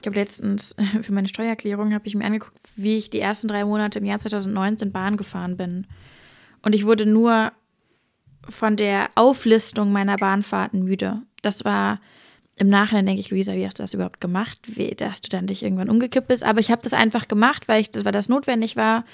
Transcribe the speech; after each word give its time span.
ich 0.00 0.06
habe 0.06 0.18
letztens 0.18 0.74
für 1.02 1.12
meine 1.12 1.28
Steuererklärung 1.28 1.94
habe 1.94 2.06
ich 2.06 2.14
mir 2.14 2.24
angeguckt, 2.24 2.58
wie 2.76 2.96
ich 2.96 3.10
die 3.10 3.20
ersten 3.20 3.48
drei 3.48 3.64
Monate 3.64 3.98
im 3.98 4.04
Jahr 4.04 4.18
2019 4.18 4.92
Bahn 4.92 5.16
gefahren 5.16 5.56
bin. 5.56 5.86
Und 6.62 6.74
ich 6.74 6.84
wurde 6.86 7.06
nur 7.06 7.52
von 8.48 8.76
der 8.76 9.10
Auflistung 9.14 9.92
meiner 9.92 10.16
Bahnfahrten 10.16 10.84
müde. 10.84 11.22
Das 11.42 11.64
war 11.64 12.00
im 12.56 12.68
Nachhinein 12.68 13.06
denke 13.06 13.20
ich, 13.20 13.30
Luisa, 13.30 13.54
wie 13.54 13.64
hast 13.64 13.78
du 13.78 13.82
das 13.82 13.94
überhaupt 13.94 14.20
gemacht? 14.20 14.58
Wie, 14.66 14.90
dass 14.90 15.22
du 15.22 15.30
dann 15.30 15.46
dich 15.46 15.62
irgendwann 15.62 15.88
umgekippt 15.88 16.28
bist. 16.28 16.44
Aber 16.44 16.60
ich 16.60 16.70
habe 16.70 16.82
das 16.82 16.92
einfach 16.92 17.26
gemacht, 17.26 17.68
weil 17.68 17.80
ich 17.80 17.90
das, 17.90 18.04
weil 18.04 18.12
das 18.12 18.28
notwendig 18.28 18.76
war. 18.76 19.04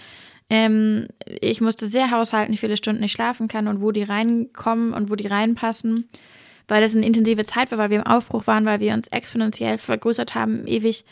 Ähm, 0.51 1.07
ich 1.25 1.61
musste 1.61 1.87
sehr 1.87 2.11
haushalten, 2.11 2.53
wie 2.53 2.59
viele 2.59 2.77
Stunden 2.77 3.03
ich 3.05 3.13
schlafen 3.13 3.47
kann 3.47 3.69
und 3.69 3.81
wo 3.81 3.93
die 3.93 4.03
reinkommen 4.03 4.93
und 4.93 5.11
wo 5.11 5.15
die 5.15 5.29
reinpassen. 5.29 6.09
Weil 6.69 6.83
das 6.83 6.95
eine 6.95 7.07
intensive 7.07 7.45
Zeit 7.45 7.71
war, 7.71 7.79
weil 7.79 7.91
wir 7.91 7.99
im 7.99 8.07
Aufbruch 8.07 8.47
waren, 8.47 8.65
weil 8.65 8.81
wir 8.81 8.95
uns 8.95 9.09
exponentiell 9.09 9.79
vergrößert 9.79 10.35
haben, 10.35 10.67
ewig. 10.67 11.05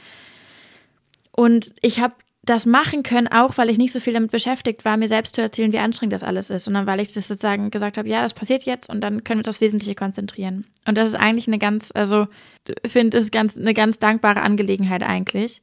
Und 1.31 1.75
ich 1.81 2.01
habe 2.01 2.15
das 2.45 2.67
machen 2.67 3.03
können, 3.03 3.29
auch 3.29 3.57
weil 3.57 3.71
ich 3.71 3.79
nicht 3.79 3.93
so 3.93 4.01
viel 4.01 4.13
damit 4.13 4.31
beschäftigt 4.31 4.85
war, 4.85 4.97
mir 4.97 5.09
selbst 5.09 5.35
zu 5.35 5.41
erzählen, 5.41 5.73
wie 5.73 5.79
anstrengend 5.79 6.13
das 6.13 6.23
alles 6.23 6.51
ist, 6.51 6.65
sondern 6.65 6.87
weil 6.87 7.01
ich 7.01 7.13
das 7.13 7.27
sozusagen 7.27 7.71
gesagt 7.71 7.97
habe, 7.97 8.09
ja, 8.09 8.23
das 8.23 8.35
passiert 8.35 8.65
jetzt 8.65 8.91
und 8.91 9.01
dann 9.01 9.25
können 9.25 9.39
wir 9.39 9.41
uns 9.41 9.49
aufs 9.49 9.61
Wesentliche 9.61 9.95
konzentrieren. 9.95 10.67
Und 10.87 10.99
das 10.99 11.11
ist 11.11 11.15
eigentlich 11.17 11.49
eine 11.49 11.59
ganz, 11.59 11.91
also 11.95 12.27
finde 12.87 13.17
es 13.17 13.31
ganz 13.31 13.57
eine 13.57 13.75
ganz 13.75 13.99
dankbare 13.99 14.43
Angelegenheit 14.43 15.03
eigentlich. 15.03 15.63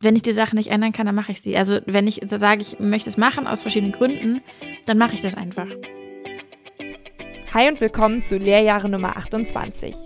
Wenn 0.00 0.16
ich 0.16 0.22
die 0.22 0.32
Sache 0.32 0.56
nicht 0.56 0.70
ändern 0.70 0.92
kann, 0.92 1.06
dann 1.06 1.14
mache 1.14 1.32
ich 1.32 1.42
sie. 1.42 1.56
Also 1.56 1.80
wenn 1.86 2.06
ich 2.06 2.20
sage, 2.24 2.62
ich 2.62 2.78
möchte 2.78 3.10
es 3.10 3.16
machen 3.16 3.46
aus 3.46 3.62
verschiedenen 3.62 3.92
Gründen, 3.92 4.40
dann 4.86 4.98
mache 4.98 5.14
ich 5.14 5.22
das 5.22 5.34
einfach. 5.34 5.66
Hi 7.52 7.66
und 7.66 7.80
willkommen 7.80 8.22
zu 8.22 8.38
Lehrjahre 8.38 8.88
Nummer 8.88 9.16
28. 9.16 9.96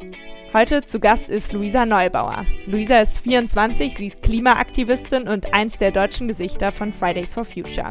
Heute 0.55 0.83
zu 0.83 0.99
Gast 0.99 1.29
ist 1.29 1.53
Luisa 1.53 1.85
Neubauer. 1.85 2.47
Luisa 2.65 3.03
ist 3.03 3.19
24, 3.19 3.99
sie 3.99 4.07
ist 4.07 4.23
Klimaaktivistin 4.23 5.29
und 5.29 5.53
eins 5.53 5.77
der 5.77 5.91
deutschen 5.91 6.27
Gesichter 6.27 6.73
von 6.73 6.95
Fridays 6.95 7.35
for 7.35 7.45
Future. 7.45 7.91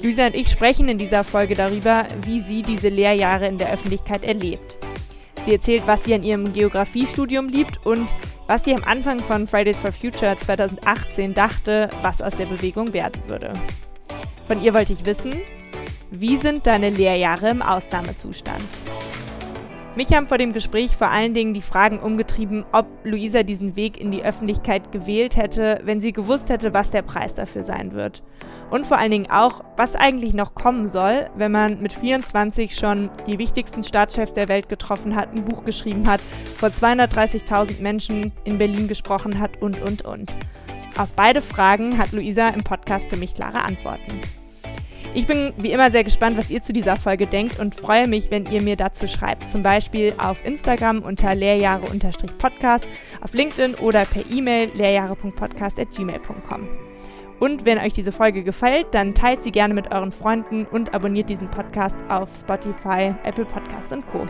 Luisa 0.00 0.26
und 0.26 0.36
ich 0.36 0.48
sprechen 0.48 0.88
in 0.88 0.96
dieser 0.96 1.24
Folge 1.24 1.56
darüber, 1.56 2.06
wie 2.24 2.38
sie 2.38 2.62
diese 2.62 2.88
Lehrjahre 2.88 3.48
in 3.48 3.58
der 3.58 3.72
Öffentlichkeit 3.72 4.24
erlebt. 4.24 4.78
Sie 5.44 5.54
erzählt, 5.54 5.82
was 5.86 6.04
sie 6.04 6.14
an 6.14 6.22
ihrem 6.22 6.52
Geografiestudium 6.52 7.48
liebt 7.48 7.84
und 7.84 8.08
was 8.46 8.62
sie 8.62 8.76
am 8.76 8.84
Anfang 8.84 9.18
von 9.18 9.48
Fridays 9.48 9.80
for 9.80 9.90
Future 9.90 10.38
2018 10.38 11.34
dachte, 11.34 11.90
was 12.02 12.22
aus 12.22 12.36
der 12.36 12.46
Bewegung 12.46 12.92
werden 12.92 13.22
würde. 13.26 13.52
Von 14.46 14.62
ihr 14.62 14.72
wollte 14.72 14.92
ich 14.92 15.04
wissen, 15.04 15.32
wie 16.12 16.36
sind 16.36 16.66
deine 16.66 16.90
Lehrjahre 16.90 17.48
im 17.48 17.62
Ausnahmezustand? 17.62 18.62
Mich 19.94 20.12
haben 20.14 20.26
vor 20.26 20.38
dem 20.38 20.52
Gespräch 20.52 20.96
vor 20.96 21.08
allen 21.08 21.34
Dingen 21.34 21.52
die 21.52 21.60
Fragen 21.60 21.98
umgetrieben, 21.98 22.64
ob 22.72 22.86
Luisa 23.04 23.42
diesen 23.42 23.76
Weg 23.76 24.00
in 24.00 24.10
die 24.10 24.22
Öffentlichkeit 24.22 24.90
gewählt 24.90 25.36
hätte, 25.36 25.80
wenn 25.84 26.00
sie 26.00 26.12
gewusst 26.12 26.48
hätte, 26.48 26.72
was 26.72 26.90
der 26.90 27.02
Preis 27.02 27.34
dafür 27.34 27.62
sein 27.62 27.92
wird. 27.92 28.22
Und 28.70 28.86
vor 28.86 28.98
allen 28.98 29.10
Dingen 29.10 29.30
auch, 29.30 29.62
was 29.76 29.94
eigentlich 29.94 30.32
noch 30.32 30.54
kommen 30.54 30.88
soll, 30.88 31.28
wenn 31.36 31.52
man 31.52 31.82
mit 31.82 31.92
24 31.92 32.74
schon 32.74 33.10
die 33.26 33.38
wichtigsten 33.38 33.82
Staatschefs 33.82 34.32
der 34.32 34.48
Welt 34.48 34.70
getroffen 34.70 35.14
hat, 35.14 35.34
ein 35.34 35.44
Buch 35.44 35.64
geschrieben 35.64 36.08
hat, 36.08 36.22
vor 36.56 36.70
230.000 36.70 37.82
Menschen 37.82 38.32
in 38.44 38.56
Berlin 38.56 38.88
gesprochen 38.88 39.38
hat 39.38 39.60
und, 39.60 39.80
und, 39.82 40.06
und. 40.06 40.32
Auf 40.96 41.12
beide 41.12 41.42
Fragen 41.42 41.98
hat 41.98 42.12
Luisa 42.12 42.48
im 42.48 42.64
Podcast 42.64 43.10
ziemlich 43.10 43.34
klare 43.34 43.60
Antworten. 43.62 44.41
Ich 45.14 45.26
bin 45.26 45.52
wie 45.58 45.72
immer 45.72 45.90
sehr 45.90 46.04
gespannt, 46.04 46.38
was 46.38 46.50
ihr 46.50 46.62
zu 46.62 46.72
dieser 46.72 46.96
Folge 46.96 47.26
denkt 47.26 47.60
und 47.60 47.74
freue 47.74 48.08
mich, 48.08 48.30
wenn 48.30 48.46
ihr 48.46 48.62
mir 48.62 48.76
dazu 48.76 49.06
schreibt. 49.06 49.50
Zum 49.50 49.62
Beispiel 49.62 50.14
auf 50.16 50.42
Instagram 50.42 51.00
unter 51.00 51.34
lehrjahre-podcast, 51.34 52.86
auf 53.20 53.34
LinkedIn 53.34 53.74
oder 53.74 54.06
per 54.06 54.22
E-Mail 54.30 54.70
lehrjahre.podcast.gmail.com. 54.74 56.66
Und 57.40 57.66
wenn 57.66 57.78
euch 57.78 57.92
diese 57.92 58.10
Folge 58.10 58.42
gefällt, 58.42 58.86
dann 58.92 59.14
teilt 59.14 59.44
sie 59.44 59.52
gerne 59.52 59.74
mit 59.74 59.92
euren 59.92 60.12
Freunden 60.12 60.64
und 60.64 60.94
abonniert 60.94 61.28
diesen 61.28 61.50
Podcast 61.50 61.96
auf 62.08 62.30
Spotify, 62.34 63.14
Apple 63.24 63.44
Podcasts 63.44 63.92
und 63.92 64.06
Co. 64.06 64.26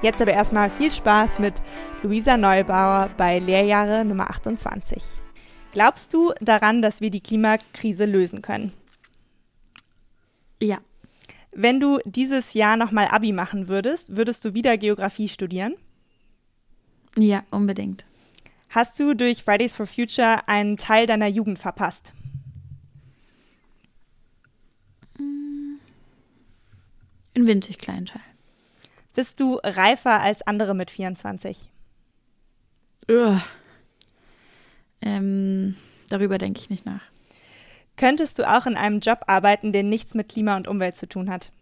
Jetzt 0.00 0.20
aber 0.20 0.32
erstmal 0.32 0.68
viel 0.68 0.90
Spaß 0.90 1.38
mit 1.38 1.54
Luisa 2.02 2.36
Neubauer 2.36 3.08
bei 3.16 3.38
Lehrjahre 3.38 4.04
Nummer 4.04 4.30
28. 4.30 5.00
Glaubst 5.72 6.12
du 6.12 6.32
daran, 6.40 6.82
dass 6.82 7.00
wir 7.00 7.10
die 7.10 7.20
Klimakrise 7.20 8.04
lösen 8.04 8.42
können? 8.42 8.72
Ja. 10.62 10.80
Wenn 11.54 11.80
du 11.80 11.98
dieses 12.04 12.54
Jahr 12.54 12.76
nochmal 12.76 13.08
Abi 13.08 13.32
machen 13.32 13.68
würdest, 13.68 14.16
würdest 14.16 14.44
du 14.44 14.54
wieder 14.54 14.78
Geografie 14.78 15.28
studieren? 15.28 15.74
Ja, 17.16 17.44
unbedingt. 17.50 18.04
Hast 18.70 18.98
du 18.98 19.14
durch 19.14 19.42
Fridays 19.42 19.74
for 19.74 19.86
Future 19.86 20.48
einen 20.48 20.78
Teil 20.78 21.06
deiner 21.06 21.26
Jugend 21.26 21.58
verpasst? 21.58 22.14
Mm. 25.18 25.76
Ein 27.36 27.46
winzig 27.46 27.78
kleinen 27.78 28.06
Teil. 28.06 28.22
Bist 29.14 29.40
du 29.40 29.56
reifer 29.62 30.22
als 30.22 30.40
andere 30.46 30.74
mit 30.74 30.90
24? 30.90 31.68
Ugh. 33.10 33.42
Ähm, 35.02 35.76
darüber 36.08 36.38
denke 36.38 36.60
ich 36.60 36.70
nicht 36.70 36.86
nach 36.86 37.11
könntest 37.96 38.38
du 38.38 38.48
auch 38.48 38.66
in 38.66 38.76
einem 38.76 39.00
Job 39.00 39.20
arbeiten, 39.26 39.72
der 39.72 39.82
nichts 39.82 40.14
mit 40.14 40.28
Klima 40.28 40.56
und 40.56 40.68
Umwelt 40.68 40.96
zu 40.96 41.08
tun 41.08 41.30
hat? 41.30 41.52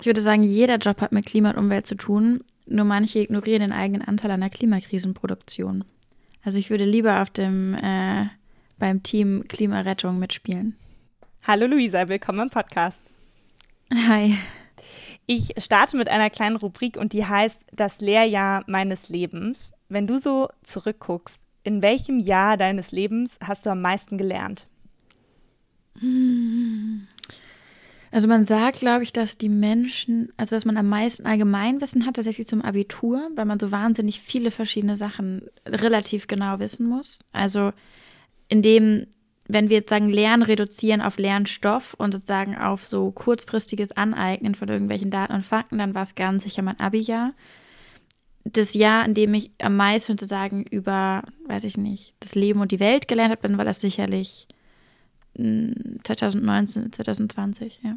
Ich 0.00 0.06
würde 0.06 0.22
sagen, 0.22 0.42
jeder 0.42 0.76
Job 0.78 1.00
hat 1.02 1.12
mit 1.12 1.26
Klima 1.26 1.50
und 1.50 1.58
Umwelt 1.58 1.86
zu 1.86 1.94
tun, 1.94 2.42
nur 2.66 2.86
manche 2.86 3.18
ignorieren 3.18 3.60
den 3.60 3.72
eigenen 3.72 4.02
Anteil 4.02 4.30
an 4.30 4.40
der 4.40 4.48
Klimakrisenproduktion. 4.48 5.84
Also 6.42 6.58
ich 6.58 6.70
würde 6.70 6.86
lieber 6.86 7.20
auf 7.20 7.28
dem 7.28 7.74
äh, 7.74 8.26
beim 8.78 9.02
Team 9.02 9.44
Klimarettung 9.46 10.18
mitspielen. 10.18 10.76
Hallo 11.42 11.66
Luisa, 11.66 12.08
willkommen 12.08 12.40
im 12.40 12.50
Podcast. 12.50 13.02
Hi. 13.92 14.38
Ich 15.26 15.52
starte 15.58 15.96
mit 15.96 16.08
einer 16.08 16.30
kleinen 16.30 16.56
Rubrik 16.56 16.96
und 16.96 17.12
die 17.12 17.26
heißt 17.26 17.62
Das 17.72 18.00
Lehrjahr 18.00 18.64
meines 18.66 19.08
Lebens. 19.10 19.72
Wenn 19.90 20.06
du 20.06 20.18
so 20.18 20.48
zurückguckst, 20.62 21.40
in 21.62 21.82
welchem 21.82 22.18
Jahr 22.18 22.56
deines 22.56 22.92
Lebens 22.92 23.38
hast 23.42 23.66
du 23.66 23.70
am 23.70 23.82
meisten 23.82 24.16
gelernt? 24.16 24.66
Also 28.12 28.28
man 28.28 28.46
sagt, 28.46 28.78
glaube 28.78 29.02
ich, 29.02 29.12
dass 29.12 29.36
die 29.36 29.48
Menschen, 29.48 30.32
also 30.36 30.56
dass 30.56 30.64
man 30.64 30.76
am 30.76 30.88
meisten 30.88 31.26
Allgemeinwissen 31.26 32.06
hat, 32.06 32.16
tatsächlich 32.16 32.46
zum 32.46 32.62
Abitur, 32.62 33.30
weil 33.34 33.44
man 33.44 33.60
so 33.60 33.70
wahnsinnig 33.70 34.20
viele 34.20 34.50
verschiedene 34.50 34.96
Sachen 34.96 35.42
relativ 35.66 36.26
genau 36.26 36.58
wissen 36.60 36.86
muss. 36.86 37.20
Also 37.32 37.72
indem 38.48 39.06
wenn 39.52 39.68
wir 39.68 39.78
jetzt 39.78 39.90
sagen, 39.90 40.10
Lernen 40.10 40.44
reduzieren 40.44 41.00
auf 41.00 41.18
Lernstoff 41.18 41.94
und 41.94 42.12
sozusagen 42.12 42.56
auf 42.56 42.84
so 42.84 43.10
kurzfristiges 43.10 43.90
Aneignen 43.92 44.54
von 44.54 44.68
irgendwelchen 44.68 45.10
Daten 45.10 45.32
und 45.32 45.44
Fakten, 45.44 45.78
dann 45.78 45.94
war 45.94 46.04
es 46.04 46.14
ganz 46.14 46.44
sicher 46.44 46.62
mein 46.62 46.78
Abi-Jahr. 46.78 47.32
Das 48.44 48.74
Jahr, 48.74 49.04
in 49.04 49.14
dem 49.14 49.34
ich 49.34 49.50
am 49.60 49.76
meisten 49.76 50.12
sozusagen 50.12 50.64
über, 50.64 51.22
weiß 51.46 51.64
ich 51.64 51.76
nicht, 51.76 52.14
das 52.20 52.34
Leben 52.34 52.60
und 52.60 52.72
die 52.72 52.80
Welt 52.80 53.06
gelernt 53.06 53.32
habe, 53.32 53.42
dann 53.42 53.58
war 53.58 53.64
das 53.64 53.80
sicherlich 53.80 54.48
2019, 55.34 56.84
hm, 56.84 56.92
2020, 56.92 57.80
ja. 57.82 57.96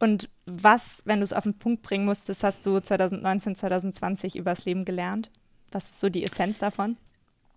Und 0.00 0.28
was, 0.46 1.02
wenn 1.04 1.20
du 1.20 1.24
es 1.24 1.32
auf 1.32 1.42
den 1.42 1.58
Punkt 1.58 1.82
bringen 1.82 2.04
musstest, 2.04 2.44
hast 2.44 2.64
du 2.64 2.78
2019, 2.78 3.56
2020 3.56 4.36
übers 4.36 4.64
Leben 4.64 4.84
gelernt? 4.84 5.30
Was 5.72 5.88
ist 5.88 6.00
so 6.00 6.08
die 6.08 6.22
Essenz 6.22 6.58
davon? 6.58 6.96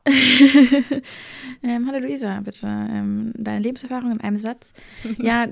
ähm, 1.63 1.88
hallo 1.88 2.00
Luisa, 2.00 2.39
bitte 2.41 2.66
ähm, 2.66 3.34
deine 3.35 3.59
Lebenserfahrung 3.59 4.12
in 4.12 4.22
einem 4.22 4.38
Satz. 4.38 4.73
ja, 5.19 5.45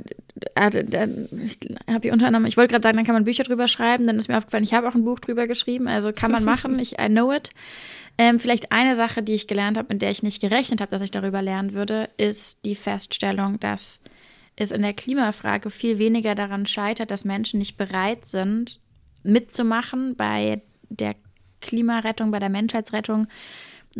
äh, 0.55 1.07
ich 1.45 1.59
habe 1.87 2.01
hier 2.01 2.13
unter 2.13 2.27
anderem, 2.27 2.45
ich 2.45 2.57
wollte 2.57 2.71
gerade 2.71 2.83
sagen, 2.83 2.97
dann 2.97 3.05
kann 3.05 3.13
man 3.13 3.25
Bücher 3.25 3.43
drüber 3.43 3.67
schreiben, 3.67 4.07
dann 4.07 4.17
ist 4.17 4.27
mir 4.27 4.37
aufgefallen, 4.37 4.63
ich 4.63 4.73
habe 4.73 4.87
auch 4.87 4.95
ein 4.95 5.03
Buch 5.05 5.19
drüber 5.19 5.45
geschrieben, 5.45 5.87
also 5.87 6.11
kann 6.13 6.31
man 6.31 6.43
machen, 6.43 6.79
ich 6.79 6.99
I 6.99 7.07
know 7.07 7.31
it. 7.31 7.49
Ähm, 8.17 8.39
vielleicht 8.39 8.71
eine 8.71 8.95
Sache, 8.95 9.21
die 9.21 9.33
ich 9.33 9.47
gelernt 9.47 9.77
habe, 9.77 9.93
in 9.93 9.99
der 9.99 10.11
ich 10.11 10.23
nicht 10.23 10.41
gerechnet 10.41 10.81
habe, 10.81 10.91
dass 10.91 11.03
ich 11.03 11.11
darüber 11.11 11.41
lernen 11.41 11.73
würde, 11.73 12.09
ist 12.17 12.65
die 12.65 12.75
Feststellung, 12.75 13.59
dass 13.59 14.01
es 14.55 14.71
in 14.71 14.81
der 14.81 14.93
Klimafrage 14.93 15.69
viel 15.69 15.99
weniger 15.99 16.35
daran 16.35 16.65
scheitert, 16.65 17.11
dass 17.11 17.23
Menschen 17.23 17.59
nicht 17.59 17.77
bereit 17.77 18.25
sind, 18.25 18.81
mitzumachen 19.23 20.15
bei 20.15 20.61
der 20.89 21.15
Klimarettung, 21.61 22.31
bei 22.31 22.39
der 22.39 22.49
Menschheitsrettung, 22.49 23.27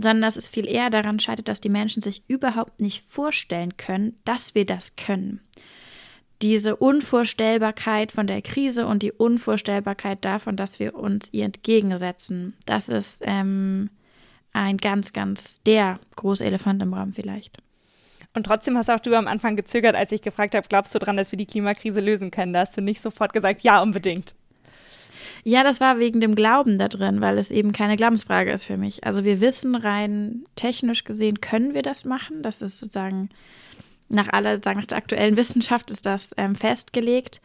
sondern 0.04 0.22
dass 0.22 0.38
es 0.38 0.48
viel 0.48 0.68
eher 0.68 0.90
daran 0.90 1.20
scheitert, 1.20 1.48
dass 1.48 1.62
die 1.62 1.70
Menschen 1.70 2.02
sich 2.02 2.24
überhaupt 2.28 2.82
nicht 2.82 3.06
vorstellen 3.08 3.78
können, 3.78 4.18
dass 4.26 4.56
wir 4.56 4.66
das 4.66 4.96
können. 4.96 5.42
Diese 6.42 6.78
Unvorstellbarkeit 6.78 8.12
von 8.12 8.26
der 8.26 8.42
Krise 8.42 8.88
und 8.88 9.04
die 9.04 9.12
Unvorstellbarkeit 9.12 10.24
davon, 10.24 10.56
dass 10.56 10.80
wir 10.80 10.96
uns 10.96 11.30
ihr 11.34 11.46
entgegensetzen, 11.46 12.56
das 12.66 12.88
ist 12.88 13.22
ähm, 13.26 13.90
ein 14.54 14.78
ganz, 14.78 15.12
ganz 15.12 15.62
der 15.64 16.00
große 16.16 16.46
Elefant 16.46 16.82
im 16.82 16.94
Raum 16.94 17.12
vielleicht. 17.12 17.58
Und 18.34 18.46
trotzdem 18.46 18.78
hast 18.78 18.90
auch 18.90 19.00
du 19.00 19.16
am 19.16 19.28
Anfang 19.28 19.56
gezögert, 19.56 19.96
als 19.96 20.12
ich 20.12 20.22
gefragt 20.22 20.56
habe, 20.56 20.68
glaubst 20.70 20.94
du 20.96 21.00
daran, 21.00 21.18
dass 21.18 21.32
wir 21.32 21.38
die 21.38 21.46
Klimakrise 21.46 22.00
lösen 22.00 22.32
können? 22.32 22.54
Da 22.54 22.62
hast 22.62 22.78
du 22.78 22.82
nicht 22.82 23.02
sofort 23.02 23.34
gesagt, 23.34 23.62
ja, 23.62 23.82
unbedingt. 23.82 24.36
Ja, 25.44 25.64
das 25.64 25.80
war 25.80 26.00
wegen 26.00 26.22
dem 26.22 26.36
Glauben 26.36 26.78
da 26.78 26.88
drin, 26.88 27.22
weil 27.22 27.38
es 27.38 27.52
eben 27.52 27.74
keine 27.74 27.98
Glaubensfrage 27.98 28.52
ist 28.52 28.66
für 28.66 28.78
mich. 28.78 29.04
Also 29.06 29.24
wir 29.24 29.42
wissen 29.42 29.76
rein 29.76 30.44
technisch 30.56 31.04
gesehen, 31.04 31.42
können 31.42 31.74
wir 31.74 31.82
das 31.82 32.06
machen. 32.06 32.44
Das 32.44 32.62
ist 32.62 32.80
sozusagen 32.80 33.30
nach 34.10 34.28
aller, 34.30 34.62
sagen 34.62 34.80
nach 34.80 34.88
der 34.88 34.98
aktuellen 34.98 35.38
Wissenschaft 35.38 35.92
ist 35.92 36.06
das 36.06 36.32
ähm, 36.38 36.56
festgelegt. 36.56 37.42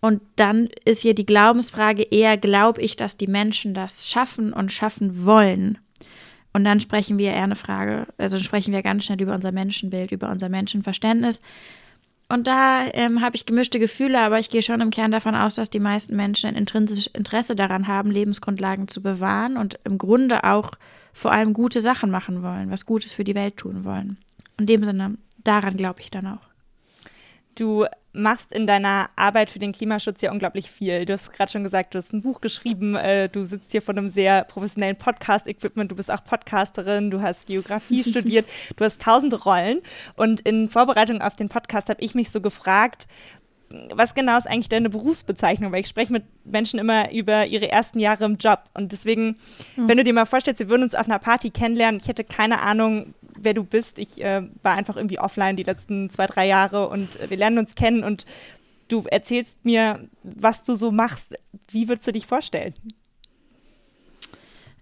Und 0.00 0.20
dann 0.36 0.68
ist 0.84 1.02
hier 1.02 1.14
die 1.14 1.26
Glaubensfrage 1.26 2.02
eher, 2.02 2.36
glaube 2.36 2.80
ich, 2.80 2.96
dass 2.96 3.16
die 3.16 3.26
Menschen 3.26 3.74
das 3.74 4.10
schaffen 4.10 4.52
und 4.52 4.72
schaffen 4.72 5.24
wollen? 5.24 5.78
Und 6.52 6.64
dann 6.64 6.80
sprechen 6.80 7.18
wir 7.18 7.32
eher 7.32 7.44
eine 7.44 7.56
Frage, 7.56 8.06
also 8.16 8.38
sprechen 8.38 8.72
wir 8.72 8.82
ganz 8.82 9.04
schnell 9.04 9.20
über 9.20 9.34
unser 9.34 9.52
Menschenbild, 9.52 10.12
über 10.12 10.30
unser 10.30 10.48
Menschenverständnis. 10.48 11.42
Und 12.28 12.46
da 12.46 12.86
ähm, 12.92 13.22
habe 13.22 13.36
ich 13.36 13.46
gemischte 13.46 13.78
Gefühle, 13.78 14.20
aber 14.20 14.38
ich 14.38 14.50
gehe 14.50 14.62
schon 14.62 14.82
im 14.82 14.90
Kern 14.90 15.10
davon 15.10 15.34
aus, 15.34 15.54
dass 15.54 15.70
die 15.70 15.80
meisten 15.80 16.14
Menschen 16.14 16.48
ein 16.48 16.56
intrinsisches 16.56 17.06
Interesse 17.06 17.56
daran 17.56 17.88
haben, 17.88 18.10
Lebensgrundlagen 18.10 18.86
zu 18.86 19.02
bewahren 19.02 19.56
und 19.56 19.78
im 19.84 19.96
Grunde 19.96 20.44
auch 20.44 20.72
vor 21.14 21.32
allem 21.32 21.54
gute 21.54 21.80
Sachen 21.80 22.10
machen 22.10 22.42
wollen, 22.42 22.70
was 22.70 22.84
Gutes 22.84 23.14
für 23.14 23.24
die 23.24 23.34
Welt 23.34 23.56
tun 23.56 23.84
wollen. 23.84 24.18
In 24.58 24.66
dem 24.66 24.84
Sinne, 24.84 25.16
daran 25.42 25.76
glaube 25.76 26.00
ich 26.00 26.10
dann 26.10 26.26
auch. 26.26 26.46
Du 27.54 27.86
machst 28.18 28.52
in 28.52 28.66
deiner 28.66 29.10
Arbeit 29.16 29.50
für 29.50 29.58
den 29.58 29.72
Klimaschutz 29.72 30.20
ja 30.20 30.32
unglaublich 30.32 30.70
viel. 30.70 31.06
Du 31.06 31.12
hast 31.12 31.32
gerade 31.32 31.50
schon 31.50 31.64
gesagt, 31.64 31.94
du 31.94 31.98
hast 31.98 32.12
ein 32.12 32.22
Buch 32.22 32.40
geschrieben, 32.40 32.96
äh, 32.96 33.28
du 33.28 33.44
sitzt 33.44 33.72
hier 33.72 33.82
vor 33.82 33.96
einem 33.96 34.08
sehr 34.08 34.44
professionellen 34.44 34.96
Podcast-Equipment, 34.96 35.90
du 35.90 35.96
bist 35.96 36.10
auch 36.10 36.24
Podcasterin, 36.24 37.10
du 37.10 37.22
hast 37.22 37.46
Geografie 37.46 38.04
studiert, 38.08 38.46
du 38.76 38.84
hast 38.84 39.00
tausende 39.00 39.42
Rollen. 39.42 39.80
Und 40.16 40.40
in 40.40 40.68
Vorbereitung 40.68 41.22
auf 41.22 41.36
den 41.36 41.48
Podcast 41.48 41.88
habe 41.88 42.02
ich 42.02 42.14
mich 42.14 42.30
so 42.30 42.40
gefragt, 42.40 43.06
was 43.94 44.14
genau 44.14 44.38
ist 44.38 44.46
eigentlich 44.46 44.68
deine 44.68 44.88
Berufsbezeichnung? 44.88 45.72
Weil 45.72 45.80
ich 45.80 45.88
spreche 45.88 46.12
mit 46.12 46.24
Menschen 46.44 46.78
immer 46.78 47.12
über 47.12 47.46
ihre 47.46 47.70
ersten 47.70 47.98
Jahre 47.98 48.24
im 48.24 48.36
Job. 48.36 48.60
Und 48.74 48.92
deswegen, 48.92 49.36
mhm. 49.76 49.88
wenn 49.88 49.98
du 49.98 50.04
dir 50.04 50.14
mal 50.14 50.24
vorstellst, 50.24 50.60
wir 50.60 50.68
würden 50.68 50.84
uns 50.84 50.94
auf 50.94 51.06
einer 51.06 51.18
Party 51.18 51.50
kennenlernen, 51.50 52.00
ich 52.00 52.08
hätte 52.08 52.24
keine 52.24 52.62
Ahnung, 52.62 53.14
wer 53.42 53.54
du 53.54 53.64
bist. 53.64 53.98
Ich 53.98 54.22
äh, 54.22 54.42
war 54.62 54.74
einfach 54.74 54.96
irgendwie 54.96 55.18
offline 55.18 55.56
die 55.56 55.62
letzten 55.62 56.10
zwei, 56.10 56.26
drei 56.26 56.46
Jahre 56.46 56.88
und 56.88 57.20
äh, 57.20 57.30
wir 57.30 57.36
lernen 57.36 57.58
uns 57.58 57.74
kennen 57.74 58.04
und 58.04 58.26
du 58.88 59.04
erzählst 59.10 59.64
mir, 59.64 60.08
was 60.22 60.64
du 60.64 60.74
so 60.74 60.90
machst. 60.90 61.34
Wie 61.68 61.88
würdest 61.88 62.06
du 62.06 62.12
dich 62.12 62.26
vorstellen? 62.26 62.74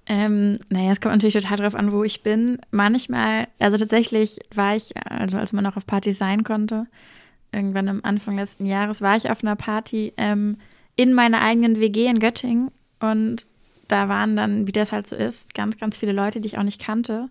Ähm, 0.09 0.61
naja, 0.69 0.93
es 0.93 1.01
kommt 1.01 1.15
natürlich 1.17 1.35
total 1.35 1.57
drauf 1.57 1.75
an, 1.75 1.91
wo 1.91 2.05
ich 2.05 2.23
bin. 2.23 2.59
Manchmal, 2.71 3.49
also 3.59 3.77
tatsächlich 3.77 4.39
war 4.55 4.77
ich, 4.77 4.93
also 5.05 5.37
als 5.39 5.53
man 5.53 5.65
noch 5.65 5.77
auf 5.77 5.87
Partys 5.87 6.19
sein 6.19 6.45
konnte, 6.45 6.87
irgendwann 7.53 7.89
am 7.89 8.01
Anfang 8.05 8.37
letzten 8.37 8.67
Jahres, 8.67 9.03
war 9.03 9.17
ich 9.17 9.31
auf 9.31 9.43
einer 9.43 9.57
Party 9.57 10.13
ähm, 10.17 10.59
in 10.95 11.13
meiner 11.13 11.43
eigenen 11.43 11.81
WG 11.81 12.07
in 12.07 12.21
Göttingen 12.21 12.71
und 13.01 13.49
da 13.89 14.09
waren 14.09 14.37
dann, 14.37 14.67
wie 14.67 14.73
das 14.73 14.93
halt 14.93 15.09
so 15.09 15.17
ist, 15.17 15.55
ganz, 15.55 15.77
ganz 15.77 15.97
viele 15.97 16.13
Leute, 16.13 16.41
die 16.41 16.49
ich 16.49 16.59
auch 16.59 16.63
nicht 16.63 16.81
kannte. 16.81 17.29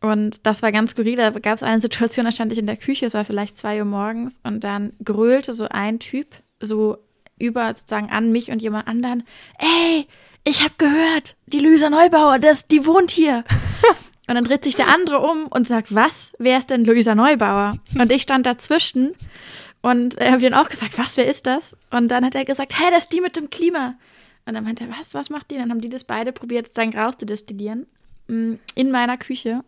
Und 0.00 0.46
das 0.46 0.62
war 0.62 0.70
ganz 0.70 0.92
skurril. 0.92 1.16
Da 1.16 1.30
gab 1.30 1.56
es 1.56 1.62
eine 1.62 1.80
Situation, 1.80 2.24
da 2.24 2.32
stand 2.32 2.52
ich 2.52 2.58
in 2.58 2.66
der 2.66 2.76
Küche, 2.76 3.06
es 3.06 3.14
war 3.14 3.24
vielleicht 3.24 3.58
zwei 3.58 3.78
Uhr 3.80 3.84
morgens 3.84 4.40
und 4.44 4.62
dann 4.64 4.92
grölte 5.04 5.52
so 5.52 5.66
ein 5.68 5.98
Typ 5.98 6.36
so 6.60 6.98
über 7.38 7.68
sozusagen 7.74 8.10
an 8.10 8.32
mich 8.32 8.50
und 8.50 8.62
jemand 8.62 8.88
anderen, 8.88 9.24
ey, 9.58 10.06
ich 10.44 10.62
habe 10.62 10.74
gehört, 10.78 11.36
die 11.46 11.60
Luisa 11.60 11.90
Neubauer, 11.90 12.38
das, 12.38 12.66
die 12.66 12.86
wohnt 12.86 13.10
hier. 13.10 13.44
Und 14.28 14.34
dann 14.34 14.44
dreht 14.44 14.62
sich 14.62 14.76
der 14.76 14.92
andere 14.92 15.20
um 15.20 15.46
und 15.46 15.66
sagt, 15.66 15.94
was? 15.94 16.34
Wer 16.38 16.58
ist 16.58 16.68
denn 16.68 16.84
Luisa 16.84 17.14
Neubauer? 17.14 17.78
Und 17.98 18.12
ich 18.12 18.20
stand 18.20 18.44
dazwischen 18.44 19.14
und 19.80 20.20
äh, 20.20 20.30
habe 20.30 20.44
ihn 20.44 20.52
auch 20.52 20.68
gefragt, 20.68 20.98
was, 20.98 21.16
wer 21.16 21.26
ist 21.26 21.46
das? 21.46 21.78
Und 21.90 22.10
dann 22.10 22.26
hat 22.26 22.34
er 22.34 22.44
gesagt, 22.44 22.78
hä, 22.78 22.90
das 22.90 23.04
ist 23.04 23.12
die 23.14 23.22
mit 23.22 23.36
dem 23.36 23.48
Klima. 23.48 23.94
Und 24.44 24.52
dann 24.52 24.64
meinte 24.64 24.84
er, 24.84 24.90
was, 24.90 25.14
was 25.14 25.30
macht 25.30 25.50
die? 25.50 25.54
Und 25.54 25.62
dann 25.62 25.70
haben 25.70 25.80
die 25.80 25.88
das 25.88 26.04
beide 26.04 26.32
probiert, 26.32 26.66
sozusagen 26.66 26.94
rauszudestillieren. 26.94 27.86
Mm, 28.28 28.54
in 28.74 28.90
meiner 28.90 29.16
Küche. 29.16 29.62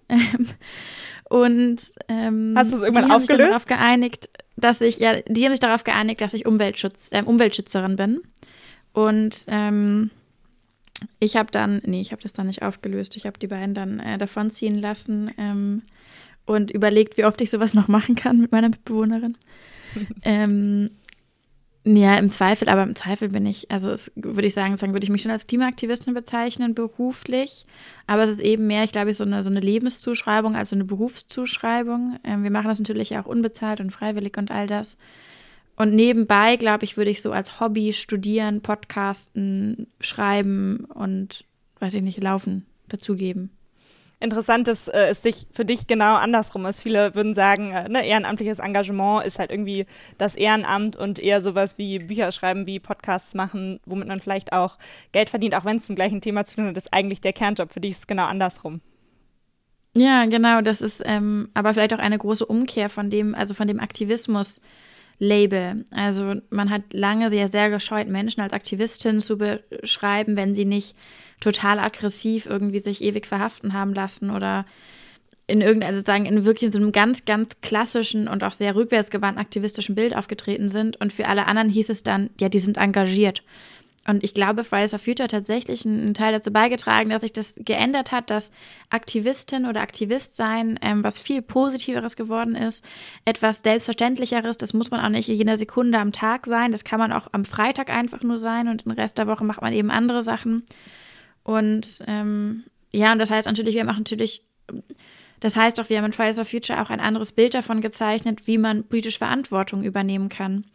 und 1.29 1.83
ähm, 2.09 2.55
hast 2.57 2.73
du 2.73 2.77
es 2.77 2.83
irgendwann 2.83 3.07
die 3.07 3.11
haben 3.11 3.21
aufgelöst? 3.21 3.41
Sich 3.41 3.49
darauf 3.49 3.67
geeinigt, 3.67 4.29
dass 4.57 4.81
ich 4.81 4.99
ja, 4.99 5.21
die 5.29 5.45
haben 5.45 5.53
sich 5.53 5.61
darauf 5.61 5.85
geeinigt, 5.85 6.21
dass 6.21 6.35
ich 6.35 6.47
Umweltschutz, 6.47 7.09
äh, 7.11 7.23
Umweltschützerin 7.23 7.97
bin. 7.97 8.21
Und 8.93 9.45
ähm, 9.49 10.11
ich 11.19 11.37
habe 11.37 11.51
dann, 11.51 11.81
nee, 11.85 12.01
ich 12.01 12.13
habe 12.13 12.23
das 12.23 12.33
dann 12.33 12.47
nicht 12.47 12.63
aufgelöst. 12.63 13.17
Ich 13.17 13.27
habe 13.27 13.39
die 13.39 13.47
beiden 13.47 13.75
dann 13.75 14.01
äh, 14.01 14.19
davonziehen 14.19 14.79
lassen 14.79 15.31
ähm, 15.39 15.83
und 16.45 16.71
überlegt, 16.71 17.17
wie 17.17 17.25
oft 17.25 17.41
ich 17.41 17.51
sowas 17.51 17.75
noch 17.75 17.89
machen 17.89 18.15
kann 18.15 18.39
mit 18.39 18.53
meiner 18.53 18.69
Mitbewohnerin. 18.69 19.37
ähm, 20.23 20.91
ja, 21.97 22.17
im 22.17 22.31
Zweifel, 22.31 22.69
aber 22.69 22.83
im 22.83 22.95
Zweifel 22.95 23.29
bin 23.29 23.47
ich, 23.47 23.71
also 23.71 23.91
es, 23.91 24.13
würde 24.15 24.47
ich 24.47 24.55
sagen, 24.55 24.77
sagen, 24.77 24.93
würde 24.93 25.05
ich 25.05 25.11
mich 25.11 25.23
schon 25.23 25.31
als 25.31 25.47
Klimaaktivistin 25.47 26.15
bezeichnen, 26.15 26.75
beruflich. 26.75 27.67
Aber 28.07 28.25
es 28.25 28.31
ist 28.31 28.41
eben 28.41 28.67
mehr, 28.67 28.85
ich 28.85 28.93
glaube, 28.93 29.15
so 29.15 29.25
eine, 29.25 29.43
so 29.43 29.51
eine 29.51 29.61
Lebenszuschreibung 29.61 30.57
als 30.57 30.71
so 30.71 30.77
eine 30.77 30.85
Berufszuschreibung. 30.85 32.19
Ähm, 32.25 32.43
wir 32.43 32.51
machen 32.51 32.69
das 32.69 32.79
natürlich 32.79 33.17
auch 33.19 33.27
unbezahlt 33.27 33.81
und 33.81 33.93
freiwillig 33.93 34.37
und 34.37 34.51
all 34.51 34.67
das. 34.67 34.99
Und 35.77 35.95
nebenbei, 35.95 36.57
glaube 36.57 36.85
ich, 36.85 36.97
würde 36.97 37.11
ich 37.11 37.23
so 37.23 37.33
als 37.33 37.61
Hobby 37.61 37.93
studieren, 37.93 38.61
podcasten, 38.61 39.87
schreiben 40.01 40.85
und, 40.85 41.45
weiß 41.79 41.95
ich 41.95 42.03
nicht, 42.03 42.23
laufen 42.23 42.67
dazugeben 42.89 43.51
interessant 44.21 44.69
ist, 44.69 44.89
äh, 44.89 45.11
ist 45.11 45.25
dich, 45.25 45.47
für 45.51 45.65
dich 45.65 45.87
genau 45.87 46.17
andersrum 46.17 46.67
ist. 46.67 46.83
Viele 46.83 47.15
würden 47.15 47.35
sagen, 47.35 47.73
äh, 47.73 47.89
ne, 47.89 48.07
ehrenamtliches 48.07 48.59
Engagement 48.59 49.27
ist 49.27 49.39
halt 49.39 49.51
irgendwie 49.51 49.87
das 50.19 50.37
Ehrenamt 50.37 50.97
und 50.97 51.19
eher 51.19 51.41
sowas 51.41 51.79
wie 51.79 51.99
Bücher 51.99 52.31
schreiben, 52.31 52.67
wie 52.67 52.79
Podcasts 52.79 53.35
machen, 53.35 53.81
womit 53.87 54.09
man 54.09 54.21
vielleicht 54.21 54.53
auch 54.53 54.79
Geld 55.13 55.31
verdient, 55.31 55.55
auch 55.55 55.65
wenn 55.65 55.79
es 55.79 55.87
zum 55.87 55.97
gleichen 55.97 56.21
Thema 56.21 56.45
zu 56.45 56.57
tun 56.57 56.67
hat, 56.67 56.77
ist 56.77 56.93
eigentlich 56.93 57.21
der 57.21 57.33
Kernjob. 57.33 57.73
Für 57.73 57.81
dich 57.81 57.93
ist 57.93 57.99
es 58.01 58.07
genau 58.07 58.27
andersrum. 58.27 58.81
Ja, 59.97 60.27
genau. 60.27 60.61
Das 60.61 60.83
ist 60.83 61.03
ähm, 61.05 61.49
aber 61.55 61.75
vielleicht 61.75 61.95
auch 61.95 61.99
eine 61.99 62.19
große 62.19 62.47
Umkehr 62.47 62.89
von 62.89 63.11
dem, 63.11 63.35
also 63.35 63.55
von 63.55 63.67
dem 63.67 63.81
Aktivismus. 63.81 64.61
Label. 65.23 65.85
Also 65.91 66.37
man 66.49 66.71
hat 66.71 66.95
lange 66.95 67.29
sehr, 67.29 67.49
sehr 67.49 67.69
gescheut, 67.69 68.09
Menschen 68.09 68.41
als 68.41 68.55
Aktivistin 68.55 69.21
zu 69.21 69.37
beschreiben, 69.37 70.35
wenn 70.35 70.55
sie 70.55 70.65
nicht 70.65 70.97
total 71.41 71.79
aggressiv 71.79 72.47
irgendwie 72.47 72.79
sich 72.79 73.03
ewig 73.03 73.27
verhaften 73.27 73.73
haben 73.73 73.95
lassen 73.95 74.31
oder 74.31 74.67
in 75.47 75.61
irgendeinem, 75.61 75.95
also 75.95 76.05
sagen, 76.05 76.27
in 76.27 76.45
wirklich 76.45 76.73
so 76.73 76.79
einem 76.79 76.93
ganz, 76.93 77.25
ganz 77.25 77.61
klassischen 77.61 78.29
und 78.29 78.45
auch 78.45 78.53
sehr 78.53 78.77
rückwärtsgewandten 78.77 79.41
aktivistischen 79.41 79.95
Bild 79.95 80.15
aufgetreten 80.15 80.69
sind. 80.69 81.01
Und 81.01 81.13
für 81.13 81.27
alle 81.27 81.47
anderen 81.47 81.69
hieß 81.69 81.91
es 81.91 82.03
dann, 82.03 82.31
ja, 82.41 82.49
die 82.49 82.61
sind 82.61 82.77
engagiert. 82.77 83.43
Und 84.07 84.25
ich 84.25 84.33
glaube, 84.33 84.65
Fridays 84.65 84.91
for 84.91 84.99
Future 84.99 85.25
hat 85.25 85.33
tatsächlich 85.33 85.85
einen 85.85 86.15
Teil 86.15 86.33
dazu 86.33 86.53
beigetragen, 86.53 87.11
dass 87.11 87.21
sich 87.21 87.35
das 87.35 87.57
geändert 87.59 88.13
hat, 88.13 88.31
dass 88.31 88.51
Aktivistin 88.89 89.67
oder 89.67 89.83
Aktivist 89.83 90.37
sein 90.37 90.79
ähm, 90.81 91.05
was 91.05 91.21
viel 91.21 91.43
Positiveres 91.43 92.17
geworden 92.17 92.55
ist, 92.55 92.83
etwas 93.27 93.59
Selbstverständlicheres. 93.59 94.57
Das 94.57 94.73
muss 94.73 94.91
man 94.91 95.01
auch 95.01 95.11
nicht 95.11 95.29
in 95.29 95.37
jeder 95.37 95.59
Sekunde 95.59 95.99
am 95.99 96.13
Tag 96.13 96.47
sein. 96.47 96.73
Das 96.73 96.85
kann 96.85 96.99
man 96.99 97.13
auch 97.13 97.29
am 97.33 97.45
Freitag 97.45 97.91
einfach 97.91 98.23
nur 98.23 98.39
sein 98.39 98.69
und 98.69 98.87
den 98.87 98.93
Rest 98.93 99.19
der 99.19 99.27
Woche 99.27 99.45
macht 99.45 99.61
man 99.61 99.75
eben 99.75 99.91
andere 99.91 100.23
Sachen. 100.23 100.65
Und 101.43 102.01
ähm, 102.07 102.65
ja, 102.93 103.13
und 103.13 103.19
das 103.19 103.31
heißt 103.31 103.47
natürlich, 103.47 103.75
wir 103.75 103.85
machen 103.85 104.01
natürlich, 104.01 104.43
das 105.41 105.57
heißt 105.57 105.81
auch, 105.81 105.89
wir 105.89 105.99
haben 105.99 106.07
in 106.07 106.13
Fridays 106.13 106.37
for 106.37 106.45
Future 106.45 106.83
auch 106.83 106.91
ein 106.91 107.01
anderes 107.01 107.33
Bild 107.33 107.55
davon 107.55 107.81
gezeichnet, 107.81 108.47
wie 108.47 108.59
man 108.59 108.85
politisch 108.85 109.19
Verantwortung 109.19 109.85
übernehmen 109.85 110.29
kann. 110.29 110.67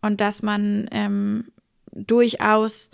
Und 0.00 0.20
dass 0.20 0.42
man 0.42 0.88
ähm, 0.92 1.46
durchaus 1.92 2.90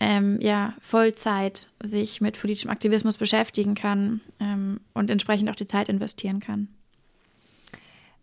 ähm, 0.00 0.40
ja, 0.40 0.74
Vollzeit 0.80 1.68
sich 1.82 2.20
mit 2.20 2.40
politischem 2.40 2.70
Aktivismus 2.70 3.16
beschäftigen 3.16 3.74
kann 3.74 4.20
ähm, 4.40 4.80
und 4.94 5.10
entsprechend 5.10 5.48
auch 5.50 5.56
die 5.56 5.68
Zeit 5.68 5.88
investieren 5.88 6.40
kann 6.40 6.68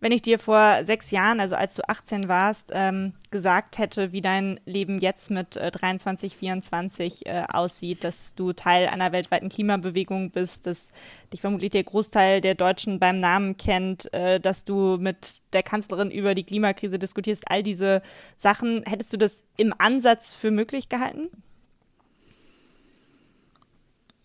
wenn 0.02 0.12
ich 0.14 0.22
dir 0.22 0.40
vor 0.40 0.86
sechs 0.86 1.12
Jahren, 1.12 1.40
also 1.40 1.56
als 1.56 1.76
du 1.76 1.88
18 1.88 2.30
warst, 2.30 2.72
ähm, 2.74 3.14
gesagt 3.32 3.78
hätte, 3.78 4.12
wie 4.12 4.22
dein 4.22 4.60
Leben 4.66 5.00
jetzt 5.00 5.30
mit 5.30 5.58
äh, 5.58 5.72
23, 5.72 6.38
24 6.38 7.26
äh, 7.26 7.44
aussieht, 7.50 8.04
dass 8.04 8.34
du 8.36 8.54
Teil 8.54 8.88
einer 8.88 9.12
weltweiten 9.12 9.50
Klimabewegung 9.50 10.32
bist, 10.32 10.66
dass 10.66 10.92
dich 11.34 11.42
vermutlich 11.42 11.72
der 11.72 11.84
Großteil 11.84 12.40
der 12.40 12.56
Deutschen 12.56 13.00
beim 13.00 13.20
Namen 13.20 13.58
kennt, 13.58 14.14
äh, 14.14 14.40
dass 14.40 14.64
du 14.64 14.98
mit 14.98 15.42
der 15.52 15.64
Kanzlerin 15.64 16.12
über 16.12 16.34
die 16.34 16.46
Klimakrise 16.46 16.98
diskutierst, 16.98 17.50
all 17.52 17.62
diese 17.62 18.02
Sachen, 18.38 18.84
hättest 18.86 19.12
du 19.12 19.18
das 19.18 19.44
im 19.58 19.74
Ansatz 19.78 20.34
für 20.34 20.52
möglich 20.52 20.88
gehalten? 20.88 21.30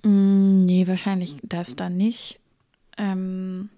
Mm, 0.04 0.66
nee, 0.66 0.86
wahrscheinlich 0.86 1.38
das 1.42 1.74
dann 1.74 1.96
nicht. 1.96 2.38
Ähm, 2.96 3.70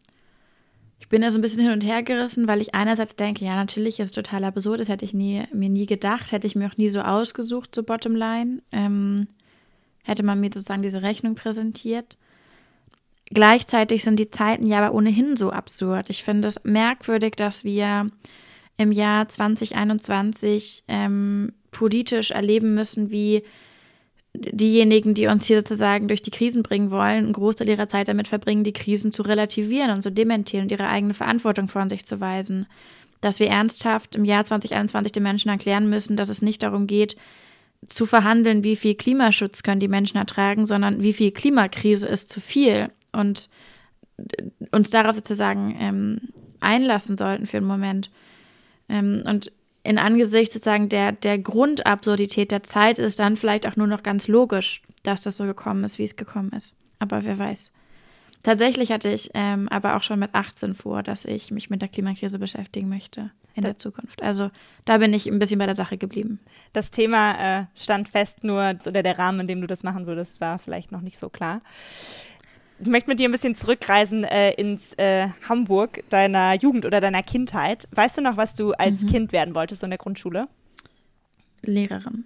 ich 0.99 1.09
bin 1.09 1.23
da 1.23 1.31
so 1.31 1.39
ein 1.39 1.43
bisschen 1.43 1.63
hin 1.63 1.73
und 1.73 1.85
her 1.85 2.03
gerissen, 2.03 2.49
weil 2.49 2.61
ich 2.61 2.75
einerseits 2.75 3.17
denke, 3.17 3.45
ja, 3.45 3.55
natürlich 3.55 4.01
ist 4.01 4.09
es 4.09 4.15
total 4.15 4.45
absurd, 4.45 4.81
das 4.81 4.89
hätte 4.89 5.05
ich 5.05 5.13
nie, 5.13 5.45
mir 5.53 5.69
nie 5.69 5.87
gedacht, 5.87 6.33
hätte 6.33 6.47
ich 6.47 6.57
mir 6.57 6.67
auch 6.67 6.77
nie 6.77 6.89
so 6.89 7.01
ausgesucht, 7.01 7.75
so 7.75 7.83
Bottomline. 7.83 8.63
Ähm, 8.73 9.27
hätte 10.05 10.23
man 10.23 10.41
mir 10.41 10.51
sozusagen 10.53 10.83
diese 10.83 11.03
Rechnung 11.03 11.35
präsentiert. 11.35 12.17
Gleichzeitig 13.29 14.05
sind 14.05 14.21
die 14.21 14.31
Zeiten 14.31 14.67
ja 14.67 14.79
aber 14.79 14.95
ohnehin 14.95 15.37
so 15.37 15.51
absurd. 15.51 16.11
Ich 16.11 16.23
finde 16.23 16.49
es 16.49 16.63
merkwürdig, 16.63 17.35
dass 17.35 17.65
wir 17.65 18.09
im 18.79 18.93
Jahr 18.93 19.29
2021 19.29 20.85
ähm, 20.87 21.53
politisch 21.73 22.31
erleben 22.31 22.75
müssen, 22.75 23.11
wie 23.11 23.43
diejenigen, 24.39 25.15
die 25.15 25.27
uns 25.27 25.47
hier 25.47 25.59
sozusagen 25.59 26.09
durch 26.09 26.23
die 26.23 26.31
Krisen 26.31 26.63
bringen 26.63 26.91
wollen, 26.91 27.25
einen 27.25 27.33
Großteil 27.33 27.69
ihrer 27.69 27.89
Zeit 27.89 28.09
damit 28.09 28.29
verbringen, 28.29 28.65
die 28.65 28.73
Krisen 28.73 29.13
zu 29.13 29.23
relativieren 29.23 29.91
und 29.91 30.03
zu 30.03 30.11
dementieren 30.11 30.65
und 30.65 30.73
ihre 30.73 30.89
eigene 30.89 31.15
Verantwortung 31.15 31.69
von 31.69 31.89
sich 31.89 32.05
zu 32.05 32.21
weisen. 32.21 32.67
Dass 33.21 33.41
wir 33.41 33.49
ernsthaft 33.49 34.15
im 34.15 34.25
Jahr 34.25 34.45
2021 34.45 35.13
den 35.13 35.23
Menschen 35.23 35.49
erklären 35.49 35.89
müssen, 35.89 36.17
dass 36.17 36.29
es 36.29 36.43
nicht 36.43 36.63
darum 36.63 36.87
geht, 36.87 37.17
zu 37.87 38.07
verhandeln, 38.07 38.65
wie 38.65 38.77
viel 38.77 38.95
Klimaschutz 38.95 39.63
können 39.63 39.81
die 39.81 39.89
Menschen 39.89 40.17
ertragen, 40.17 40.67
sondern 40.67 41.03
wie 41.03 41.13
viel 41.13 41.31
Klimakrise 41.31 42.07
ist 42.07 42.31
zu 42.31 42.41
viel 42.41 42.91
und 43.13 43.49
uns 44.73 44.91
darauf 44.91 45.15
sozusagen 45.15 45.77
ähm, 45.79 46.21
einlassen 46.61 47.17
sollten 47.17 47.47
für 47.47 47.59
einen 47.59 47.67
Moment. 47.67 48.11
Ähm, 48.89 49.23
und 49.27 49.53
in 49.87 49.99
Angesicht 49.99 50.53
sozusagen 50.53 50.89
der, 50.89 51.13
der 51.13 51.39
Grundabsurdität 51.39 52.51
der 52.51 52.63
Zeit 52.63 52.99
ist 52.99 53.21
dann 53.21 53.37
vielleicht 53.37 53.67
auch 53.67 53.77
nur 53.77 53.87
noch 53.87 54.03
ganz 54.03 54.29
logisch, 54.29 54.83
dass 55.03 55.21
das 55.21 55.37
so 55.37 55.45
gekommen 55.45 55.85
ist, 55.85 55.99
wie 55.99 56.05
es 56.05 56.17
gekommen 56.17 56.51
ist. 56.53 56.75
Aber 56.99 57.25
wer 57.25 57.39
weiß. 57.39 57.73
Tatsächlich 58.43 58.93
hatte 58.93 59.09
ich 59.09 59.31
ähm, 59.35 59.69
aber 59.69 59.97
auch 59.97 60.03
schon 60.03 60.21
mit 60.21 60.35
18 60.35 60.75
vor, 60.75 61.03
dass 61.03 61.25
ich 61.25 61.51
mich 61.51 61.71
mit 61.71 61.83
der 61.83 61.89
Klimakrise 61.89 62.39
beschäftigen 62.39 62.89
möchte 62.89 63.31
in 63.55 63.65
der 63.65 63.79
Zukunft. 63.79 64.23
Also 64.23 64.51
da 64.85 64.99
bin 64.99 65.15
ich 65.15 65.27
ein 65.27 65.39
bisschen 65.39 65.59
bei 65.59 65.67
der 65.67 65.75
Sache 65.75 65.97
geblieben. 65.99 66.39
Das 66.73 66.91
Thema 66.91 67.61
äh, 67.61 67.65
stand 67.75 68.09
fest, 68.09 68.45
nur 68.45 68.75
oder 68.87 69.03
der 69.03 69.19
Rahmen, 69.19 69.41
in 69.41 69.47
dem 69.47 69.61
du 69.63 69.67
das 69.67 69.83
machen 69.83 70.07
würdest, 70.07 70.41
war 70.41 70.59
vielleicht 70.59 70.93
noch 70.93 71.01
nicht 71.01 71.19
so 71.19 71.29
klar. 71.29 71.61
Ich 72.79 72.87
möchte 72.87 73.09
mit 73.09 73.19
dir 73.19 73.29
ein 73.29 73.33
bisschen 73.33 73.55
zurückreisen 73.55 74.25
äh, 74.25 74.53
ins 74.53 74.93
äh, 74.95 75.29
Hamburg 75.49 76.05
deiner 76.11 76.55
Jugend 76.55 76.85
oder 76.85 77.01
deiner 77.01 77.23
Kindheit. 77.23 77.89
Weißt 77.93 78.19
du 78.19 78.23
noch, 78.23 78.37
was 78.37 78.55
du 78.55 78.73
als 78.73 79.03
mhm. 79.03 79.07
Kind 79.07 79.33
werden 79.33 79.55
wolltest 79.55 79.81
so 79.81 79.87
in 79.87 79.91
der 79.91 79.99
Grundschule? 79.99 80.49
Lehrerin. 81.63 82.25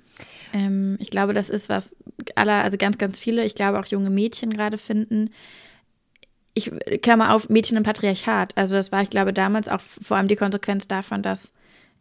Ähm, 0.52 0.96
ich 0.98 1.10
glaube, 1.10 1.34
das 1.34 1.50
ist 1.50 1.68
was 1.68 1.94
aller, 2.34 2.64
also 2.64 2.76
ganz, 2.76 2.98
ganz 2.98 3.18
viele, 3.18 3.44
ich 3.44 3.54
glaube 3.54 3.78
auch 3.78 3.86
junge 3.86 4.10
Mädchen 4.10 4.52
gerade 4.52 4.78
finden. 4.78 5.30
Ich 6.54 6.70
klammer 7.00 7.34
auf 7.34 7.48
Mädchen 7.48 7.76
im 7.76 7.84
Patriarchat. 7.84 8.56
Also 8.56 8.76
das 8.76 8.90
war, 8.90 9.02
ich 9.02 9.10
glaube, 9.10 9.32
damals 9.32 9.68
auch 9.68 9.80
vor 9.80 10.16
allem 10.16 10.28
die 10.28 10.36
Konsequenz 10.36 10.88
davon, 10.88 11.22
dass 11.22 11.52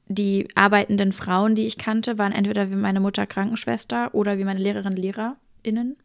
die 0.07 0.47
arbeitenden 0.55 1.13
Frauen, 1.13 1.53
die 1.53 1.67
ich 1.67 1.77
kannte, 1.77 2.17
waren 2.17 2.31
entweder 2.31 2.71
wie 2.71 2.75
meine 2.75 2.99
Mutter 2.99 3.27
Krankenschwester 3.27 4.13
oder 4.15 4.39
wie 4.39 4.43
meine 4.43 4.59
Lehrerin 4.59 4.93
LehrerInnen. 4.93 5.97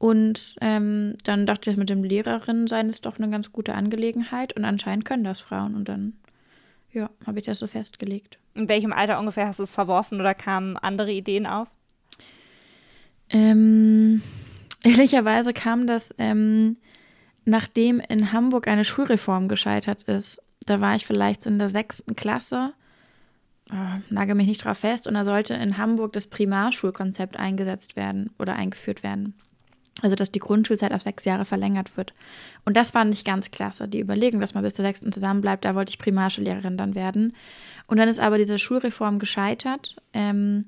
Und 0.00 0.56
ähm, 0.62 1.14
dann 1.24 1.44
dachte 1.44 1.70
ich, 1.70 1.76
mit 1.76 1.90
dem 1.90 2.02
Lehrerin 2.02 2.66
sein 2.66 2.88
ist 2.88 3.04
doch 3.04 3.18
eine 3.18 3.28
ganz 3.28 3.52
gute 3.52 3.74
Angelegenheit. 3.74 4.54
Und 4.54 4.64
anscheinend 4.64 5.04
können 5.04 5.24
das 5.24 5.40
Frauen. 5.40 5.74
Und 5.74 5.90
dann, 5.90 6.14
ja, 6.90 7.10
habe 7.26 7.38
ich 7.38 7.44
das 7.44 7.58
so 7.58 7.66
festgelegt. 7.66 8.38
In 8.54 8.66
welchem 8.70 8.94
Alter 8.94 9.20
ungefähr 9.20 9.46
hast 9.46 9.58
du 9.58 9.62
es 9.62 9.74
verworfen 9.74 10.18
oder 10.18 10.32
kamen 10.34 10.78
andere 10.78 11.12
Ideen 11.12 11.44
auf? 11.44 11.68
Ähm, 13.28 14.22
ehrlicherweise 14.82 15.52
kam 15.52 15.86
das, 15.86 16.14
ähm, 16.16 16.78
nachdem 17.44 18.00
in 18.00 18.32
Hamburg 18.32 18.68
eine 18.68 18.86
Schulreform 18.86 19.48
gescheitert 19.48 20.04
ist. 20.04 20.40
Da 20.64 20.80
war 20.80 20.96
ich 20.96 21.04
vielleicht 21.04 21.44
in 21.44 21.58
der 21.58 21.68
sechsten 21.68 22.16
Klasse. 22.16 22.72
Oh, 23.70 24.00
nagel 24.08 24.34
mich 24.34 24.46
nicht 24.46 24.64
drauf 24.64 24.78
fest. 24.78 25.06
Und 25.06 25.12
da 25.12 25.26
sollte 25.26 25.52
in 25.52 25.76
Hamburg 25.76 26.14
das 26.14 26.26
Primarschulkonzept 26.26 27.36
eingesetzt 27.36 27.96
werden 27.96 28.30
oder 28.38 28.54
eingeführt 28.54 29.02
werden. 29.02 29.34
Also, 30.02 30.16
dass 30.16 30.32
die 30.32 30.38
Grundschulzeit 30.38 30.92
auf 30.92 31.02
sechs 31.02 31.24
Jahre 31.24 31.44
verlängert 31.44 31.96
wird. 31.96 32.14
Und 32.64 32.76
das 32.76 32.90
fand 32.90 33.12
ich 33.12 33.24
ganz 33.24 33.50
klasse. 33.50 33.86
Die 33.86 34.00
Überlegung, 34.00 34.40
dass 34.40 34.54
man 34.54 34.62
bis 34.62 34.74
zur 34.74 34.84
sechsten 34.84 35.12
zusammenbleibt, 35.12 35.64
da 35.64 35.74
wollte 35.74 35.90
ich 35.90 35.98
Primarschullehrerin 35.98 36.76
dann 36.76 36.94
werden. 36.94 37.34
Und 37.86 37.98
dann 37.98 38.08
ist 38.08 38.20
aber 38.20 38.38
diese 38.38 38.58
Schulreform 38.58 39.18
gescheitert. 39.18 39.96
Ähm, 40.12 40.64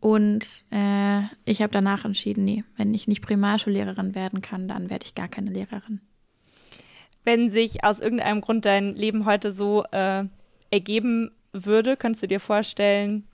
und 0.00 0.64
äh, 0.70 1.22
ich 1.44 1.62
habe 1.62 1.72
danach 1.72 2.04
entschieden, 2.04 2.44
nee, 2.44 2.64
wenn 2.76 2.92
ich 2.92 3.06
nicht 3.06 3.22
Primarschullehrerin 3.22 4.14
werden 4.14 4.42
kann, 4.42 4.66
dann 4.66 4.90
werde 4.90 5.06
ich 5.06 5.14
gar 5.14 5.28
keine 5.28 5.50
Lehrerin. 5.50 6.00
Wenn 7.24 7.50
sich 7.50 7.84
aus 7.84 8.00
irgendeinem 8.00 8.40
Grund 8.40 8.64
dein 8.64 8.96
Leben 8.96 9.24
heute 9.26 9.52
so 9.52 9.84
äh, 9.92 10.24
ergeben 10.70 11.30
würde, 11.52 11.96
könntest 11.96 12.24
du 12.24 12.26
dir 12.26 12.40
vorstellen, 12.40 13.28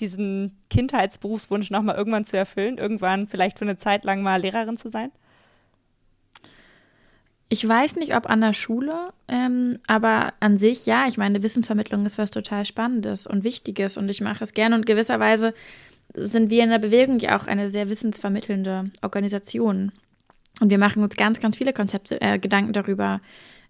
diesen 0.00 0.58
Kindheitsberufswunsch 0.70 1.70
nochmal 1.70 1.96
irgendwann 1.96 2.24
zu 2.24 2.36
erfüllen? 2.36 2.78
Irgendwann 2.78 3.26
vielleicht 3.26 3.58
für 3.58 3.64
eine 3.64 3.76
Zeit 3.76 4.04
lang 4.04 4.22
mal 4.22 4.40
Lehrerin 4.40 4.76
zu 4.76 4.88
sein? 4.88 5.10
Ich 7.48 7.66
weiß 7.66 7.96
nicht, 7.96 8.16
ob 8.16 8.28
an 8.28 8.40
der 8.40 8.54
Schule, 8.54 9.10
ähm, 9.28 9.78
aber 9.86 10.34
an 10.40 10.58
sich 10.58 10.84
ja. 10.86 11.06
Ich 11.06 11.16
meine, 11.16 11.42
Wissensvermittlung 11.42 12.04
ist 12.04 12.18
was 12.18 12.30
total 12.30 12.64
Spannendes 12.64 13.26
und 13.26 13.44
Wichtiges 13.44 13.96
und 13.96 14.10
ich 14.10 14.20
mache 14.20 14.42
es 14.42 14.52
gerne 14.52 14.74
und 14.74 14.84
gewisserweise 14.84 15.54
sind 16.14 16.50
wir 16.50 16.64
in 16.64 16.70
der 16.70 16.78
Bewegung 16.78 17.20
ja 17.20 17.38
auch 17.38 17.46
eine 17.46 17.68
sehr 17.68 17.88
wissensvermittelnde 17.88 18.90
Organisation. 19.02 19.92
Und 20.60 20.70
wir 20.70 20.78
machen 20.78 21.02
uns 21.02 21.16
ganz, 21.16 21.38
ganz 21.38 21.56
viele 21.56 21.72
Konzepte, 21.72 22.20
äh, 22.20 22.38
Gedanken 22.38 22.72
darüber, 22.72 23.20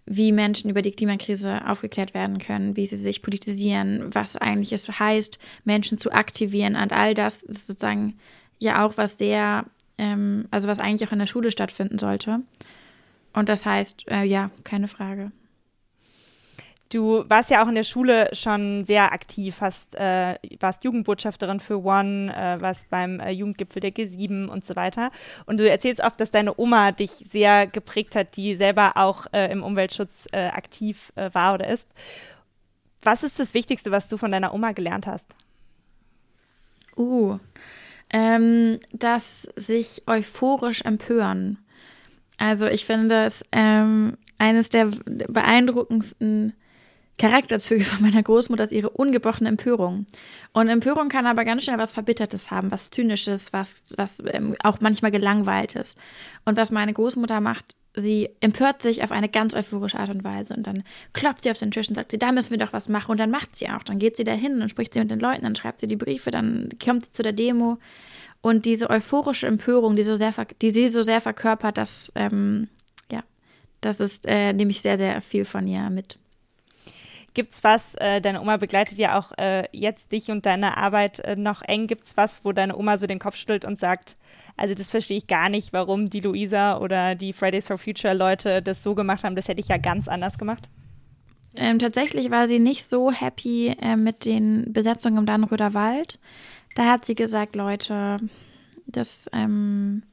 wie 0.07 0.33
Menschen 0.33 0.71
über 0.71 0.83
die 0.83 0.93
Klimakrise 0.93 1.67
aufgeklärt 1.67 2.15
werden 2.15 2.39
können, 2.39 2.77
wie 2.77 2.87
sie 2.87 2.97
sich 2.97 3.23
politisieren, 3.23 4.15
was 4.15 4.37
eigentlich 4.37 4.73
es 4.73 4.89
heißt, 4.89 5.39
Menschen 5.65 5.99
zu 5.99 6.13
aktivieren. 6.13 6.77
Und 6.77 6.93
all 6.93 7.13
das 7.15 7.43
ist 7.43 7.67
sozusagen 7.67 8.17
ja 8.59 8.87
auch 8.87 8.97
was 8.97 9.19
sehr, 9.19 9.67
ähm, 9.99 10.47
also 10.51 10.69
was 10.69 10.79
eigentlich 10.79 11.09
auch 11.09 11.13
in 11.13 11.19
der 11.19 11.27
Schule 11.27 11.51
stattfinden 11.51 11.99
sollte. 11.99 12.41
Und 13.33 13.49
das 13.49 13.67
heißt, 13.67 14.09
äh, 14.09 14.25
ja, 14.25 14.51
keine 14.65 14.89
Frage. 14.89 15.33
Du 16.97 17.29
warst 17.29 17.51
ja 17.51 17.63
auch 17.63 17.69
in 17.69 17.75
der 17.75 17.85
Schule 17.85 18.31
schon 18.33 18.87
sehr 18.87 19.13
aktiv, 19.13 19.57
hast, 19.61 19.95
äh, 19.97 20.37
warst 20.61 20.83
Jugendbotschafterin 20.83 21.61
für 21.61 21.85
One, 21.85 22.35
äh, 22.35 22.59
warst 22.63 22.89
beim 22.89 23.21
äh, 23.21 23.33
Jugendgipfel 23.33 23.81
der 23.81 23.93
G7 23.93 24.47
und 24.47 24.65
so 24.65 24.77
weiter. 24.77 25.11
Und 25.45 25.61
du 25.61 25.69
erzählst 25.69 26.03
oft, 26.03 26.19
dass 26.19 26.31
deine 26.31 26.59
Oma 26.59 26.93
dich 26.93 27.11
sehr 27.29 27.67
geprägt 27.67 28.17
hat, 28.17 28.39
die 28.39 28.57
selber 28.57 28.97
auch 28.97 29.27
äh, 29.33 29.53
im 29.53 29.63
Umweltschutz 29.63 30.27
äh, 30.33 30.47
aktiv 30.47 31.13
äh, 31.17 31.29
war 31.35 31.53
oder 31.53 31.69
ist. 31.69 31.87
Was 33.03 33.23
ist 33.23 33.39
das 33.39 33.53
Wichtigste, 33.53 33.91
was 33.91 34.09
du 34.09 34.17
von 34.17 34.33
deiner 34.33 34.55
Oma 34.55 34.73
gelernt 34.73 35.07
hast? 35.07 35.27
Uh, 36.97 37.39
ähm, 38.09 38.81
dass 38.95 39.43
sich 39.55 40.03
euphorisch 40.07 40.81
empören. 40.81 41.59
Also 42.39 42.67
ich 42.67 42.87
finde 42.87 43.27
es 43.27 43.45
ähm, 43.53 44.17
eines 44.39 44.71
der 44.71 44.87
beeindruckendsten 45.05 46.55
Charakterzüge 47.19 47.85
von 47.85 48.03
meiner 48.03 48.23
Großmutter 48.23 48.65
ist 48.65 48.73
ihre 48.73 48.91
ungebrochene 48.91 49.49
Empörung. 49.49 50.07
Und 50.53 50.69
Empörung 50.69 51.09
kann 51.09 51.27
aber 51.27 51.45
ganz 51.45 51.65
schnell 51.65 51.79
was 51.79 51.93
Verbittertes 51.93 52.51
haben, 52.51 52.71
was 52.71 52.91
Zynisches, 52.91 53.53
was, 53.53 53.95
was 53.97 54.23
ähm, 54.27 54.55
auch 54.63 54.81
manchmal 54.81 55.11
Gelangweiltes. 55.11 55.97
Und 56.45 56.57
was 56.57 56.71
meine 56.71 56.93
Großmutter 56.93 57.41
macht, 57.41 57.75
sie 57.95 58.29
empört 58.41 58.83
sich 58.83 59.03
auf 59.03 59.11
eine 59.11 59.29
ganz 59.29 59.55
euphorische 59.55 59.99
Art 59.99 60.11
und 60.11 60.23
Weise 60.23 60.55
und 60.55 60.67
dann 60.67 60.85
klopft 61.15 61.43
sie 61.43 61.51
auf 61.51 61.59
den 61.59 61.71
Tisch 61.71 61.89
und 61.89 61.95
sagt 61.95 62.11
sie, 62.11 62.19
da 62.19 62.31
müssen 62.31 62.51
wir 62.51 62.59
doch 62.59 62.75
was 62.75 62.91
machen 62.91 63.13
und 63.13 63.19
dann 63.19 63.31
macht 63.31 63.57
sie 63.57 63.71
auch. 63.71 63.83
Dann 63.83 63.99
geht 63.99 64.17
sie 64.17 64.25
dahin 64.25 64.61
und 64.61 64.69
spricht 64.69 64.93
sie 64.93 65.01
mit 65.01 65.11
den 65.11 65.21
Leuten, 65.21 65.43
dann 65.43 65.57
schreibt 65.57 65.81
sie 65.81 65.89
die 65.89 65.97
Briefe, 65.97 66.31
dann 66.31 66.69
kommt 66.83 67.07
sie 67.07 67.13
zu 67.13 67.23
der 67.23 67.33
Demo 67.33 67.79
und 68.43 68.67
diese 68.67 68.91
euphorische 68.91 69.47
Empörung, 69.47 69.97
die, 69.97 70.03
so 70.03 70.17
sehr, 70.17 70.35
die 70.61 70.71
sie 70.71 70.89
so 70.89 71.03
sehr 71.03 71.23
verkörpert, 71.23 71.79
das, 71.79 72.13
ähm, 72.15 72.69
ja, 73.11 73.25
das 73.81 73.99
ist, 73.99 74.27
äh, 74.27 74.53
nehme 74.53 74.71
ich 74.71 74.83
sehr, 74.83 74.99
sehr 74.99 75.21
viel 75.23 75.47
von 75.47 75.67
ihr 75.67 75.89
mit. 75.89 76.19
Gibt 77.37 77.53
es 77.53 77.63
was, 77.63 77.95
äh, 77.97 78.23
deine 78.23 78.41
Oma 78.41 78.57
begleitet 78.57 78.97
ja 78.97 79.19
auch 79.19 79.31
äh, 79.37 79.65
jetzt 79.71 80.11
dich 80.11 80.31
und 80.31 80.47
deine 80.47 80.79
Arbeit 80.79 81.19
äh, 81.19 81.37
noch 81.37 81.61
eng. 81.61 81.87
Gibt 81.87 82.07
es 82.07 82.17
was, 82.17 82.47
wo 82.47 82.53
deine 82.53 82.75
Oma 82.79 82.97
so 82.97 83.07
den 83.07 83.19
Kopf 83.19 83.37
schüttelt 83.37 83.67
und 83.67 83.79
sagt, 83.79 84.17
also 84.57 84.75
das 84.75 84.91
verstehe 84.91 85.19
ich 85.19 85.27
gar 85.27 85.51
nicht, 85.51 85.75
warum 85.75 86.09
die 86.09 86.21
Luisa 86.21 86.79
oder 86.79 87.15
die 87.15 87.35
Fridays 87.35 87.67
for 87.67 87.77
Future 87.77 88.15
Leute 88.15 88.63
das 88.63 88.83
so 88.83 88.95
gemacht 88.95 89.23
haben. 89.23 89.37
Das 89.37 89.49
hätte 89.49 89.61
ich 89.61 89.69
ja 89.69 89.77
ganz 89.77 90.09
anders 90.09 90.39
gemacht. 90.39 90.71
Ähm, 91.57 91.79
tatsächlich 91.79 92.31
war 92.31 92.47
sie 92.47 92.59
nicht 92.59 92.89
so 92.89 93.13
happy 93.13 93.75
äh, 93.83 93.97
mit 93.97 94.25
den 94.25 94.73
Besetzungen 94.73 95.19
im 95.19 95.27
Dannröder 95.27 95.75
Wald. 95.75 96.19
Da 96.75 96.87
hat 96.87 97.05
sie 97.05 97.17
gesagt, 97.17 97.55
Leute, 97.55 98.17
das 98.87 99.29
ähm, 99.35 100.05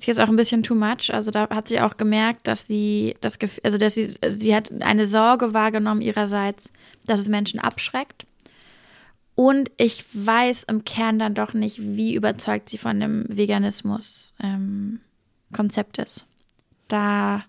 ist 0.00 0.06
jetzt 0.06 0.20
auch 0.20 0.28
ein 0.28 0.36
bisschen 0.36 0.62
too 0.62 0.74
much. 0.74 1.12
Also 1.12 1.30
da 1.30 1.48
hat 1.50 1.68
sie 1.68 1.80
auch 1.80 1.96
gemerkt, 1.96 2.48
dass 2.48 2.66
sie 2.66 3.14
das 3.20 3.38
Gefühl, 3.38 3.60
also 3.64 3.78
dass 3.78 3.94
sie, 3.94 4.14
sie 4.28 4.54
hat 4.54 4.70
eine 4.80 5.04
Sorge 5.04 5.54
wahrgenommen 5.54 6.00
ihrerseits, 6.00 6.72
dass 7.04 7.20
es 7.20 7.28
Menschen 7.28 7.60
abschreckt. 7.60 8.26
Und 9.34 9.70
ich 9.76 10.04
weiß 10.12 10.64
im 10.64 10.84
Kern 10.84 11.18
dann 11.18 11.34
doch 11.34 11.54
nicht, 11.54 11.78
wie 11.80 12.14
überzeugt 12.14 12.68
sie 12.68 12.78
von 12.78 13.00
dem 13.00 13.24
Veganismus-Konzept 13.28 15.98
ähm, 15.98 16.04
ist. 16.04 16.26
Da, 16.88 17.44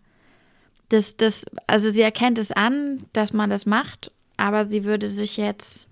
das, 0.90 1.18
das, 1.18 1.46
also 1.68 1.90
sie 1.90 2.02
erkennt 2.02 2.38
es 2.38 2.52
an, 2.52 3.06
dass 3.14 3.34
man 3.34 3.50
das 3.50 3.66
macht, 3.66 4.12
aber 4.38 4.66
sie 4.66 4.86
würde 4.86 5.10
sich 5.10 5.38
jetzt 5.38 5.90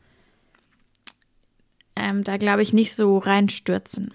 ähm, 1.95 2.23
da, 2.23 2.37
glaube 2.37 2.61
ich, 2.61 2.71
nicht 2.71 2.95
so 2.95 3.17
reinstürzen. 3.17 4.13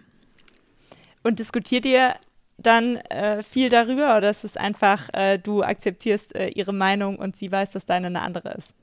Und 1.23 1.39
diskutiert 1.39 1.87
ihr 1.87 2.15
dann 2.59 2.97
äh, 2.97 3.43
viel 3.43 3.69
darüber 3.69 4.17
oder 4.17 4.31
ist 4.31 4.45
es 4.45 4.57
einfach, 4.57 5.09
äh, 5.13 5.39
du 5.39 5.63
akzeptierst 5.63 6.35
äh, 6.35 6.49
ihre 6.49 6.73
Meinung 6.73 7.17
und 7.17 7.37
sie 7.37 7.51
weiß, 7.51 7.73
dass 7.73 7.87
deine 7.87 8.07
eine 8.07 8.23
andere 8.23 8.53
ist? 8.53 8.75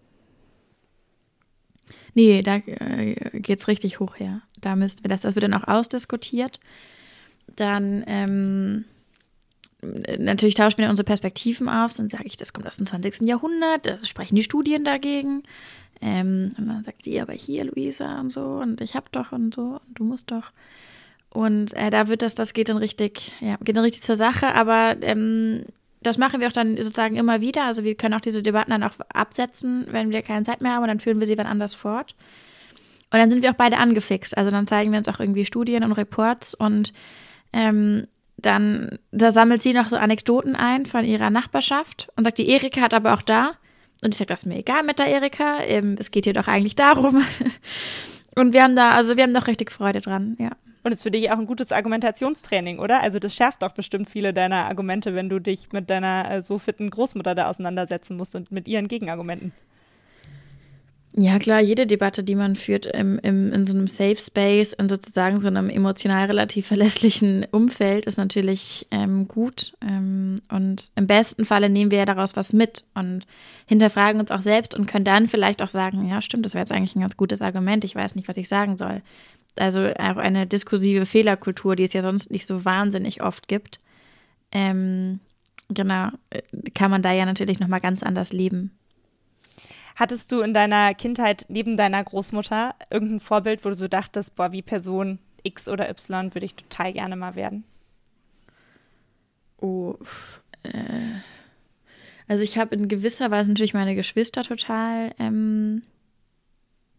Nee, 2.13 2.41
da 2.41 2.57
äh, 2.57 3.41
es 3.47 3.67
richtig 3.67 3.99
hoch 3.99 4.19
her. 4.19 4.41
Da 4.59 4.75
müssten 4.75 5.03
wir 5.03 5.09
das, 5.09 5.21
das 5.21 5.35
wird 5.35 5.43
dann 5.43 5.53
auch 5.53 5.67
ausdiskutiert. 5.67 6.59
Dann 7.55 8.03
ähm, 8.07 8.85
natürlich 9.81 10.55
tauschen 10.55 10.79
wir 10.79 10.89
unsere 10.89 11.05
Perspektiven 11.05 11.69
aus. 11.69 11.95
Dann 11.95 12.09
sage 12.09 12.25
ich, 12.25 12.37
das 12.37 12.53
kommt 12.53 12.67
aus 12.67 12.77
dem 12.77 12.85
20. 12.85 13.21
Jahrhundert, 13.21 13.85
da 13.85 14.03
sprechen 14.05 14.35
die 14.35 14.43
Studien 14.43 14.83
dagegen. 14.83 15.43
Ähm, 16.01 16.49
und 16.57 16.67
dann 16.67 16.83
sagt 16.83 17.03
sie, 17.03 17.19
aber 17.21 17.33
hier, 17.33 17.65
Luisa 17.65 18.19
und 18.19 18.31
so, 18.31 18.41
und 18.41 18.81
ich 18.81 18.95
hab 18.95 19.11
doch 19.11 19.31
und 19.31 19.53
so, 19.53 19.79
und 19.87 19.99
du 19.99 20.03
musst 20.03 20.31
doch. 20.31 20.51
Und 21.33 21.73
äh, 21.73 21.89
da 21.89 22.07
wird 22.07 22.21
das, 22.21 22.35
das 22.35 22.53
geht 22.53 22.69
dann 22.69 22.77
richtig, 22.77 23.31
ja, 23.39 23.55
geht 23.63 23.77
dann 23.77 23.83
richtig 23.83 24.03
zur 24.03 24.17
Sache, 24.17 24.53
aber 24.53 24.97
ähm, 25.01 25.63
das 26.01 26.17
machen 26.17 26.39
wir 26.41 26.47
auch 26.47 26.51
dann 26.51 26.75
sozusagen 26.77 27.15
immer 27.15 27.41
wieder. 27.41 27.65
Also 27.65 27.83
wir 27.83 27.95
können 27.95 28.13
auch 28.13 28.21
diese 28.21 28.43
Debatten 28.43 28.71
dann 28.71 28.83
auch 28.83 28.93
absetzen, 29.13 29.87
wenn 29.91 30.11
wir 30.11 30.23
keine 30.23 30.43
Zeit 30.43 30.61
mehr 30.61 30.73
haben 30.73 30.83
und 30.83 30.89
dann 30.89 30.99
führen 30.99 31.19
wir 31.19 31.27
sie 31.27 31.37
wann 31.37 31.47
anders 31.47 31.73
fort. 31.73 32.15
Und 33.11 33.19
dann 33.19 33.29
sind 33.29 33.43
wir 33.43 33.51
auch 33.51 33.55
beide 33.55 33.77
angefixt. 33.77 34.37
Also 34.37 34.49
dann 34.49 34.67
zeigen 34.67 34.91
wir 34.91 34.99
uns 34.99 35.07
auch 35.07 35.19
irgendwie 35.19 35.45
Studien 35.45 35.83
und 35.83 35.93
Reports 35.93 36.53
und 36.53 36.91
ähm, 37.53 38.07
dann 38.37 38.97
da 39.11 39.31
sammelt 39.31 39.61
sie 39.61 39.73
noch 39.73 39.89
so 39.89 39.97
Anekdoten 39.97 40.55
ein 40.55 40.85
von 40.85 41.05
ihrer 41.05 41.29
Nachbarschaft 41.29 42.09
und 42.15 42.23
sagt, 42.23 42.39
die 42.39 42.49
Erika 42.49 42.81
hat 42.81 42.93
aber 42.93 43.13
auch 43.13 43.21
da. 43.21 43.53
Und 44.03 44.13
ich 44.13 44.17
sage, 44.17 44.29
das 44.29 44.39
ist 44.39 44.45
mir 44.47 44.57
egal 44.57 44.83
mit 44.83 44.97
der 44.97 45.07
Erika. 45.07 45.61
Ähm, 45.61 45.95
es 45.99 46.09
geht 46.09 46.25
hier 46.25 46.33
doch 46.33 46.47
eigentlich 46.47 46.75
darum. 46.75 47.23
und 48.35 48.53
wir 48.53 48.63
haben 48.63 48.75
da, 48.75 48.89
also 48.89 49.15
wir 49.15 49.23
haben 49.23 49.33
doch 49.33 49.47
richtig 49.47 49.71
Freude 49.71 50.01
dran, 50.01 50.35
ja. 50.39 50.51
Und 50.83 50.91
ist 50.91 51.03
für 51.03 51.11
dich 51.11 51.31
auch 51.31 51.37
ein 51.37 51.45
gutes 51.45 51.71
Argumentationstraining, 51.71 52.79
oder? 52.79 53.01
Also 53.01 53.19
das 53.19 53.35
schärft 53.35 53.61
doch 53.61 53.71
bestimmt 53.71 54.09
viele 54.09 54.33
deiner 54.33 54.65
Argumente, 54.65 55.13
wenn 55.13 55.29
du 55.29 55.39
dich 55.39 55.71
mit 55.71 55.89
deiner 55.89 56.29
äh, 56.29 56.41
so 56.41 56.57
fitten 56.57 56.89
Großmutter 56.89 57.35
da 57.35 57.49
auseinandersetzen 57.49 58.17
musst 58.17 58.35
und 58.35 58.51
mit 58.51 58.67
ihren 58.67 58.87
Gegenargumenten. 58.87 59.51
Ja, 61.13 61.39
klar, 61.39 61.59
jede 61.59 61.87
Debatte, 61.87 62.23
die 62.23 62.35
man 62.35 62.55
führt 62.55 62.85
im, 62.85 63.19
im, 63.19 63.51
in 63.51 63.67
so 63.67 63.73
einem 63.73 63.89
Safe 63.89 64.15
Space, 64.15 64.71
in 64.71 64.87
sozusagen 64.87 65.41
so 65.41 65.47
einem 65.47 65.69
emotional 65.69 66.25
relativ 66.27 66.67
verlässlichen 66.67 67.45
Umfeld, 67.51 68.05
ist 68.05 68.17
natürlich 68.17 68.87
ähm, 68.91 69.27
gut. 69.27 69.73
Ähm, 69.81 70.37
und 70.49 70.91
im 70.95 71.07
besten 71.07 71.43
Falle 71.43 71.69
nehmen 71.69 71.91
wir 71.91 71.97
ja 71.97 72.05
daraus 72.05 72.37
was 72.37 72.53
mit 72.53 72.85
und 72.93 73.25
hinterfragen 73.65 74.21
uns 74.21 74.31
auch 74.31 74.41
selbst 74.41 74.73
und 74.73 74.85
können 74.85 75.03
dann 75.03 75.27
vielleicht 75.27 75.61
auch 75.61 75.67
sagen, 75.67 76.07
ja, 76.07 76.21
stimmt, 76.21 76.45
das 76.45 76.53
wäre 76.53 76.61
jetzt 76.61 76.71
eigentlich 76.71 76.95
ein 76.95 77.01
ganz 77.01 77.17
gutes 77.17 77.41
Argument, 77.41 77.83
ich 77.83 77.95
weiß 77.95 78.15
nicht, 78.15 78.29
was 78.29 78.37
ich 78.37 78.47
sagen 78.47 78.77
soll. 78.77 79.01
Also 79.57 79.87
auch 79.87 80.17
eine 80.17 80.47
diskursive 80.47 81.05
Fehlerkultur, 81.05 81.75
die 81.75 81.83
es 81.83 81.93
ja 81.93 82.01
sonst 82.01 82.31
nicht 82.31 82.47
so 82.47 82.63
wahnsinnig 82.65 83.21
oft 83.21 83.47
gibt. 83.47 83.79
Ähm, 84.51 85.19
genau, 85.69 86.09
äh, 86.29 86.41
kann 86.73 86.91
man 86.91 87.01
da 87.01 87.11
ja 87.11 87.25
natürlich 87.25 87.59
nochmal 87.59 87.81
ganz 87.81 88.03
anders 88.03 88.33
leben. 88.33 88.71
Hattest 89.95 90.31
du 90.31 90.41
in 90.41 90.53
deiner 90.53 90.93
Kindheit 90.93 91.45
neben 91.49 91.77
deiner 91.77 92.03
Großmutter 92.03 92.75
irgendein 92.89 93.19
Vorbild, 93.19 93.63
wo 93.65 93.69
du 93.69 93.75
so 93.75 93.87
dachtest, 93.87 94.35
boah, 94.35 94.51
wie 94.51 94.61
Person 94.61 95.19
X 95.43 95.67
oder 95.67 95.89
Y 95.89 96.33
würde 96.33 96.45
ich 96.45 96.55
total 96.55 96.93
gerne 96.93 97.15
mal 97.15 97.35
werden? 97.35 97.63
Oh, 99.59 99.95
äh, 100.63 101.19
also 102.27 102.43
ich 102.43 102.57
habe 102.57 102.75
in 102.75 102.87
gewisser 102.87 103.29
Weise 103.29 103.49
natürlich 103.49 103.73
meine 103.73 103.93
Geschwister 103.93 104.43
total 104.43 105.13
ähm, 105.19 105.83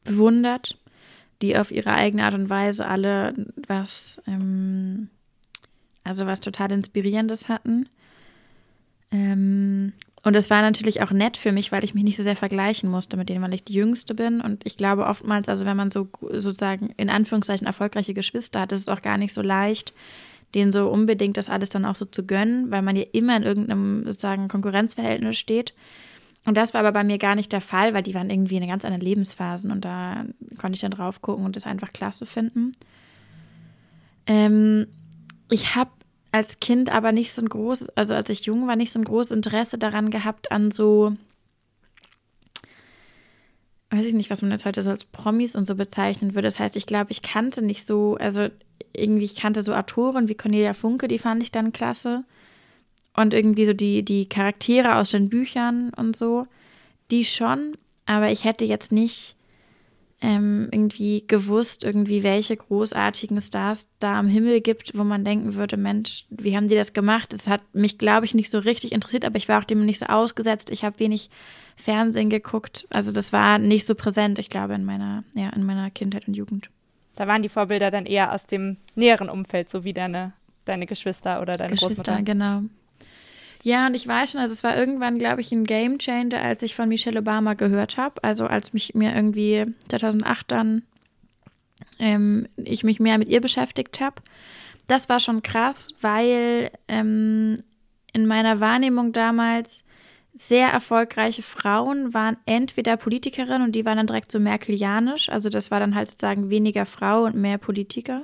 bewundert, 0.05 0.79
die 1.43 1.57
auf 1.57 1.71
ihre 1.71 1.93
eigene 1.93 2.25
Art 2.25 2.35
und 2.35 2.49
Weise 2.49 2.87
alle 2.87 3.35
was, 3.67 4.23
ähm, 4.27 5.09
also 6.05 6.27
was 6.27 6.41
total 6.41 6.73
Inspirierendes 6.73 7.49
hatten. 7.49 7.89
Ähm, 9.11 9.93
und 10.25 10.37
es 10.37 10.51
war 10.51 10.63
natürlich 10.63 11.03
auch 11.03 11.11
nett 11.11 11.37
für 11.37 11.51
mich, 11.51 11.73
weil 11.73 11.83
ich 11.83 11.95
mich 11.95 12.05
nicht 12.05 12.17
so 12.17 12.23
sehr 12.23 12.37
vergleichen 12.37 12.89
musste 12.89 13.17
mit 13.17 13.29
denen, 13.29 13.43
weil 13.43 13.55
ich 13.55 13.65
die 13.65 13.75
Jüngste 13.75 14.15
bin. 14.15 14.41
Und 14.41 14.65
ich 14.65 14.77
glaube 14.77 15.07
oftmals, 15.07 15.49
also 15.49 15.67
wenn 15.67 15.77
man 15.77 15.91
so 15.91 16.09
sozusagen 16.31 16.91
in 16.97 17.11
Anführungszeichen 17.11 17.67
erfolgreiche 17.67 18.15
Geschwister 18.15 18.61
hat, 18.61 18.73
ist 18.73 18.83
es 18.83 18.89
auch 18.89 19.03
gar 19.03 19.19
nicht 19.19 19.35
so 19.35 19.43
leicht, 19.43 19.93
denen 20.55 20.73
so 20.73 20.89
unbedingt 20.89 21.37
das 21.37 21.49
alles 21.49 21.71
dann 21.71 21.85
auch 21.85 21.97
so 21.97 22.05
zu 22.05 22.25
gönnen, 22.25 22.71
weil 22.71 22.83
man 22.83 22.95
ja 22.95 23.05
immer 23.13 23.37
in 23.37 23.43
irgendeinem 23.43 24.05
sozusagen 24.07 24.47
Konkurrenzverhältnis 24.47 25.39
steht. 25.39 25.75
Und 26.45 26.57
das 26.57 26.75
war 26.75 26.81
aber 26.81 26.93
bei 26.93 27.05
mir 27.05 27.19
gar 27.19 27.37
nicht 27.37 27.53
der 27.53 27.61
Fall, 27.61 27.95
weil 27.95 28.03
die 28.03 28.15
waren 28.15 28.31
irgendwie 28.31 28.57
in 28.57 28.67
ganz 28.67 28.85
anderen 28.85 29.05
Lebensphasen 29.05 29.71
und 29.71 29.85
da 29.85 30.25
konnte 30.59 30.75
ich 30.75 30.81
dann 30.81 30.91
drauf 30.91 31.23
gucken 31.23 31.45
und 31.45 31.55
das 31.55 31.67
einfach 31.67 31.93
klasse 31.93 32.27
finden. 32.27 32.73
Ähm, 34.27 34.87
ich 35.51 35.77
habe 35.77 35.91
als 36.33 36.59
Kind 36.61 36.91
aber 36.91 37.13
nicht 37.13 37.33
so 37.33 37.43
ein 37.43 37.49
großes, 37.49 37.91
also 37.91 38.15
als 38.15 38.31
ich 38.31 38.47
jung 38.47 38.67
war, 38.67 38.75
nicht 38.75 38.91
so 38.91 38.99
ein 38.99 39.05
großes 39.05 39.33
Interesse 39.33 39.79
daran 39.79 40.11
gehabt, 40.11 40.51
an 40.51 40.71
so, 40.71 41.15
weiß 43.91 44.07
ich 44.07 44.15
nicht, 44.15 44.31
was 44.31 44.43
man 44.43 44.51
jetzt 44.51 44.65
heute 44.65 44.83
so 44.83 44.91
als 44.91 45.05
Promis 45.05 45.55
und 45.55 45.67
so 45.67 45.75
bezeichnen 45.75 46.35
würde. 46.35 46.49
Das 46.49 46.59
heißt, 46.59 46.75
ich 46.77 46.87
glaube, 46.87 47.11
ich 47.11 47.23
kannte 47.23 47.63
nicht 47.63 47.87
so, 47.87 48.17
also 48.19 48.49
irgendwie, 48.97 49.27
ich 49.27 49.37
kannte 49.37 49.63
so 49.63 49.75
Autoren 49.75 50.29
wie 50.29 50.35
Cornelia 50.35 50.73
Funke, 50.73 51.07
die 51.07 51.19
fand 51.19 51.43
ich 51.43 51.53
dann 51.53 51.73
klasse. 51.73 52.25
Und 53.15 53.35
irgendwie 53.35 53.67
so 53.67 53.73
die, 53.73 54.05
die 54.05 54.29
Charaktere 54.29 54.97
aus 54.97 55.11
den 55.11 55.29
Büchern 55.29 55.93
und 55.95 56.17
so, 56.17 56.47
die 57.11 57.25
schon. 57.25 57.73
Aber 58.07 58.31
ich 58.31 58.45
hätte 58.45 58.65
jetzt 58.65 58.91
nicht 58.91 59.37
ähm, 60.23 60.69
irgendwie 60.71 61.25
gewusst, 61.27 61.83
irgendwie 61.83 62.23
welche 62.23 62.57
großartigen 62.57 63.41
Stars 63.41 63.89
da 63.99 64.19
am 64.19 64.29
Himmel 64.29 64.61
gibt, 64.61 64.97
wo 64.97 65.03
man 65.03 65.25
denken 65.25 65.57
würde, 65.57 65.77
Mensch, 65.77 66.27
wie 66.31 66.57
haben 66.57 66.69
die 66.69 66.77
das 66.77 66.93
gemacht? 66.93 67.33
Das 67.33 67.49
hat 67.49 67.63
mich, 67.73 67.99
glaube 67.99 68.25
ich, 68.25 68.35
nicht 68.35 68.49
so 68.49 68.61
richtig 68.61 68.93
interessiert, 68.93 69.25
aber 69.25 69.37
ich 69.37 69.49
war 69.49 69.61
auch 69.61 69.65
dem 69.65 69.85
nicht 69.85 69.99
so 69.99 70.07
ausgesetzt. 70.07 70.71
Ich 70.71 70.85
habe 70.85 71.01
wenig 71.01 71.29
Fernsehen 71.75 72.31
geguckt. 72.31 72.87
Also 72.91 73.11
das 73.11 73.33
war 73.33 73.59
nicht 73.59 73.87
so 73.87 73.97
präsent, 73.97 74.39
ich 74.39 74.49
glaube, 74.49 74.75
in 74.75 74.85
meiner, 74.85 75.25
ja, 75.35 75.51
in 75.51 75.65
meiner 75.65 75.91
Kindheit 75.91 76.29
und 76.29 76.35
Jugend. 76.35 76.71
Da 77.17 77.27
waren 77.27 77.43
die 77.43 77.49
Vorbilder 77.49 77.91
dann 77.91 78.07
eher 78.07 78.33
aus 78.33 78.47
dem 78.47 78.77
näheren 78.95 79.29
Umfeld, 79.29 79.69
so 79.69 79.83
wie 79.83 79.93
deine, 79.93 80.35
deine 80.65 80.87
Geschwister 80.87 81.43
oder 81.43 81.55
deine 81.55 81.73
Geschwister, 81.73 82.03
Großmutter. 82.05 82.23
genau. 82.23 82.63
Ja, 83.63 83.87
und 83.87 83.95
ich 83.95 84.07
weiß 84.07 84.33
schon, 84.33 84.41
also 84.41 84.53
es 84.53 84.65
war 84.65 84.77
irgendwann, 84.77 85.19
glaube 85.19 85.41
ich, 85.41 85.53
ein 85.53 85.65
Game 85.65 85.99
Changer, 85.99 86.41
als 86.41 86.63
ich 86.63 86.75
von 86.75 86.89
Michelle 86.89 87.21
Obama 87.21 87.55
gehört 87.55 87.97
habe. 87.97 88.23
Also 88.25 88.47
als 88.47 88.73
mich 88.73 88.95
mir 88.95 89.15
irgendwie 89.15 89.67
2008 89.89 90.51
dann 90.51 90.83
ähm, 91.99 92.49
ich 92.57 92.85
mich 92.85 93.01
mehr 93.01 93.19
mit 93.19 93.29
ihr 93.29 93.41
beschäftigt 93.41 94.01
habe. 94.01 94.17
Das 94.89 95.09
war 95.09 95.21
schon 95.21 95.43
krass, 95.43 95.95
weil 96.01 96.71
ähm, 96.89 97.57
in 98.13 98.27
meiner 98.27 98.61
Wahrnehmung 98.61 99.13
damals 99.13 99.85
sehr 100.35 100.69
erfolgreiche 100.69 101.43
Frauen 101.43 102.15
waren 102.15 102.37
entweder 102.47 102.97
Politikerinnen 102.97 103.63
und 103.63 103.73
die 103.73 103.85
waren 103.85 103.99
dann 103.99 104.07
direkt 104.07 104.33
so 104.33 104.41
merkelianisch, 104.41 105.29
also 105.29 105.51
das 105.51 105.71
war 105.71 105.79
dann 105.79 105.95
halt 105.95 106.09
sozusagen 106.09 106.51
weniger 106.51 106.87
Frau 106.87 107.25
und 107.25 107.37
mehr 107.37 107.59
Politiker, 107.59 108.23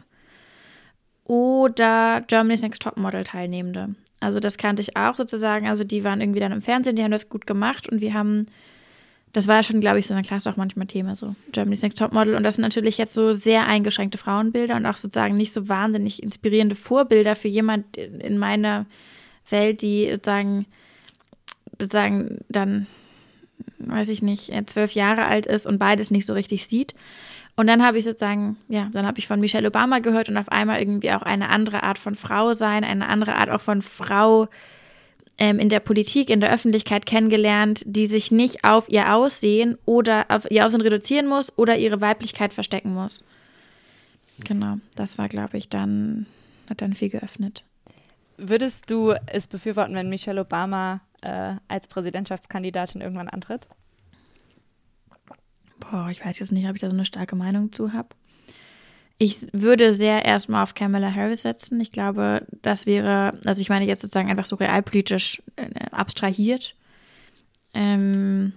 oder 1.24 2.22
Germany's 2.27 2.62
Next 2.62 2.83
Topmodel 2.83 3.24
Teilnehmende. 3.24 3.94
Also 4.20 4.40
das 4.40 4.57
kannte 4.59 4.83
ich 4.83 4.96
auch 4.96 5.16
sozusagen. 5.16 5.68
Also 5.68 5.85
die 5.85 6.04
waren 6.04 6.20
irgendwie 6.20 6.40
dann 6.40 6.52
im 6.52 6.62
Fernsehen, 6.62 6.96
die 6.96 7.02
haben 7.02 7.11
das 7.11 7.28
gut 7.28 7.46
gemacht 7.46 7.88
und 7.88 8.00
wir 8.00 8.14
haben, 8.14 8.46
das 9.33 9.46
war 9.46 9.57
ja 9.57 9.62
schon, 9.62 9.81
glaube 9.81 9.98
ich, 9.98 10.07
so 10.07 10.14
in 10.14 10.20
der 10.20 10.26
Klasse 10.26 10.50
auch 10.50 10.57
manchmal 10.57 10.87
Thema, 10.87 11.14
so 11.14 11.37
Germany's 11.52 11.83
Next 11.83 11.98
Topmodel. 11.98 12.35
Und 12.35 12.42
das 12.42 12.57
sind 12.57 12.62
natürlich 12.62 12.98
jetzt 12.98 13.14
so 13.14 13.33
sehr 13.33 13.66
eingeschränkte 13.66 14.18
Frauenbilder 14.18 14.76
und 14.76 14.87
auch 14.87 14.96
sozusagen 14.96 15.37
nicht 15.37 15.52
so 15.52 15.68
wahnsinnig 15.68 16.22
inspirierende 16.22 16.74
Vorbilder 16.74 17.37
für 17.37 17.48
jemand 17.48 17.96
in 17.96 18.38
meiner 18.38 18.87
Welt, 19.50 19.83
die 19.83 20.11
sozusagen, 20.11 20.66
sozusagen 21.78 22.38
dann, 22.48 22.87
weiß 23.78 24.09
ich 24.11 24.22
nicht, 24.22 24.52
zwölf 24.68 24.92
Jahre 24.92 25.26
alt 25.26 25.46
ist 25.46 25.66
und 25.66 25.78
beides 25.78 26.11
nicht 26.11 26.26
so 26.26 26.33
richtig 26.33 26.66
sieht. 26.66 26.94
Und 27.59 27.66
dann 27.66 27.85
habe 27.85 27.99
ich 27.99 28.05
sozusagen, 28.05 28.57
ja, 28.68 28.88
dann 28.92 29.05
habe 29.05 29.18
ich 29.18 29.27
von 29.27 29.40
Michelle 29.40 29.66
Obama 29.66 29.99
gehört 29.99 30.29
und 30.29 30.37
auf 30.37 30.49
einmal 30.49 30.79
irgendwie 30.79 31.11
auch 31.11 31.23
eine 31.23 31.49
andere 31.49 31.83
Art 31.83 31.99
von 31.99 32.14
Frau 32.14 32.53
sein, 32.53 32.85
eine 32.85 33.09
andere 33.09 33.35
Art 33.35 33.51
auch 33.51 33.61
von 33.61 33.83
Frau 33.83 34.47
ähm, 35.38 35.59
in 35.59 35.68
der 35.68 35.81
Politik, 35.81 36.31
in 36.31 36.40
der 36.40 36.53
Öffentlichkeit 36.53 37.05
kennengelernt, 37.05 37.83
die 37.85 38.07
sich 38.07 38.31
nicht 38.31 38.62
auf 38.62 38.88
ihr 38.88 39.12
Aussehen 39.12 39.77
oder 39.87 40.27
auf 40.29 40.49
ihr 40.53 40.64
Aussehen 40.64 40.83
reduzieren 40.83 41.27
muss 41.27 41.59
oder 41.59 41.77
ihre 41.77 42.01
Weiblichkeit 42.01 42.53
verstecken 42.53 42.94
muss. 42.94 43.25
Genau, 44.44 44.77
das 44.94 45.18
war, 45.18 45.27
glaube 45.27 45.59
ich, 45.59 45.68
dann, 45.68 46.27
hat 46.71 46.81
dann 46.81 46.92
viel 46.92 47.11
geöffnet. 47.11 47.64
Würdest 48.37 48.88
du 48.88 49.16
es 49.27 49.49
befürworten, 49.49 49.97
wenn 49.97 50.09
Michelle 50.09 50.42
Obama 50.42 51.01
äh, 51.23 51.55
als 51.66 51.88
Präsidentschaftskandidatin 51.88 53.01
irgendwann 53.01 53.29
antritt? 53.29 53.66
Boah, 55.90 56.09
ich 56.11 56.24
weiß 56.24 56.38
jetzt 56.38 56.53
nicht, 56.53 56.68
ob 56.68 56.74
ich 56.74 56.81
da 56.81 56.88
so 56.88 56.96
eine 56.96 57.05
starke 57.05 57.37
Meinung 57.37 57.72
zu 57.72 57.92
habe. 57.92 58.09
Ich 59.20 59.48
würde 59.53 59.92
sehr 59.94 60.24
erstmal 60.24 60.62
auf 60.62 60.74
Kamala 60.74 61.12
Harris 61.12 61.42
setzen. 61.42 61.81
Ich 61.81 61.90
glaube, 61.90 62.46
das 62.62 62.87
wäre, 62.87 63.33
also 63.44 63.61
ich 63.61 63.68
meine 63.68 63.85
jetzt 63.85 64.03
sozusagen 64.03 64.31
einfach 64.31 64.46
so 64.46 64.55
realpolitisch 64.55 65.42
äh, 65.57 65.68
abstrahiert, 65.90 66.77
ähm, 67.74 68.53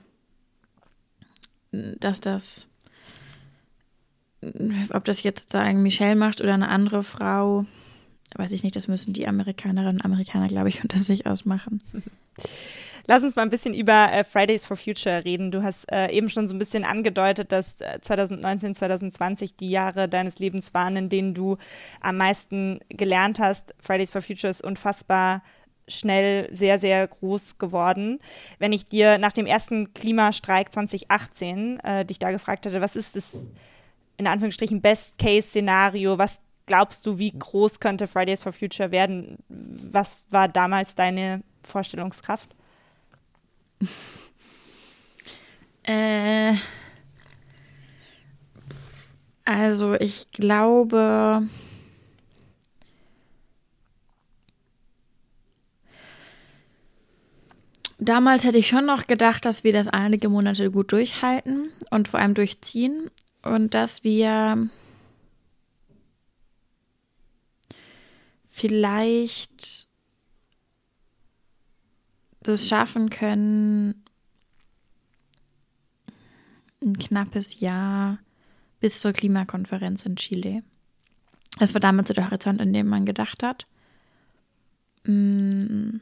dass 1.71 2.21
das, 2.21 2.67
ob 4.93 5.05
das 5.05 5.23
jetzt 5.23 5.41
sozusagen 5.41 5.81
Michelle 5.81 6.15
macht 6.15 6.41
oder 6.41 6.53
eine 6.53 6.69
andere 6.69 7.01
Frau, 7.01 7.65
weiß 8.35 8.51
ich 8.51 8.61
nicht, 8.61 8.75
das 8.75 8.87
müssen 8.87 9.13
die 9.13 9.27
Amerikanerinnen 9.27 9.95
und 9.95 10.05
Amerikaner, 10.05 10.47
glaube 10.47 10.69
ich, 10.69 10.83
unter 10.83 10.99
sich 10.99 11.25
ausmachen. 11.25 11.81
Lass 13.07 13.23
uns 13.23 13.35
mal 13.35 13.43
ein 13.43 13.49
bisschen 13.49 13.73
über 13.73 14.11
äh, 14.11 14.23
Fridays 14.23 14.65
for 14.65 14.77
Future 14.77 15.25
reden. 15.25 15.51
Du 15.51 15.63
hast 15.63 15.91
äh, 15.91 16.11
eben 16.11 16.29
schon 16.29 16.47
so 16.47 16.55
ein 16.55 16.59
bisschen 16.59 16.83
angedeutet, 16.83 17.51
dass 17.51 17.77
2019, 18.01 18.71
äh, 18.71 18.73
2020 18.73 19.55
die 19.55 19.71
Jahre 19.71 20.07
deines 20.07 20.39
Lebens 20.39 20.73
waren, 20.73 20.95
in 20.95 21.09
denen 21.09 21.33
du 21.33 21.57
am 21.99 22.17
meisten 22.17 22.79
gelernt 22.89 23.39
hast. 23.39 23.75
Fridays 23.79 24.11
for 24.11 24.21
Future 24.21 24.51
ist 24.51 24.63
unfassbar 24.63 25.41
schnell 25.87 26.47
sehr, 26.55 26.79
sehr 26.79 27.07
groß 27.07 27.57
geworden. 27.57 28.19
Wenn 28.59 28.71
ich 28.71 28.85
dir 28.85 29.17
nach 29.17 29.33
dem 29.33 29.45
ersten 29.45 29.93
Klimastreik 29.93 30.71
2018 30.71 31.79
äh, 31.79 32.05
dich 32.05 32.19
da 32.19 32.31
gefragt 32.31 32.65
hätte, 32.65 32.81
was 32.81 32.95
ist 32.95 33.15
das 33.15 33.45
in 34.17 34.27
Anführungsstrichen 34.27 34.81
Best-Case-Szenario, 34.81 36.17
was 36.17 36.39
glaubst 36.67 37.05
du, 37.05 37.17
wie 37.17 37.31
groß 37.31 37.79
könnte 37.79 38.07
Fridays 38.07 38.43
for 38.43 38.53
Future 38.53 38.91
werden? 38.91 39.37
Was 39.49 40.25
war 40.29 40.47
damals 40.47 40.95
deine 40.95 41.41
Vorstellungskraft? 41.63 42.55
Äh, 45.83 46.53
also 49.45 49.95
ich 49.95 50.29
glaube, 50.31 51.47
damals 57.97 58.43
hätte 58.43 58.59
ich 58.59 58.67
schon 58.67 58.85
noch 58.85 59.07
gedacht, 59.07 59.45
dass 59.45 59.63
wir 59.63 59.73
das 59.73 59.87
einige 59.87 60.29
Monate 60.29 60.69
gut 60.71 60.91
durchhalten 60.91 61.71
und 61.89 62.07
vor 62.07 62.19
allem 62.19 62.35
durchziehen 62.35 63.09
und 63.41 63.73
dass 63.73 64.03
wir 64.03 64.69
vielleicht 68.49 69.90
das 72.43 72.67
schaffen 72.67 73.09
können, 73.09 74.03
ein 76.83 76.97
knappes 76.97 77.59
Jahr 77.59 78.17
bis 78.79 78.99
zur 78.99 79.13
Klimakonferenz 79.13 80.03
in 80.05 80.15
Chile. 80.15 80.63
Das 81.59 81.73
war 81.73 81.81
damals 81.81 82.07
so 82.07 82.13
der 82.13 82.25
Horizont, 82.25 82.59
in 82.59 82.73
dem 82.73 82.87
man 82.87 83.05
gedacht 83.05 83.43
hat. 83.43 83.65
Mm. 85.05 85.99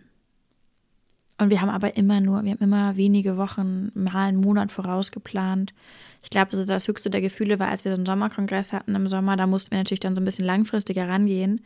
Und 1.38 1.50
wir 1.50 1.62
haben 1.62 1.70
aber 1.70 1.96
immer 1.96 2.20
nur, 2.20 2.44
wir 2.44 2.52
haben 2.52 2.64
immer 2.64 2.98
wenige 2.98 3.38
Wochen, 3.38 3.92
mal 3.94 4.28
einen 4.28 4.42
Monat 4.42 4.74
vorausgeplant. 4.74 5.74
Ich 6.22 6.30
glaube, 6.30 6.54
so 6.54 6.66
das 6.66 6.88
höchste 6.90 7.10
der 7.10 7.22
Gefühle 7.22 7.60
war, 7.60 7.70
als 7.70 7.86
wir 7.86 7.94
so 7.94 7.96
einen 7.96 8.06
Sommerkongress 8.06 8.74
hatten 8.74 8.94
im 8.94 9.08
Sommer, 9.08 9.38
da 9.38 9.48
mussten 9.48 9.72
wir 9.72 9.78
natürlich 9.78 10.02
dann 10.02 10.16
so 10.16 10.22
ein 10.22 10.26
bisschen 10.26 10.46
langfristiger 10.46 11.08
rangehen. 11.08 11.62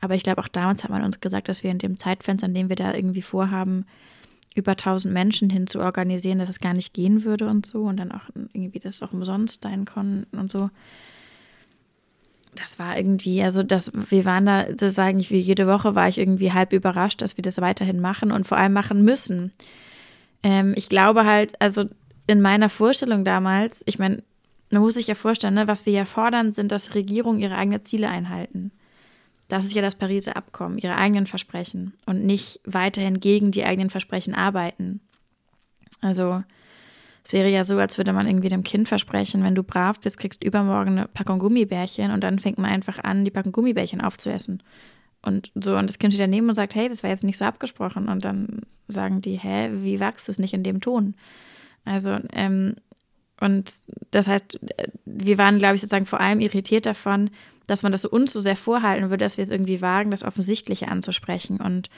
Aber 0.00 0.14
ich 0.14 0.22
glaube, 0.22 0.40
auch 0.40 0.48
damals 0.48 0.82
hat 0.82 0.90
man 0.90 1.04
uns 1.04 1.20
gesagt, 1.20 1.48
dass 1.48 1.62
wir 1.62 1.70
in 1.70 1.78
dem 1.78 1.98
Zeitfenster, 1.98 2.46
in 2.46 2.54
dem 2.54 2.68
wir 2.70 2.76
da 2.76 2.94
irgendwie 2.94 3.20
vorhaben, 3.20 3.84
über 4.54 4.72
1000 4.72 5.12
Menschen 5.12 5.50
hin 5.50 5.66
zu 5.66 5.80
organisieren, 5.80 6.38
dass 6.38 6.48
es 6.48 6.60
gar 6.60 6.74
nicht 6.74 6.92
gehen 6.94 7.24
würde 7.24 7.48
und 7.48 7.66
so. 7.66 7.82
Und 7.82 7.98
dann 7.98 8.12
auch 8.12 8.28
irgendwie 8.52 8.80
das 8.80 9.02
auch 9.02 9.12
umsonst 9.12 9.62
sein 9.62 9.84
konnten 9.84 10.36
und 10.36 10.50
so. 10.50 10.70
Das 12.54 12.78
war 12.78 12.96
irgendwie, 12.96 13.42
also 13.42 13.62
das, 13.62 13.92
wir 14.10 14.24
waren 14.24 14.46
da, 14.46 14.64
das 14.64 14.92
ist 14.92 14.98
eigentlich 14.98 15.30
wie 15.30 15.38
jede 15.38 15.66
Woche 15.66 15.94
war 15.94 16.08
ich 16.08 16.18
irgendwie 16.18 16.52
halb 16.52 16.72
überrascht, 16.72 17.22
dass 17.22 17.36
wir 17.36 17.42
das 17.42 17.60
weiterhin 17.60 18.00
machen 18.00 18.32
und 18.32 18.46
vor 18.46 18.58
allem 18.58 18.72
machen 18.72 19.04
müssen. 19.04 19.52
Ähm, 20.42 20.72
ich 20.76 20.88
glaube 20.88 21.24
halt, 21.24 21.60
also 21.60 21.84
in 22.26 22.40
meiner 22.40 22.68
Vorstellung 22.68 23.24
damals, 23.24 23.82
ich 23.86 23.98
meine, 23.98 24.22
man 24.70 24.82
muss 24.82 24.94
sich 24.94 25.06
ja 25.06 25.14
vorstellen, 25.14 25.54
ne, 25.54 25.68
was 25.68 25.86
wir 25.86 25.92
ja 25.92 26.04
fordern, 26.04 26.52
sind, 26.52 26.72
dass 26.72 26.94
Regierungen 26.94 27.40
ihre 27.40 27.54
eigenen 27.54 27.84
Ziele 27.84 28.08
einhalten. 28.08 28.72
Das 29.48 29.64
ist 29.64 29.74
ja 29.74 29.82
das 29.82 29.94
Pariser 29.94 30.36
Abkommen, 30.36 30.78
ihre 30.78 30.96
eigenen 30.96 31.26
Versprechen 31.26 31.94
und 32.06 32.24
nicht 32.24 32.60
weiterhin 32.64 33.20
gegen 33.20 33.50
die 33.50 33.64
eigenen 33.64 33.90
Versprechen 33.90 34.34
arbeiten. 34.34 35.00
Also 36.00 36.42
es 37.24 37.32
wäre 37.32 37.50
ja 37.50 37.64
so, 37.64 37.78
als 37.78 37.98
würde 37.98 38.12
man 38.12 38.26
irgendwie 38.26 38.48
dem 38.48 38.62
Kind 38.62 38.88
versprechen, 38.88 39.42
wenn 39.42 39.54
du 39.54 39.62
brav 39.62 40.00
bist, 40.00 40.18
kriegst 40.18 40.42
du 40.42 40.46
übermorgen 40.46 40.98
eine 40.98 41.08
Packung 41.08 41.38
Gummibärchen 41.38 42.10
und 42.10 42.22
dann 42.22 42.38
fängt 42.38 42.58
man 42.58 42.70
einfach 42.70 42.98
an, 43.02 43.24
die 43.24 43.30
Packung 43.30 43.52
Gummibärchen 43.52 44.00
aufzuessen. 44.00 44.62
Und 45.22 45.50
so, 45.54 45.76
und 45.76 45.88
das 45.88 45.98
Kind 45.98 46.12
steht 46.12 46.24
daneben 46.24 46.48
und 46.48 46.54
sagt, 46.54 46.74
hey, 46.74 46.88
das 46.88 47.02
war 47.02 47.10
jetzt 47.10 47.24
nicht 47.24 47.38
so 47.38 47.44
abgesprochen. 47.44 48.08
Und 48.08 48.24
dann 48.24 48.62
sagen 48.86 49.20
die, 49.20 49.38
hä, 49.38 49.70
wie 49.72 50.00
wächst 50.00 50.28
es 50.28 50.38
nicht 50.38 50.54
in 50.54 50.62
dem 50.62 50.80
Ton? 50.80 51.14
Also, 51.84 52.18
ähm, 52.32 52.76
und 53.40 53.72
das 54.10 54.26
heißt, 54.26 54.58
wir 55.04 55.38
waren, 55.38 55.58
glaube 55.58 55.74
ich, 55.74 55.80
sozusagen 55.80 56.06
vor 56.06 56.20
allem 56.20 56.40
irritiert 56.40 56.86
davon, 56.86 57.30
dass 57.66 57.82
man 57.82 57.92
das 57.92 58.04
uns 58.04 58.32
so 58.32 58.40
sehr 58.40 58.56
vorhalten 58.56 59.10
würde, 59.10 59.24
dass 59.24 59.36
wir 59.36 59.44
es 59.44 59.50
irgendwie 59.50 59.80
wagen, 59.80 60.10
das 60.10 60.22
Offensichtliche 60.22 60.88
anzusprechen 60.88 61.60
und 61.60 61.90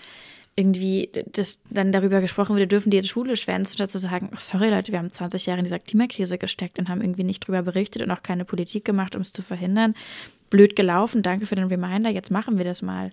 irgendwie 0.56 1.10
das 1.32 1.60
dann 1.70 1.92
darüber 1.92 2.20
gesprochen 2.20 2.54
wurde, 2.54 2.66
dürfen 2.66 2.90
die 2.90 2.96
jetzt 2.96 3.08
Schule 3.08 3.36
schwänzen, 3.36 3.74
statt 3.74 3.90
zu 3.90 3.98
sagen, 3.98 4.30
oh, 4.32 4.36
sorry 4.38 4.68
Leute, 4.68 4.92
wir 4.92 4.98
haben 4.98 5.10
20 5.10 5.46
Jahre 5.46 5.60
in 5.60 5.64
dieser 5.64 5.78
Klimakrise 5.78 6.38
gesteckt 6.38 6.78
und 6.78 6.88
haben 6.88 7.00
irgendwie 7.00 7.24
nicht 7.24 7.46
drüber 7.46 7.62
berichtet 7.62 8.02
und 8.02 8.10
auch 8.10 8.22
keine 8.22 8.44
Politik 8.44 8.84
gemacht, 8.84 9.14
um 9.14 9.22
es 9.22 9.32
zu 9.32 9.42
verhindern. 9.42 9.94
Blöd 10.50 10.74
gelaufen, 10.74 11.22
danke 11.22 11.46
für 11.46 11.54
den 11.54 11.68
Reminder, 11.68 12.10
jetzt 12.10 12.30
machen 12.30 12.58
wir 12.58 12.64
das 12.64 12.82
mal. 12.82 13.10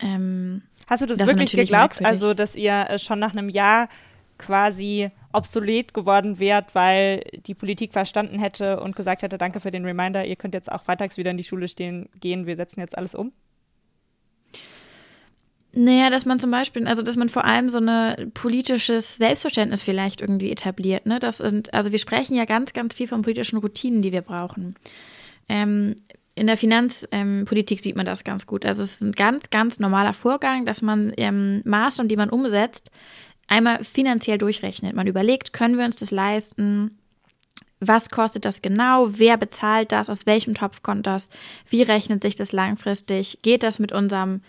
Ähm, 0.00 0.62
Hast 0.88 1.02
du 1.02 1.06
das, 1.06 1.18
das 1.18 1.28
wirklich 1.28 1.52
geglaubt? 1.52 2.04
Also, 2.04 2.32
dass 2.32 2.54
ihr 2.54 2.86
äh, 2.88 2.98
schon 2.98 3.18
nach 3.18 3.32
einem 3.32 3.50
Jahr 3.50 3.88
quasi 4.38 5.10
obsolet 5.32 5.92
geworden 5.94 6.38
wärt, 6.38 6.74
weil 6.74 7.22
die 7.46 7.54
Politik 7.54 7.92
verstanden 7.92 8.38
hätte 8.38 8.80
und 8.80 8.96
gesagt 8.96 9.22
hätte, 9.22 9.38
danke 9.38 9.60
für 9.60 9.70
den 9.70 9.84
Reminder, 9.84 10.24
ihr 10.24 10.36
könnt 10.36 10.54
jetzt 10.54 10.70
auch 10.70 10.82
freitags 10.82 11.16
wieder 11.16 11.30
in 11.30 11.36
die 11.36 11.44
Schule 11.44 11.68
stehen, 11.68 12.08
gehen, 12.18 12.46
wir 12.46 12.56
setzen 12.56 12.80
jetzt 12.80 12.96
alles 12.96 13.14
um? 13.14 13.32
Naja, 15.74 16.08
dass 16.08 16.24
man 16.24 16.38
zum 16.38 16.50
Beispiel, 16.50 16.88
also 16.88 17.02
dass 17.02 17.16
man 17.16 17.28
vor 17.28 17.44
allem 17.44 17.68
so 17.68 17.78
ein 17.78 18.32
politisches 18.32 19.16
Selbstverständnis 19.16 19.82
vielleicht 19.82 20.22
irgendwie 20.22 20.50
etabliert. 20.50 21.04
Ne? 21.04 21.18
Das 21.18 21.38
sind, 21.38 21.74
also 21.74 21.92
wir 21.92 21.98
sprechen 21.98 22.34
ja 22.34 22.46
ganz, 22.46 22.72
ganz 22.72 22.94
viel 22.94 23.06
von 23.06 23.22
politischen 23.22 23.58
Routinen, 23.58 24.00
die 24.00 24.12
wir 24.12 24.22
brauchen. 24.22 24.74
Ähm, 25.48 25.94
in 26.34 26.46
der 26.46 26.56
Finanzpolitik 26.56 27.78
ähm, 27.78 27.82
sieht 27.82 27.96
man 27.96 28.06
das 28.06 28.24
ganz 28.24 28.46
gut. 28.46 28.64
Also 28.64 28.82
es 28.82 28.94
ist 28.94 29.02
ein 29.02 29.12
ganz, 29.12 29.50
ganz 29.50 29.78
normaler 29.78 30.14
Vorgang, 30.14 30.64
dass 30.64 30.82
man 30.82 31.12
ähm, 31.16 31.62
Maßnahmen, 31.64 32.08
die 32.08 32.16
man 32.16 32.30
umsetzt, 32.30 32.90
einmal 33.48 33.82
finanziell 33.82 34.38
durchrechnet. 34.38 34.94
Man 34.94 35.06
überlegt, 35.06 35.52
können 35.52 35.76
wir 35.76 35.84
uns 35.84 35.96
das 35.96 36.10
leisten? 36.10 36.96
Was 37.80 38.10
kostet 38.10 38.44
das 38.44 38.62
genau? 38.62 39.18
Wer 39.18 39.36
bezahlt 39.36 39.92
das? 39.92 40.08
Aus 40.08 40.26
welchem 40.26 40.54
Topf 40.54 40.82
kommt 40.82 41.06
das? 41.06 41.30
Wie 41.68 41.82
rechnet 41.82 42.22
sich 42.22 42.36
das 42.36 42.52
langfristig? 42.52 43.38
Geht 43.42 43.62
das 43.62 43.78
mit 43.78 43.92
unserem 43.92 44.40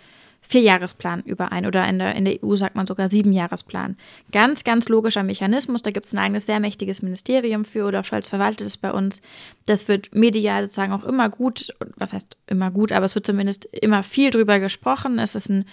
Vierjahresplan 0.41 1.21
überein 1.21 1.65
oder 1.65 1.88
in 1.88 1.99
der, 1.99 2.15
in 2.15 2.25
der 2.25 2.43
EU 2.43 2.55
sagt 2.55 2.75
man 2.75 2.88
sogar 2.88 3.09
Siebenjahresplan. 3.09 3.97
Ganz, 4.31 4.63
ganz 4.63 4.89
logischer 4.89 5.21
Mechanismus. 5.21 5.81
Da 5.81 5.91
gibt 5.91 6.05
es 6.05 6.13
ein 6.13 6.19
eigenes 6.19 6.45
sehr 6.45 6.59
mächtiges 6.59 7.01
Ministerium 7.01 7.65
für. 7.65 7.85
Olaf 7.85 8.07
Scholz 8.07 8.29
verwaltet 8.29 8.65
es 8.65 8.77
bei 8.77 8.91
uns. 8.91 9.21
Das 9.65 9.88
wird 9.88 10.15
medial 10.15 10.63
sozusagen 10.63 10.93
auch 10.93 11.03
immer 11.03 11.29
gut, 11.29 11.75
was 11.97 12.13
heißt 12.13 12.38
immer 12.47 12.71
gut, 12.71 12.91
aber 12.91 13.05
es 13.05 13.15
wird 13.15 13.27
zumindest 13.27 13.65
immer 13.65 14.01
viel 14.01 14.31
drüber 14.31 14.59
gesprochen. 14.59 15.19
Es 15.19 15.35
ist 15.35 15.49
ein 15.49 15.65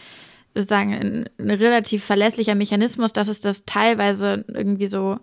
sozusagen 0.57 0.95
ein, 0.95 1.29
ein 1.39 1.51
relativ 1.51 2.05
verlässlicher 2.05 2.55
Mechanismus, 2.55 3.13
dass 3.13 3.29
es 3.29 3.41
das 3.41 3.67
teilweise 3.67 4.45
irgendwie 4.49 4.89
so, 4.89 5.19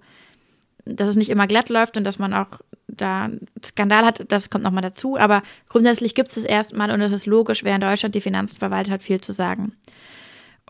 dass 0.85 1.09
es 1.09 1.15
nicht 1.15 1.29
immer 1.29 1.47
glatt 1.47 1.69
läuft 1.69 1.97
und 1.97 2.03
dass 2.03 2.19
man 2.19 2.33
auch 2.33 2.47
da 2.87 3.29
Skandal 3.65 4.05
hat, 4.05 4.31
das 4.31 4.51
kommt 4.51 4.63
nochmal 4.63 4.83
dazu. 4.83 5.17
Aber 5.17 5.41
grundsätzlich 5.69 6.13
gibt 6.13 6.29
es 6.29 6.37
es 6.37 6.43
erstmal 6.43 6.91
und 6.91 7.01
es 7.01 7.11
ist 7.11 7.25
logisch, 7.25 7.63
wer 7.63 7.75
in 7.75 7.81
Deutschland 7.81 8.13
die 8.13 8.21
Finanzen 8.21 8.59
verwaltet, 8.59 8.93
hat 8.93 9.03
viel 9.03 9.21
zu 9.21 9.31
sagen. 9.31 9.73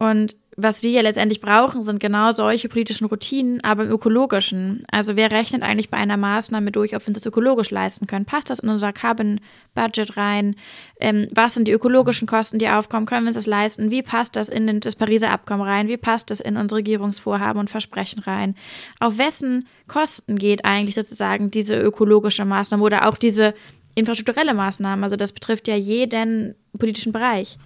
Und 0.03 0.35
was 0.57 0.83
wir 0.83 0.91
ja 0.91 1.01
letztendlich 1.01 1.39
brauchen, 1.39 1.81
sind 1.81 1.99
genau 1.99 2.31
solche 2.31 2.67
politischen 2.67 3.05
Routinen, 3.05 3.63
aber 3.63 3.83
im 3.83 3.89
ökologischen. 3.89 4.83
Also 4.91 5.15
wer 5.15 5.31
rechnet 5.31 5.63
eigentlich 5.63 5.89
bei 5.89 5.97
einer 5.97 6.17
Maßnahme 6.17 6.71
durch, 6.71 6.93
ob 6.93 7.07
wir 7.07 7.13
das 7.13 7.25
ökologisch 7.25 7.71
leisten 7.71 8.05
können? 8.05 8.25
Passt 8.25 8.49
das 8.49 8.59
in 8.59 8.67
unser 8.67 8.91
Carbon 8.91 9.39
Budget 9.73 10.17
rein? 10.17 10.55
Ähm, 10.99 11.27
was 11.33 11.53
sind 11.53 11.69
die 11.69 11.71
ökologischen 11.71 12.27
Kosten, 12.27 12.59
die 12.59 12.67
aufkommen? 12.67 13.05
Können 13.05 13.23
wir 13.23 13.29
uns 13.29 13.37
das 13.37 13.47
leisten? 13.47 13.91
Wie 13.91 14.03
passt 14.03 14.35
das 14.35 14.49
in 14.49 14.81
das 14.81 14.95
Pariser 14.97 15.31
Abkommen 15.31 15.63
rein? 15.63 15.87
Wie 15.87 15.97
passt 15.97 16.29
das 16.29 16.41
in 16.41 16.57
unsere 16.57 16.79
Regierungsvorhaben 16.79 17.61
und 17.61 17.69
Versprechen 17.69 18.19
rein? 18.19 18.55
Auf 18.99 19.17
wessen 19.17 19.67
Kosten 19.87 20.37
geht 20.37 20.65
eigentlich 20.65 20.95
sozusagen 20.95 21.49
diese 21.49 21.79
ökologische 21.79 22.43
Maßnahme 22.43 22.83
oder 22.83 23.07
auch 23.07 23.15
diese 23.15 23.53
infrastrukturelle 23.95 24.53
Maßnahme? 24.53 25.03
Also 25.03 25.15
das 25.15 25.31
betrifft 25.31 25.69
ja 25.69 25.75
jeden 25.75 26.55
politischen 26.77 27.13
Bereich. 27.13 27.57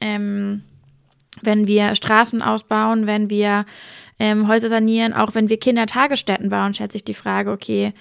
Ähm, 0.00 0.62
wenn 1.42 1.66
wir 1.66 1.94
Straßen 1.94 2.42
ausbauen, 2.42 3.06
wenn 3.06 3.30
wir 3.30 3.64
ähm, 4.18 4.48
Häuser 4.48 4.68
sanieren, 4.68 5.12
auch 5.12 5.34
wenn 5.34 5.48
wir 5.48 5.58
Kindertagesstätten 5.58 6.48
bauen, 6.48 6.74
schätze 6.74 6.96
ich 6.96 7.04
die 7.04 7.14
Frage, 7.14 7.50
okay, 7.50 7.92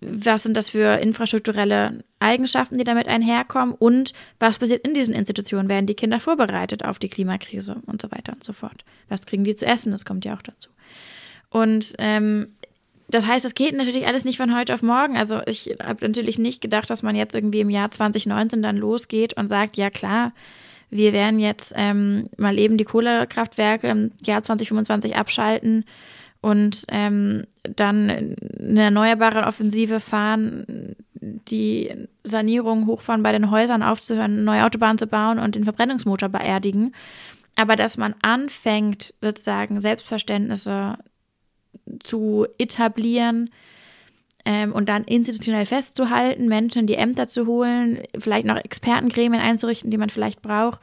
was 0.00 0.42
sind 0.42 0.56
das 0.56 0.70
für 0.70 0.98
infrastrukturelle 1.00 2.04
Eigenschaften, 2.18 2.78
die 2.78 2.84
damit 2.84 3.08
einherkommen 3.08 3.74
und 3.74 4.12
was 4.38 4.58
passiert 4.58 4.86
in 4.86 4.94
diesen 4.94 5.14
Institutionen? 5.14 5.68
Werden 5.68 5.86
die 5.86 5.94
Kinder 5.94 6.20
vorbereitet 6.20 6.84
auf 6.84 6.98
die 6.98 7.08
Klimakrise 7.08 7.80
und 7.86 8.02
so 8.02 8.10
weiter 8.10 8.32
und 8.32 8.44
so 8.44 8.52
fort? 8.52 8.84
Was 9.08 9.24
kriegen 9.24 9.44
die 9.44 9.54
zu 9.54 9.66
essen? 9.66 9.92
Das 9.92 10.04
kommt 10.04 10.24
ja 10.24 10.34
auch 10.34 10.42
dazu. 10.42 10.70
Und 11.50 11.94
ähm, 11.98 12.48
das 13.08 13.26
heißt, 13.26 13.44
es 13.44 13.54
geht 13.54 13.76
natürlich 13.76 14.06
alles 14.06 14.24
nicht 14.24 14.38
von 14.38 14.56
heute 14.56 14.74
auf 14.74 14.82
morgen. 14.82 15.16
Also 15.16 15.40
ich 15.46 15.76
habe 15.82 16.06
natürlich 16.06 16.38
nicht 16.38 16.60
gedacht, 16.60 16.90
dass 16.90 17.02
man 17.02 17.16
jetzt 17.16 17.34
irgendwie 17.34 17.60
im 17.60 17.70
Jahr 17.70 17.90
2019 17.90 18.62
dann 18.62 18.76
losgeht 18.76 19.34
und 19.34 19.48
sagt, 19.48 19.76
ja 19.76 19.90
klar, 19.90 20.32
wir 20.90 21.12
werden 21.12 21.38
jetzt 21.40 21.74
ähm, 21.76 22.28
mal 22.36 22.58
eben 22.58 22.76
die 22.76 22.84
Kohlekraftwerke 22.84 23.88
im 23.88 24.12
Jahr 24.22 24.42
2025 24.42 25.16
abschalten 25.16 25.84
und 26.40 26.84
ähm, 26.88 27.44
dann 27.62 28.10
eine 28.10 28.82
erneuerbare 28.82 29.44
Offensive 29.44 29.98
fahren, 29.98 30.94
die 31.14 31.90
Sanierung 32.22 32.86
hochfahren 32.86 33.22
bei 33.22 33.32
den 33.32 33.50
Häusern 33.50 33.82
aufzuhören, 33.82 34.44
neue 34.44 34.64
Autobahn 34.64 34.98
zu 34.98 35.06
bauen 35.06 35.38
und 35.38 35.54
den 35.54 35.64
Verbrennungsmotor 35.64 36.28
beerdigen. 36.28 36.94
Aber 37.56 37.76
dass 37.76 37.96
man 37.96 38.14
anfängt, 38.20 39.14
sozusagen 39.22 39.80
Selbstverständnisse 39.80 40.98
zu 42.00 42.46
etablieren 42.58 43.50
ähm, 44.44 44.72
und 44.72 44.88
dann 44.88 45.04
institutionell 45.04 45.66
festzuhalten, 45.66 46.48
Menschen 46.48 46.80
in 46.80 46.86
die 46.86 46.96
Ämter 46.96 47.26
zu 47.26 47.46
holen, 47.46 48.02
vielleicht 48.18 48.46
noch 48.46 48.56
Expertengremien 48.56 49.40
einzurichten, 49.40 49.90
die 49.90 49.98
man 49.98 50.10
vielleicht 50.10 50.42
braucht, 50.42 50.80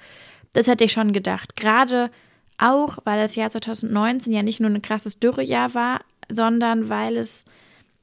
das 0.54 0.68
hätte 0.68 0.84
ich 0.84 0.92
schon 0.92 1.14
gedacht. 1.14 1.56
Gerade 1.56 2.12
auch, 2.58 3.00
weil 3.06 3.22
das 3.22 3.36
Jahr 3.36 3.50
2019 3.50 4.34
ja 4.34 4.44
nicht 4.44 4.60
nur 4.60 4.70
ein 4.70 4.82
krasses 4.82 5.20
Dürrejahr 5.20 5.74
war, 5.74 6.02
sondern 6.30 6.90
weil 6.90 7.18
es 7.18 7.46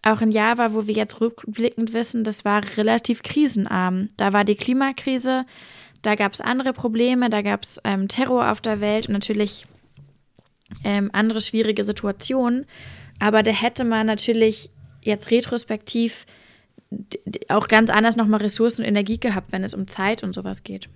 auch 0.03 0.21
ein 0.21 0.31
Jahr 0.31 0.59
war, 0.59 0.75
wo 0.75 0.87
wir 0.87 0.95
jetzt 0.95 1.21
rückblickend 1.21 1.93
wissen, 1.93 2.25
das 2.25 2.45
war 2.45 2.63
relativ 2.77 3.23
krisenarm. 3.23 4.09
Da 4.17 4.33
war 4.33 4.45
die 4.45 4.55
Klimakrise, 4.55 5.45
da 6.03 6.15
gab 6.15 6.33
es 6.33 6.41
andere 6.41 6.73
Probleme, 6.73 7.31
da 7.31 7.43
gab 7.43 7.65
es 7.65 7.81
ähm, 7.85 8.09
Terror 8.09 8.51
auf 8.51 8.61
der 8.61 8.81
Welt 8.81 9.09
und 9.09 9.15
natürlich 9.15 9.67
ähm, 10.85 11.11
andere 11.13 11.41
schwierige 11.41 11.85
Situationen. 11.85 12.67
Aber 13.19 13.43
da 13.43 13.51
hätte 13.51 13.85
man 13.85 14.07
natürlich 14.07 14.71
jetzt 15.03 15.31
retrospektiv 15.31 16.27
auch 17.49 17.69
ganz 17.69 17.91
anders 17.91 18.17
nochmal 18.17 18.41
Ressourcen 18.41 18.83
und 18.83 18.89
Energie 18.89 19.21
gehabt, 19.21 19.53
wenn 19.53 19.65
es 19.65 19.75
um 19.75 19.87
Zeit 19.89 20.23
und 20.23 20.33
sowas 20.33 20.63
geht. 20.63 20.89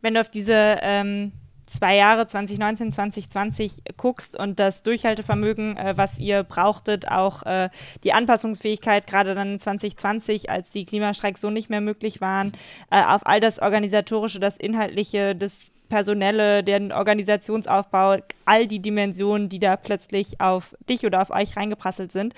Wenn 0.00 0.14
du 0.14 0.20
auf 0.20 0.30
diese 0.30 0.78
ähm, 0.82 1.32
zwei 1.66 1.96
Jahre 1.96 2.26
2019, 2.26 2.92
2020 2.92 3.82
guckst 3.96 4.38
und 4.38 4.58
das 4.58 4.82
Durchhaltevermögen, 4.82 5.76
äh, 5.76 5.94
was 5.96 6.18
ihr 6.18 6.42
brauchtet, 6.42 7.08
auch 7.08 7.44
äh, 7.44 7.70
die 8.02 8.12
Anpassungsfähigkeit, 8.12 9.06
gerade 9.06 9.34
dann 9.34 9.58
2020, 9.58 10.50
als 10.50 10.70
die 10.70 10.84
Klimastreiks 10.84 11.40
so 11.40 11.50
nicht 11.50 11.70
mehr 11.70 11.80
möglich 11.80 12.20
waren, 12.20 12.52
äh, 12.90 13.02
auf 13.02 13.26
all 13.26 13.40
das 13.40 13.60
Organisatorische, 13.60 14.40
das 14.40 14.56
Inhaltliche, 14.56 15.36
das 15.36 15.70
Personelle, 15.92 16.64
den 16.64 16.90
Organisationsaufbau, 16.90 18.16
all 18.46 18.66
die 18.66 18.80
Dimensionen, 18.80 19.50
die 19.50 19.58
da 19.58 19.76
plötzlich 19.76 20.40
auf 20.40 20.74
dich 20.88 21.04
oder 21.04 21.20
auf 21.20 21.28
euch 21.28 21.54
reingeprasselt 21.54 22.12
sind. 22.12 22.32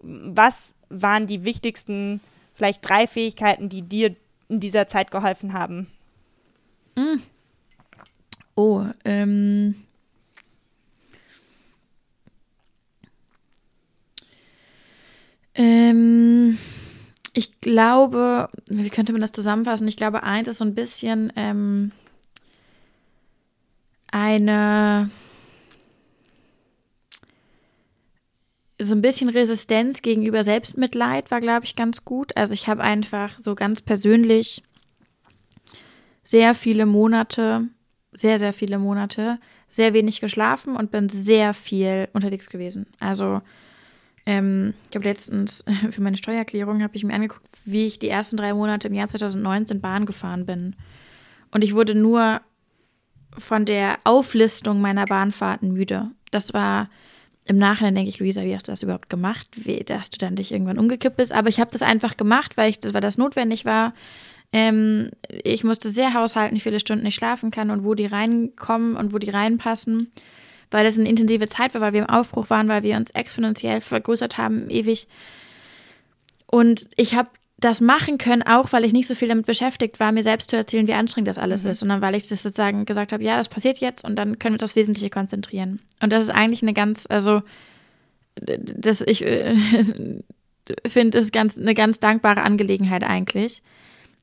Was 0.00 0.76
waren 0.90 1.26
die 1.26 1.42
wichtigsten, 1.42 2.20
vielleicht 2.54 2.88
drei 2.88 3.08
Fähigkeiten, 3.08 3.68
die 3.68 3.82
dir 3.82 4.14
in 4.48 4.60
dieser 4.60 4.86
Zeit 4.86 5.10
geholfen 5.10 5.54
haben? 5.54 5.88
Mm. 6.94 7.16
Oh, 8.54 8.84
ähm. 9.04 9.74
Ähm, 15.56 16.56
ich 17.32 17.60
glaube, 17.60 18.50
wie 18.68 18.90
könnte 18.90 19.10
man 19.10 19.20
das 19.20 19.32
zusammenfassen? 19.32 19.88
Ich 19.88 19.96
glaube, 19.96 20.22
eins 20.22 20.46
ist 20.46 20.58
so 20.58 20.64
ein 20.64 20.76
bisschen 20.76 21.32
ähm, 21.34 21.90
eine 24.14 25.10
so 28.78 28.94
ein 28.94 29.02
bisschen 29.02 29.28
Resistenz 29.28 30.02
gegenüber 30.02 30.42
Selbstmitleid 30.42 31.30
war, 31.30 31.40
glaube 31.40 31.64
ich, 31.64 31.74
ganz 31.74 32.04
gut. 32.04 32.36
Also 32.36 32.54
ich 32.54 32.68
habe 32.68 32.82
einfach 32.82 33.38
so 33.40 33.54
ganz 33.54 33.82
persönlich 33.82 34.62
sehr 36.22 36.54
viele 36.54 36.86
Monate 36.86 37.68
sehr, 38.14 38.38
sehr 38.38 38.52
viele 38.52 38.78
Monate 38.78 39.38
sehr 39.68 39.92
wenig 39.92 40.20
geschlafen 40.20 40.76
und 40.76 40.90
bin 40.90 41.08
sehr 41.08 41.52
viel 41.52 42.08
unterwegs 42.12 42.48
gewesen. 42.48 42.86
Also 43.00 43.42
ähm, 44.24 44.74
ich 44.88 44.96
habe 44.96 45.08
letztens 45.08 45.64
für 45.90 46.00
meine 46.00 46.16
Steuererklärung 46.16 46.82
habe 46.82 46.96
ich 46.96 47.04
mir 47.04 47.14
angeguckt, 47.14 47.46
wie 47.64 47.86
ich 47.86 47.98
die 47.98 48.08
ersten 48.08 48.36
drei 48.36 48.54
Monate 48.54 48.88
im 48.88 48.94
Jahr 48.94 49.08
2019 49.08 49.80
Bahn 49.80 50.06
gefahren 50.06 50.46
bin. 50.46 50.76
Und 51.50 51.64
ich 51.64 51.74
wurde 51.74 51.94
nur 51.94 52.40
von 53.36 53.64
der 53.64 53.98
Auflistung 54.04 54.80
meiner 54.80 55.04
Bahnfahrten 55.04 55.72
müde. 55.72 56.10
Das 56.30 56.54
war 56.54 56.88
im 57.46 57.58
Nachhinein 57.58 57.94
denke 57.94 58.08
ich, 58.08 58.18
Luisa, 58.18 58.42
wie 58.42 58.54
hast 58.54 58.68
du 58.68 58.72
das 58.72 58.82
überhaupt 58.82 59.10
gemacht? 59.10 59.46
Wie, 59.54 59.80
dass 59.84 60.10
du 60.10 60.18
dann 60.18 60.36
dich 60.36 60.52
irgendwann 60.52 60.78
umgekippt 60.78 61.16
bist. 61.16 61.32
Aber 61.32 61.48
ich 61.48 61.60
habe 61.60 61.70
das 61.70 61.82
einfach 61.82 62.16
gemacht, 62.16 62.56
weil 62.56 62.70
ich 62.70 62.80
das, 62.80 62.94
weil 62.94 63.02
das 63.02 63.18
notwendig 63.18 63.66
war. 63.66 63.92
Ähm, 64.52 65.10
ich 65.28 65.62
musste 65.62 65.90
sehr 65.90 66.14
haushalten, 66.14 66.56
wie 66.56 66.60
viele 66.60 66.80
Stunden 66.80 67.04
ich 67.04 67.14
schlafen 67.14 67.50
kann 67.50 67.70
und 67.70 67.84
wo 67.84 67.94
die 67.94 68.06
reinkommen 68.06 68.96
und 68.96 69.12
wo 69.12 69.18
die 69.18 69.30
reinpassen, 69.30 70.10
weil 70.70 70.84
das 70.84 70.98
eine 70.98 71.08
intensive 71.08 71.46
Zeit 71.46 71.74
war, 71.74 71.80
weil 71.82 71.92
wir 71.92 72.02
im 72.02 72.08
Aufbruch 72.08 72.48
waren, 72.48 72.68
weil 72.68 72.82
wir 72.82 72.96
uns 72.96 73.10
exponentiell 73.10 73.82
vergrößert 73.82 74.38
haben, 74.38 74.70
ewig. 74.70 75.06
Und 76.46 76.88
ich 76.96 77.14
habe 77.14 77.28
das 77.58 77.80
machen 77.80 78.18
können, 78.18 78.42
auch 78.42 78.72
weil 78.72 78.84
ich 78.84 78.92
nicht 78.92 79.06
so 79.06 79.14
viel 79.14 79.28
damit 79.28 79.46
beschäftigt 79.46 80.00
war, 80.00 80.12
mir 80.12 80.24
selbst 80.24 80.50
zu 80.50 80.56
erzählen, 80.56 80.86
wie 80.86 80.94
anstrengend 80.94 81.28
das 81.28 81.38
alles 81.38 81.64
mhm. 81.64 81.70
ist, 81.70 81.80
sondern 81.80 82.00
weil 82.00 82.14
ich 82.14 82.28
das 82.28 82.42
sozusagen 82.42 82.84
gesagt 82.84 83.12
habe, 83.12 83.22
ja, 83.22 83.36
das 83.36 83.48
passiert 83.48 83.78
jetzt 83.78 84.04
und 84.04 84.16
dann 84.16 84.38
können 84.38 84.54
wir 84.54 84.56
uns 84.56 84.64
aufs 84.64 84.76
Wesentliche 84.76 85.10
konzentrieren. 85.10 85.80
Und 86.00 86.12
das 86.12 86.24
ist 86.24 86.30
eigentlich 86.30 86.62
eine 86.62 86.74
ganz, 86.74 87.06
also 87.08 87.42
das 88.36 89.00
ich 89.00 89.24
äh, 89.24 89.54
finde, 90.86 91.18
ist 91.18 91.32
ganz 91.32 91.56
eine 91.56 91.74
ganz 91.74 92.00
dankbare 92.00 92.42
Angelegenheit 92.42 93.04
eigentlich 93.04 93.62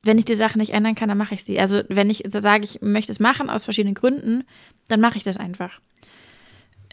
wenn 0.02 0.18
ich 0.18 0.24
die 0.24 0.34
Sache 0.34 0.58
nicht 0.58 0.72
ändern 0.72 0.94
kann, 0.94 1.08
dann 1.08 1.18
mache 1.18 1.34
ich 1.34 1.44
sie. 1.44 1.60
Also 1.60 1.82
wenn 1.88 2.10
ich 2.10 2.24
sage, 2.26 2.64
ich 2.64 2.82
möchte 2.82 3.12
es 3.12 3.20
machen 3.20 3.48
aus 3.48 3.64
verschiedenen 3.64 3.94
Gründen, 3.94 4.44
dann 4.88 5.00
mache 5.00 5.16
ich 5.16 5.22
das 5.22 5.36
einfach. 5.36 5.80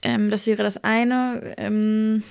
Ähm, 0.01 0.29
das 0.29 0.45
wäre 0.47 0.63
das 0.63 0.83
eine. 0.83 1.55
Ähm, 1.57 2.23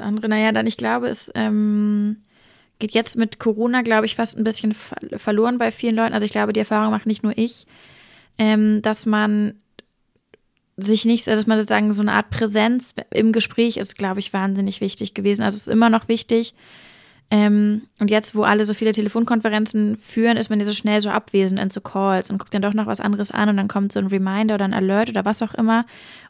andere, 0.00 0.28
naja, 0.28 0.52
dann 0.52 0.66
ich 0.66 0.76
glaube, 0.76 1.08
es 1.08 1.30
ähm, 1.34 2.18
geht 2.78 2.92
jetzt 2.92 3.16
mit 3.16 3.38
Corona, 3.38 3.82
glaube 3.82 4.06
ich, 4.06 4.16
fast 4.16 4.36
ein 4.36 4.44
bisschen 4.44 4.74
verloren 4.74 5.58
bei 5.58 5.70
vielen 5.70 5.96
Leuten. 5.96 6.14
Also 6.14 6.24
ich 6.24 6.30
glaube, 6.30 6.52
die 6.52 6.60
Erfahrung 6.60 6.90
macht 6.90 7.06
nicht 7.06 7.22
nur 7.22 7.36
ich, 7.36 7.66
ähm, 8.38 8.82
dass 8.82 9.06
man 9.06 9.54
sich 10.76 11.04
nicht, 11.04 11.28
also 11.28 11.40
dass 11.40 11.48
man 11.48 11.58
sozusagen 11.58 11.92
so 11.92 12.02
eine 12.02 12.12
Art 12.12 12.30
Präsenz 12.30 12.94
im 13.10 13.32
Gespräch 13.32 13.76
ist, 13.78 13.96
glaube 13.96 14.20
ich, 14.20 14.32
wahnsinnig 14.32 14.80
wichtig 14.80 15.12
gewesen. 15.12 15.42
Also 15.42 15.56
es 15.56 15.62
ist 15.62 15.72
immer 15.72 15.90
noch 15.90 16.08
wichtig. 16.08 16.54
Ähm, 17.30 17.82
und 17.98 18.10
jetzt, 18.10 18.34
wo 18.34 18.44
alle 18.44 18.64
so 18.64 18.72
viele 18.72 18.92
Telefonkonferenzen 18.92 19.96
führen, 19.96 20.38
ist 20.38 20.48
man 20.48 20.60
ja 20.60 20.66
so 20.66 20.72
schnell 20.72 21.00
so 21.00 21.10
abwesend 21.10 21.60
in 21.60 21.68
so 21.68 21.80
Calls 21.80 22.30
und 22.30 22.38
guckt 22.38 22.54
dann 22.54 22.62
doch 22.62 22.72
noch 22.72 22.86
was 22.86 23.00
anderes 23.00 23.32
an 23.32 23.50
und 23.50 23.58
dann 23.58 23.68
kommt 23.68 23.92
so 23.92 23.98
ein 23.98 24.06
Reminder 24.06 24.54
oder 24.54 24.64
ein 24.64 24.72
Alert 24.72 25.10
oder 25.10 25.26
was 25.26 25.42
auch 25.42 25.52
immer 25.54 25.84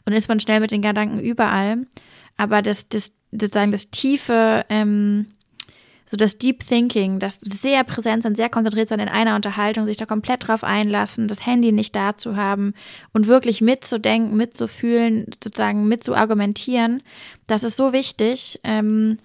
und 0.05 0.11
ist 0.11 0.27
man 0.27 0.41
schnell 0.41 0.59
mit 0.59 0.71
den 0.71 0.81
Gedanken 0.81 1.19
überall. 1.19 1.85
Aber 2.35 2.61
das, 2.61 2.89
das, 2.89 3.13
sozusagen 3.31 3.71
das 3.71 3.91
tiefe, 3.91 4.65
ähm, 4.69 5.27
so 6.05 6.17
das 6.17 6.39
Deep 6.39 6.65
Thinking, 6.65 7.19
das 7.19 7.39
sehr 7.39 7.83
präsent 7.83 8.23
sein, 8.23 8.33
sehr 8.33 8.49
konzentriert 8.49 8.89
sein 8.89 8.99
in 8.99 9.09
einer 9.09 9.35
Unterhaltung, 9.35 9.85
sich 9.85 9.97
da 9.97 10.07
komplett 10.07 10.47
drauf 10.47 10.63
einlassen, 10.63 11.27
das 11.27 11.45
Handy 11.45 11.71
nicht 11.71 11.95
da 11.95 12.17
zu 12.17 12.35
haben 12.35 12.73
und 13.13 13.27
wirklich 13.27 13.61
mitzudenken, 13.61 14.35
mitzufühlen, 14.35 15.27
sozusagen 15.43 15.87
mitzuargumentieren, 15.87 17.03
das 17.45 17.63
ist 17.63 17.75
so 17.75 17.93
wichtig. 17.93 18.59
Ähm, 18.63 19.17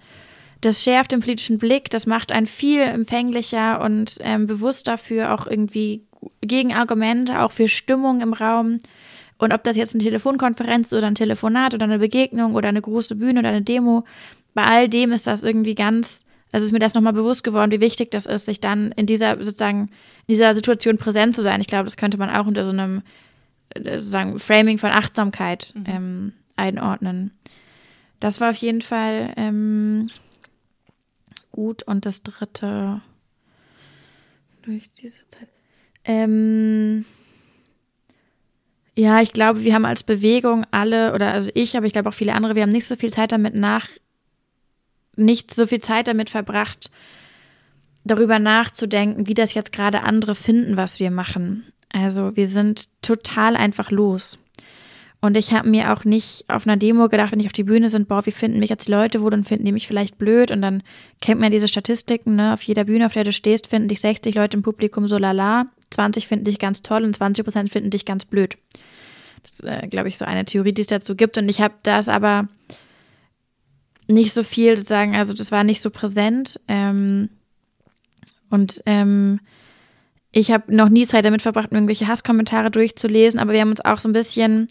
das 0.61 0.83
schärft 0.83 1.11
den 1.11 1.21
politischen 1.21 1.57
Blick, 1.57 1.89
das 1.89 2.05
macht 2.05 2.31
einen 2.31 2.47
viel 2.47 2.81
empfänglicher 2.81 3.81
und 3.81 4.17
ähm, 4.21 4.47
bewusster 4.47 4.97
für 4.97 5.31
auch 5.31 5.47
irgendwie 5.47 6.03
Gegenargumente, 6.41 7.41
auch 7.41 7.51
für 7.51 7.67
Stimmung 7.67 8.21
im 8.21 8.33
Raum. 8.33 8.79
Und 9.37 9.53
ob 9.53 9.63
das 9.63 9.77
jetzt 9.77 9.93
eine 9.93 10.03
Telefonkonferenz 10.03 10.93
oder 10.93 11.07
ein 11.07 11.15
Telefonat 11.15 11.73
oder 11.73 11.83
eine 11.83 11.99
Begegnung 11.99 12.55
oder 12.55 12.69
eine 12.69 12.81
große 12.81 13.15
Bühne 13.15 13.39
oder 13.39 13.49
eine 13.49 13.61
Demo, 13.61 14.05
bei 14.53 14.63
all 14.63 14.87
dem 14.87 15.11
ist 15.11 15.27
das 15.27 15.43
irgendwie 15.43 15.75
ganz 15.75 16.25
also 16.55 16.67
ist 16.67 16.71
mir 16.71 16.79
das 16.79 16.93
nochmal 16.93 17.11
bewusst 17.11 17.43
geworden, 17.43 17.71
wie 17.71 17.81
wichtig 17.81 18.11
das 18.11 18.25
ist, 18.25 18.45
sich 18.45 18.61
dann 18.61 18.93
in 18.93 19.05
dieser 19.05 19.43
sozusagen 19.43 19.89
in 20.25 20.35
dieser 20.35 20.55
Situation 20.55 20.97
präsent 20.97 21.35
zu 21.35 21.41
sein. 21.41 21.59
Ich 21.59 21.67
glaube, 21.67 21.83
das 21.83 21.97
könnte 21.97 22.17
man 22.17 22.29
auch 22.29 22.47
unter 22.47 22.63
so 22.63 22.69
einem 22.69 23.01
äh, 23.71 23.97
sozusagen 23.99 24.39
Framing 24.39 24.77
von 24.77 24.91
Achtsamkeit 24.91 25.73
mhm. 25.75 25.83
ähm, 25.85 26.33
einordnen. 26.55 27.31
Das 28.21 28.39
war 28.39 28.51
auf 28.51 28.55
jeden 28.55 28.81
Fall 28.81 29.33
ähm, 29.35 30.09
gut. 31.51 31.83
Und 31.83 32.05
das 32.05 32.23
dritte 32.23 33.01
durch 34.61 34.89
diese 34.91 35.27
Zeit. 35.27 35.49
Ähm, 36.05 37.03
ja, 38.97 39.21
ich 39.21 39.33
glaube, 39.33 39.63
wir 39.63 39.73
haben 39.73 39.85
als 39.85 40.03
Bewegung 40.03 40.65
alle, 40.71 41.13
oder 41.13 41.31
also 41.31 41.49
ich, 41.53 41.75
aber 41.75 41.85
ich 41.85 41.93
glaube 41.93 42.09
auch 42.09 42.13
viele 42.13 42.33
andere, 42.33 42.55
wir 42.55 42.63
haben 42.63 42.69
nicht 42.69 42.87
so 42.87 42.95
viel 42.95 43.13
Zeit 43.13 43.31
damit 43.31 43.53
nach, 43.53 43.87
nicht 45.17 45.53
so 45.53 45.67
viel 45.67 45.79
Zeit 45.79 46.07
damit 46.07 46.29
verbracht, 46.29 46.89
darüber 48.05 48.39
nachzudenken, 48.39 49.27
wie 49.27 49.33
das 49.33 49.53
jetzt 49.53 49.73
gerade 49.73 50.03
andere 50.03 50.35
finden, 50.35 50.77
was 50.77 50.99
wir 50.99 51.11
machen. 51.11 51.65
Also 51.91 52.35
wir 52.35 52.47
sind 52.47 52.87
total 53.01 53.55
einfach 53.55 53.91
los. 53.91 54.37
Und 55.21 55.37
ich 55.37 55.53
habe 55.53 55.67
mir 55.67 55.91
auch 55.91 56.03
nicht 56.03 56.45
auf 56.49 56.67
einer 56.67 56.77
Demo 56.77 57.09
gedacht, 57.09 57.31
wenn 57.31 57.39
ich 57.39 57.47
auf 57.47 57.53
die 57.53 57.63
Bühne 57.63 57.89
sind, 57.89 58.07
boah, 58.07 58.25
wie 58.25 58.31
finden 58.31 58.59
mich 58.59 58.69
jetzt 58.69 58.87
die 58.87 58.91
Leute 58.91 59.21
wohl 59.21 59.33
und 59.33 59.47
finden 59.47 59.65
die 59.65 59.71
mich 59.71 59.87
vielleicht 59.87 60.17
blöd? 60.17 60.51
Und 60.51 60.61
dann 60.61 60.83
kennt 61.19 61.41
man 61.41 61.51
diese 61.51 61.67
Statistiken, 61.67 62.35
ne? 62.35 62.53
Auf 62.53 62.61
jeder 62.61 62.83
Bühne, 62.83 63.07
auf 63.07 63.13
der 63.13 63.23
du 63.23 63.31
stehst, 63.31 63.67
finden 63.67 63.87
dich 63.87 64.01
60 64.01 64.35
Leute 64.35 64.57
im 64.57 64.61
Publikum 64.61 65.07
so 65.07 65.17
lala, 65.17 65.67
20 65.91 66.27
finden 66.27 66.45
dich 66.45 66.59
ganz 66.59 66.81
toll 66.81 67.03
und 67.03 67.15
20 67.15 67.45
Prozent 67.45 67.69
finden 67.69 67.89
dich 67.89 68.05
ganz 68.05 68.25
blöd. 68.25 68.57
Das 69.43 69.59
ist, 69.59 69.63
äh, 69.63 69.87
glaube 69.87 70.07
ich, 70.07 70.17
so 70.17 70.25
eine 70.25 70.45
Theorie, 70.45 70.73
die 70.73 70.81
es 70.81 70.87
dazu 70.87 71.15
gibt. 71.15 71.37
Und 71.37 71.49
ich 71.49 71.61
habe 71.61 71.75
das 71.83 72.09
aber 72.09 72.47
nicht 74.07 74.33
so 74.33 74.43
viel 74.43 74.75
sozusagen, 74.75 75.15
also 75.15 75.33
das 75.33 75.51
war 75.51 75.63
nicht 75.63 75.81
so 75.81 75.89
präsent. 75.89 76.59
Ähm, 76.67 77.29
und 78.49 78.81
ähm, 78.85 79.39
ich 80.31 80.51
habe 80.51 80.75
noch 80.75 80.89
nie 80.89 81.07
Zeit 81.07 81.25
damit 81.25 81.41
verbracht, 81.41 81.71
irgendwelche 81.71 82.07
Hasskommentare 82.07 82.69
durchzulesen, 82.71 83.39
aber 83.39 83.53
wir 83.53 83.61
haben 83.61 83.69
uns 83.69 83.83
auch 83.83 83.99
so 83.99 84.09
ein 84.09 84.13
bisschen, 84.13 84.67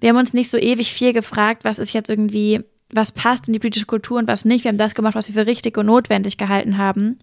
wir 0.00 0.10
haben 0.10 0.16
uns 0.16 0.34
nicht 0.34 0.50
so 0.50 0.58
ewig 0.58 0.92
viel 0.92 1.12
gefragt, 1.12 1.64
was 1.64 1.78
ist 1.78 1.92
jetzt 1.92 2.08
irgendwie, 2.08 2.60
was 2.90 3.12
passt 3.12 3.48
in 3.48 3.52
die 3.52 3.58
politische 3.58 3.86
Kultur 3.86 4.18
und 4.18 4.28
was 4.28 4.44
nicht. 4.44 4.64
Wir 4.64 4.70
haben 4.70 4.78
das 4.78 4.94
gemacht, 4.94 5.14
was 5.14 5.26
wir 5.28 5.34
für 5.34 5.46
richtig 5.46 5.76
und 5.76 5.86
notwendig 5.86 6.38
gehalten 6.38 6.78
haben 6.78 7.18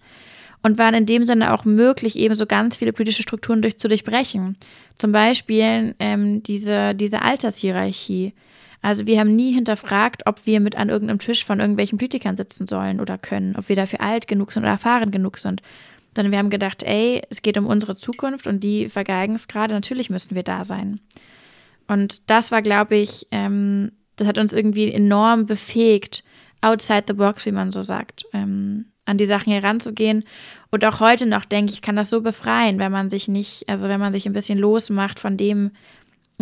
und 0.64 0.78
waren 0.78 0.94
in 0.94 1.06
dem 1.06 1.26
Sinne 1.26 1.54
auch 1.54 1.66
möglich, 1.66 2.16
eben 2.16 2.36
so 2.36 2.46
ganz 2.46 2.78
viele 2.78 2.94
politische 2.94 3.24
Strukturen 3.24 3.62
durch, 3.62 3.78
zu 3.78 3.88
durchbrechen. 3.88 4.58
Zum 4.98 5.12
Beispiel 5.12 5.96
ähm, 6.00 6.44
diese, 6.44 6.94
diese 6.94 7.22
Altershierarchie. 7.22 8.34
Also 8.82 9.06
wir 9.08 9.20
haben 9.20 9.36
nie 9.36 9.54
hinterfragt, 9.54 10.24
ob 10.26 10.46
wir 10.46 10.60
mit 10.60 10.76
an 10.76 10.90
irgendeinem 10.90 11.20
Tisch 11.20 11.46
von 11.46 11.60
irgendwelchen 11.60 11.98
Politikern 11.98 12.38
sitzen 12.38 12.68
sollen 12.68 13.00
oder 13.00 13.18
können, 13.18 13.56
ob 13.56 13.70
wir 13.70 13.76
dafür 13.76 14.02
alt 14.02 14.28
genug 14.28 14.52
sind 14.52 14.64
oder 14.64 14.72
erfahren 14.72 15.12
genug 15.12 15.38
sind. 15.38 15.62
Sondern 16.16 16.32
wir 16.32 16.40
haben 16.40 16.50
gedacht, 16.50 16.84
ey, 16.84 17.22
es 17.30 17.42
geht 17.42 17.58
um 17.58 17.68
unsere 17.68 17.96
Zukunft 17.96 18.48
und 18.48 18.64
die 18.64 18.90
vergeigen 18.90 19.36
es 19.36 19.48
gerade, 19.48 19.74
natürlich 19.74 20.10
müssen 20.10 20.36
wir 20.36 20.44
da 20.44 20.66
sein. 20.66 21.00
Und 21.88 22.30
das 22.30 22.52
war, 22.52 22.62
glaube 22.62 22.96
ich, 22.96 23.28
ähm, 23.32 23.92
das 24.16 24.28
hat 24.28 24.38
uns 24.38 24.54
irgendwie 24.54 24.92
enorm 24.92 25.46
befähigt, 25.46 26.24
outside 26.62 27.06
the 27.08 27.14
box, 27.14 27.46
wie 27.46 27.52
man 27.52 27.72
so 27.72 27.82
sagt, 27.82 28.26
ähm, 28.34 28.91
an 29.06 29.18
die 29.18 29.26
Sachen 29.26 29.52
heranzugehen. 29.52 30.24
Und 30.70 30.86
auch 30.86 31.00
heute 31.00 31.26
noch 31.26 31.46
denke 31.46 31.74
ich, 31.74 31.82
kann 31.82 31.96
das 31.96 32.10
so 32.10 32.22
befreien, 32.22 32.80
wenn 32.80 32.92
man 32.92 33.10
sich 33.10 33.28
nicht, 33.28 33.68
also 33.68 33.90
wenn 33.90 34.00
man 34.00 34.14
sich 34.14 34.26
ein 34.26 34.34
bisschen 34.34 34.60
losmacht 34.60 35.20
von 35.20 35.38
dem, 35.38 35.72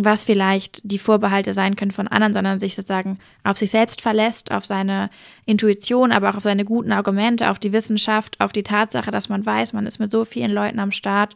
was 0.04 0.24
vielleicht 0.24 0.80
die 0.84 0.98
Vorbehalte 0.98 1.52
sein 1.52 1.76
können 1.76 1.90
von 1.90 2.08
anderen, 2.08 2.32
sondern 2.32 2.60
sich 2.60 2.74
sozusagen 2.74 3.18
auf 3.44 3.58
sich 3.58 3.70
selbst 3.70 4.00
verlässt, 4.00 4.50
auf 4.50 4.64
seine 4.64 5.10
Intuition, 5.46 6.12
aber 6.12 6.30
auch 6.30 6.36
auf 6.36 6.42
seine 6.42 6.64
guten 6.64 6.92
Argumente, 6.92 7.50
auf 7.50 7.58
die 7.58 7.72
Wissenschaft, 7.72 8.40
auf 8.40 8.52
die 8.52 8.62
Tatsache, 8.62 9.10
dass 9.10 9.28
man 9.28 9.44
weiß, 9.44 9.72
man 9.72 9.86
ist 9.86 9.98
mit 9.98 10.10
so 10.10 10.24
vielen 10.24 10.52
Leuten 10.52 10.78
am 10.78 10.92
Start 10.92 11.34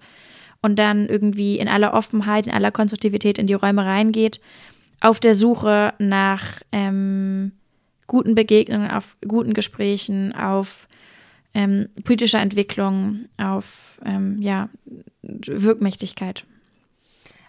und 0.62 0.78
dann 0.78 1.08
irgendwie 1.08 1.58
in 1.58 1.68
aller 1.68 1.92
Offenheit, 1.92 2.46
in 2.46 2.52
aller 2.52 2.70
Konstruktivität 2.70 3.38
in 3.38 3.46
die 3.46 3.54
Räume 3.54 3.84
reingeht, 3.84 4.40
auf 5.00 5.20
der 5.20 5.34
Suche 5.34 5.92
nach 5.98 6.42
ähm, 6.72 7.52
guten 8.06 8.34
Begegnungen, 8.34 8.90
auf 8.90 9.16
guten 9.26 9.52
Gesprächen, 9.52 10.34
auf 10.34 10.88
ähm, 11.54 11.88
politischer 12.02 12.40
Entwicklung, 12.40 13.26
auf 13.36 14.00
ähm, 14.04 14.36
ja, 14.38 14.68
Wirkmächtigkeit. 15.22 16.44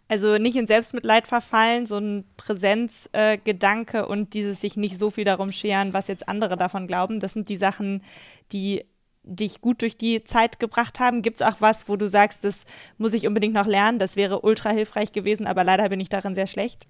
Also 0.08 0.38
nicht 0.38 0.56
in 0.56 0.68
Selbstmitleid 0.68 1.26
verfallen, 1.26 1.88
so 1.88 1.98
ein 1.98 2.26
Präsenzgedanke 2.38 3.98
äh, 4.00 4.04
und 4.04 4.36
dieses 4.36 4.62
sich 4.62 4.78
nicht 4.78 5.00
so 5.00 5.10
viel 5.10 5.26
darum 5.26 5.52
scheren, 5.52 5.94
was 5.94 6.08
jetzt 6.08 6.30
andere 6.30 6.58
davon 6.58 6.86
glauben. 6.86 7.20
Das 7.20 7.34
sind 7.34 7.50
die 7.50 7.58
Sachen, 7.58 8.04
die 8.52 8.86
dich 9.24 9.62
gut 9.62 9.82
durch 9.82 9.98
die 9.98 10.24
Zeit 10.24 10.60
gebracht 10.60 11.00
haben. 11.00 11.24
Gibt 11.24 11.38
es 11.38 11.41
auch 11.41 11.56
was, 11.60 11.89
wo 11.89 11.96
du 11.96 12.08
sagst, 12.08 12.44
das 12.44 12.65
muss 13.00 13.13
ich 13.13 13.26
unbedingt 13.26 13.56
noch 13.56 13.65
lernen, 13.65 13.98
das 13.98 14.15
wäre 14.15 14.41
ultra 14.41 14.70
hilfreich 14.70 15.12
gewesen, 15.12 15.48
aber 15.48 15.63
leider 15.63 15.89
bin 15.89 16.00
ich 16.00 16.10
darin 16.10 16.36
sehr 16.36 16.46
schlecht? 16.46 16.86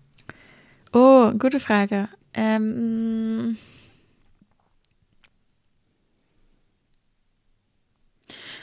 Oh, 0.91 1.31
gute 1.39 1.61
Frage. 1.61 2.09
Ähm 2.33 3.57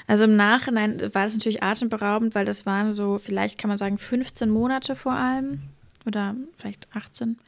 Also 0.06 0.24
im 0.24 0.36
Nachhinein 0.36 1.00
war 1.00 1.24
das 1.24 1.34
natürlich 1.34 1.62
atemberaubend, 1.62 2.34
weil 2.34 2.44
das 2.44 2.66
waren 2.66 2.92
so, 2.92 3.18
vielleicht 3.18 3.58
kann 3.58 3.68
man 3.68 3.78
sagen, 3.78 3.98
15 3.98 4.50
Monate 4.50 4.94
vor 4.94 5.12
allem 5.12 5.60
oder 6.06 6.34
vielleicht 6.56 6.88
18, 6.94 7.38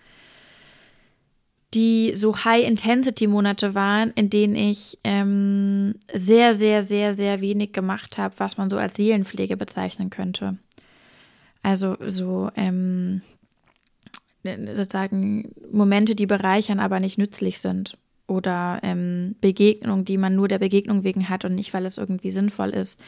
die 1.74 2.12
so 2.14 2.44
High-Intensity-Monate 2.44 3.74
waren, 3.74 4.12
in 4.14 4.30
denen 4.30 4.54
ich 4.54 4.98
ähm, 5.02 5.96
sehr, 6.12 6.54
sehr, 6.54 6.82
sehr, 6.82 7.12
sehr 7.12 7.40
wenig 7.40 7.72
gemacht 7.72 8.16
habe, 8.16 8.34
was 8.38 8.56
man 8.56 8.70
so 8.70 8.76
als 8.76 8.94
Seelenpflege 8.94 9.56
bezeichnen 9.56 10.10
könnte. 10.10 10.56
Also 11.62 11.96
so 12.06 12.50
ähm, 12.54 13.22
sozusagen 14.44 15.52
Momente, 15.72 16.14
die 16.14 16.26
bereichern, 16.26 16.78
aber 16.78 17.00
nicht 17.00 17.18
nützlich 17.18 17.58
sind 17.58 17.96
oder 18.26 18.80
ähm, 18.82 19.36
Begegnungen, 19.40 20.04
die 20.04 20.16
man 20.16 20.34
nur 20.34 20.48
der 20.48 20.58
Begegnung 20.58 21.04
wegen 21.04 21.28
hat 21.28 21.44
und 21.44 21.54
nicht, 21.54 21.74
weil 21.74 21.84
es 21.84 21.98
irgendwie 21.98 22.30
sinnvoll 22.30 22.70
ist. 22.70 23.00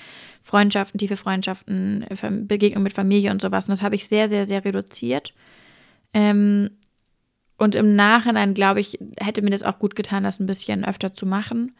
Freundschaften, 0.42 0.98
tiefe 0.98 1.16
Freundschaften, 1.16 2.04
Begegnungen 2.42 2.84
mit 2.84 2.92
Familie 2.92 3.30
und 3.30 3.40
sowas. 3.40 3.66
Und 3.66 3.72
das 3.72 3.82
habe 3.82 3.94
ich 3.94 4.06
sehr, 4.06 4.28
sehr, 4.28 4.44
sehr 4.44 4.64
reduziert. 4.64 5.32
Ähm, 6.12 6.70
und 7.58 7.74
im 7.74 7.94
Nachhinein, 7.94 8.52
glaube 8.52 8.80
ich, 8.80 8.98
hätte 9.18 9.42
mir 9.42 9.50
das 9.50 9.62
auch 9.62 9.78
gut 9.78 9.96
getan, 9.96 10.24
das 10.24 10.38
ein 10.38 10.46
bisschen 10.46 10.84
öfter 10.84 11.14
zu 11.14 11.24
machen. 11.24 11.74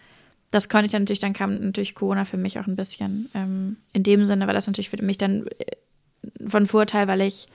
Das 0.51 0.68
konnte 0.68 0.87
ich 0.87 0.92
dann 0.92 1.03
natürlich, 1.03 1.18
dann 1.18 1.33
kam 1.35 1.55
natürlich 1.57 1.94
Corona 1.94 2.25
für 2.25 2.38
mich 2.38 2.59
auch 2.59 2.66
ein 2.66 2.77
bisschen. 2.77 3.29
Ähm, 3.35 3.77
in 3.92 4.03
dem 4.03 4.25
Sinne 4.25 4.46
war 4.46 4.55
das 4.55 4.66
natürlich 4.66 4.90
für 4.90 5.03
mich 5.03 5.18
dann 5.18 5.46
äh, 5.59 6.49
von 6.49 6.66
Vorteil, 6.66 7.09
weil 7.09 7.20
ich 7.20 7.46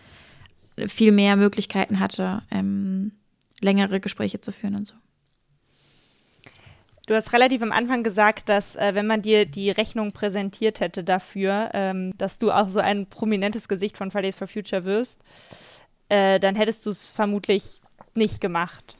viel 0.88 1.12
mehr 1.12 1.36
Möglichkeiten 1.36 2.00
hatte, 2.00 2.44
ähm, 2.52 3.14
längere 3.60 4.00
Gespräche 4.00 4.40
zu 4.40 4.52
führen 4.52 4.76
und 4.76 4.88
so. 4.88 4.96
Du 7.12 7.18
hast 7.18 7.34
relativ 7.34 7.62
am 7.62 7.74
Anfang 7.74 8.04
gesagt, 8.04 8.48
dass 8.48 8.78
äh, 8.78 8.96
wenn 8.96 9.06
man 9.06 9.22
dir 9.22 9.46
die 9.46 9.70
Rechnung 9.70 10.14
präsentiert 10.14 10.80
hätte 10.80 11.04
dafür, 11.04 11.70
ähm, 11.74 12.18
dass 12.18 12.38
du 12.38 12.52
auch 12.52 12.70
so 12.70 12.80
ein 12.80 13.06
prominentes 13.06 13.68
Gesicht 13.68 13.98
von 13.98 14.12
Fridays 14.12 14.38
for 14.38 14.48
Future 14.48 14.86
wirst, 14.86 15.20
äh, 16.08 16.40
dann 16.40 16.56
hättest 16.56 16.86
du 16.86 16.90
es 16.90 17.12
vermutlich 17.12 17.82
nicht 18.16 18.40
gemacht. 18.40 18.96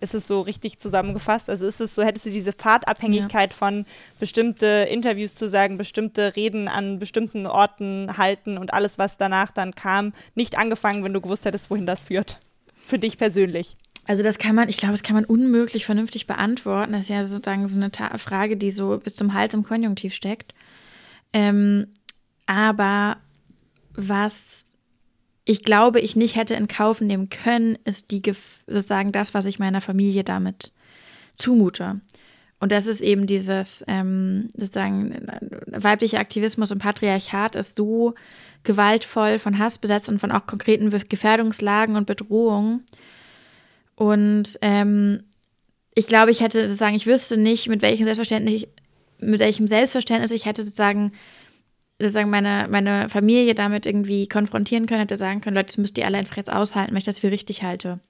Ist 0.00 0.12
es 0.12 0.28
so 0.28 0.42
richtig 0.42 0.80
zusammengefasst? 0.80 1.48
Also 1.48 1.66
ist 1.66 1.80
es 1.80 1.94
so, 1.94 2.02
hättest 2.02 2.26
du 2.26 2.30
diese 2.30 2.52
Fahrtabhängigkeit 2.52 3.52
ja. 3.52 3.56
von 3.56 3.86
bestimmte 4.18 4.86
Interviews 4.90 5.34
zu 5.34 5.48
sagen, 5.48 5.78
bestimmte 5.78 6.36
Reden 6.36 6.68
an 6.68 6.98
bestimmten 6.98 7.46
Orten 7.46 8.18
halten 8.18 8.58
und 8.58 8.74
alles, 8.74 8.98
was 8.98 9.16
danach 9.16 9.50
dann 9.50 9.74
kam, 9.74 10.12
nicht 10.34 10.58
angefangen, 10.58 11.04
wenn 11.04 11.14
du 11.14 11.22
gewusst 11.22 11.46
hättest, 11.46 11.70
wohin 11.70 11.86
das 11.86 12.04
führt? 12.04 12.38
Für 12.74 12.98
dich 12.98 13.16
persönlich. 13.16 13.78
Also 14.10 14.24
das 14.24 14.40
kann 14.40 14.56
man, 14.56 14.68
ich 14.68 14.76
glaube, 14.76 14.90
das 14.90 15.04
kann 15.04 15.14
man 15.14 15.24
unmöglich 15.24 15.84
vernünftig 15.86 16.26
beantworten. 16.26 16.94
Das 16.94 17.02
ist 17.02 17.10
ja 17.10 17.24
sozusagen 17.24 17.68
so 17.68 17.76
eine 17.76 17.92
Ta 17.92 18.18
Frage, 18.18 18.56
die 18.56 18.72
so 18.72 18.98
bis 18.98 19.14
zum 19.14 19.34
Hals 19.34 19.54
im 19.54 19.62
Konjunktiv 19.62 20.14
steckt. 20.14 20.52
Ähm, 21.32 21.86
aber 22.44 23.18
was 23.94 24.76
ich 25.44 25.62
glaube, 25.62 26.00
ich 26.00 26.16
nicht 26.16 26.34
hätte 26.34 26.56
in 26.56 26.66
Kauf 26.66 27.00
nehmen 27.00 27.28
können, 27.30 27.78
ist 27.84 28.10
die 28.10 28.20
sozusagen 28.66 29.12
das, 29.12 29.32
was 29.32 29.46
ich 29.46 29.60
meiner 29.60 29.80
Familie 29.80 30.24
damit 30.24 30.72
zumute. 31.36 32.00
Und 32.58 32.72
das 32.72 32.88
ist 32.88 33.02
eben 33.02 33.28
dieses 33.28 33.84
ähm, 33.86 34.48
sozusagen 34.56 35.24
weibliche 35.68 36.18
Aktivismus 36.18 36.72
und 36.72 36.80
Patriarchat 36.80 37.54
ist 37.54 37.76
so 37.76 38.14
gewaltvoll 38.64 39.38
von 39.38 39.60
Hass 39.60 39.78
besetzt 39.78 40.08
und 40.08 40.18
von 40.18 40.32
auch 40.32 40.46
konkreten 40.46 40.90
Gefährdungslagen 40.90 41.94
und 41.94 42.08
Bedrohungen, 42.08 42.82
und 44.00 44.58
ähm, 44.62 45.24
ich 45.94 46.06
glaube, 46.06 46.30
ich 46.30 46.40
hätte 46.40 46.62
sozusagen, 46.62 46.96
ich 46.96 47.06
wüsste 47.06 47.36
nicht, 47.36 47.68
mit 47.68 47.82
welchem 47.82 48.04
Selbstverständnis, 48.04 48.66
mit 49.18 49.40
welchem 49.40 49.68
Selbstverständnis 49.68 50.30
ich 50.30 50.46
hätte 50.46 50.64
sozusagen, 50.64 51.12
sozusagen 51.98 52.30
meine, 52.30 52.66
meine 52.70 53.10
Familie 53.10 53.54
damit 53.54 53.84
irgendwie 53.84 54.26
konfrontieren 54.26 54.86
können, 54.86 55.00
hätte 55.00 55.18
sagen 55.18 55.42
können, 55.42 55.54
Leute, 55.54 55.66
das 55.66 55.76
müsst 55.76 55.98
ihr 55.98 56.06
alle 56.06 56.16
einfach 56.16 56.38
jetzt 56.38 56.50
aushalten, 56.50 56.92
weil 56.92 57.00
ich 57.00 57.04
das 57.04 57.18
für 57.18 57.30
richtig 57.30 57.62
halte. 57.62 58.00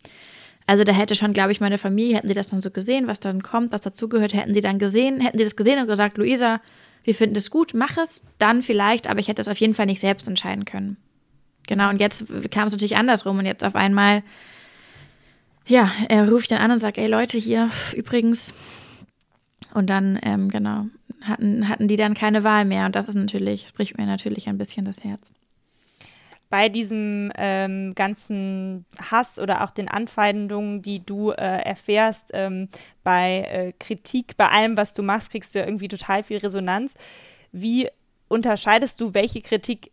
Also 0.64 0.84
da 0.84 0.92
hätte 0.92 1.16
schon, 1.16 1.32
glaube 1.32 1.50
ich, 1.50 1.60
meine 1.60 1.76
Familie, 1.76 2.18
hätten 2.18 2.28
sie 2.28 2.34
das 2.34 2.46
dann 2.46 2.60
so 2.60 2.70
gesehen, 2.70 3.08
was 3.08 3.18
dann 3.18 3.42
kommt, 3.42 3.72
was 3.72 3.80
dazugehört, 3.80 4.32
hätten 4.32 4.54
sie 4.54 4.60
dann 4.60 4.78
gesehen, 4.78 5.20
hätten 5.20 5.38
sie 5.38 5.44
das 5.44 5.56
gesehen 5.56 5.80
und 5.80 5.88
gesagt, 5.88 6.18
Luisa, 6.18 6.60
wir 7.02 7.16
finden 7.16 7.34
es 7.34 7.50
gut, 7.50 7.74
mach 7.74 7.96
es, 7.96 8.22
dann 8.38 8.62
vielleicht, 8.62 9.08
aber 9.08 9.18
ich 9.18 9.26
hätte 9.26 9.42
es 9.42 9.48
auf 9.48 9.58
jeden 9.58 9.74
Fall 9.74 9.86
nicht 9.86 10.00
selbst 10.00 10.28
entscheiden 10.28 10.66
können. 10.66 10.98
Genau, 11.66 11.88
und 11.90 11.98
jetzt 12.00 12.26
kam 12.52 12.68
es 12.68 12.74
natürlich 12.74 12.96
andersrum 12.96 13.40
und 13.40 13.46
jetzt 13.46 13.64
auf 13.64 13.74
einmal 13.74 14.22
ja, 15.70 15.90
er 16.08 16.28
ruft 16.28 16.50
dann 16.50 16.58
an 16.58 16.72
und 16.72 16.80
sagt, 16.80 16.98
ey 16.98 17.06
Leute, 17.06 17.38
hier 17.38 17.70
übrigens. 17.94 18.52
Und 19.72 19.88
dann, 19.88 20.18
ähm, 20.22 20.48
genau, 20.48 20.86
hatten, 21.22 21.68
hatten 21.68 21.86
die 21.86 21.96
dann 21.96 22.14
keine 22.14 22.42
Wahl 22.42 22.64
mehr. 22.64 22.86
Und 22.86 22.96
das 22.96 23.06
ist 23.06 23.14
natürlich, 23.14 23.68
spricht 23.68 23.96
mir 23.96 24.06
natürlich 24.06 24.48
ein 24.48 24.58
bisschen 24.58 24.84
das 24.84 25.04
Herz. 25.04 25.32
Bei 26.48 26.68
diesem 26.68 27.30
ähm, 27.36 27.94
ganzen 27.94 28.84
Hass 29.10 29.38
oder 29.38 29.62
auch 29.62 29.70
den 29.70 29.88
Anfeindungen, 29.88 30.82
die 30.82 31.06
du 31.06 31.30
äh, 31.30 31.34
erfährst, 31.36 32.30
ähm, 32.34 32.68
bei 33.04 33.42
äh, 33.42 33.72
Kritik, 33.78 34.36
bei 34.36 34.48
allem, 34.48 34.76
was 34.76 34.92
du 34.92 35.04
machst, 35.04 35.30
kriegst 35.30 35.54
du 35.54 35.60
ja 35.60 35.66
irgendwie 35.66 35.86
total 35.86 36.24
viel 36.24 36.38
Resonanz. 36.38 36.94
Wie 37.52 37.88
unterscheidest 38.26 39.00
du, 39.00 39.14
welche 39.14 39.40
Kritik 39.40 39.92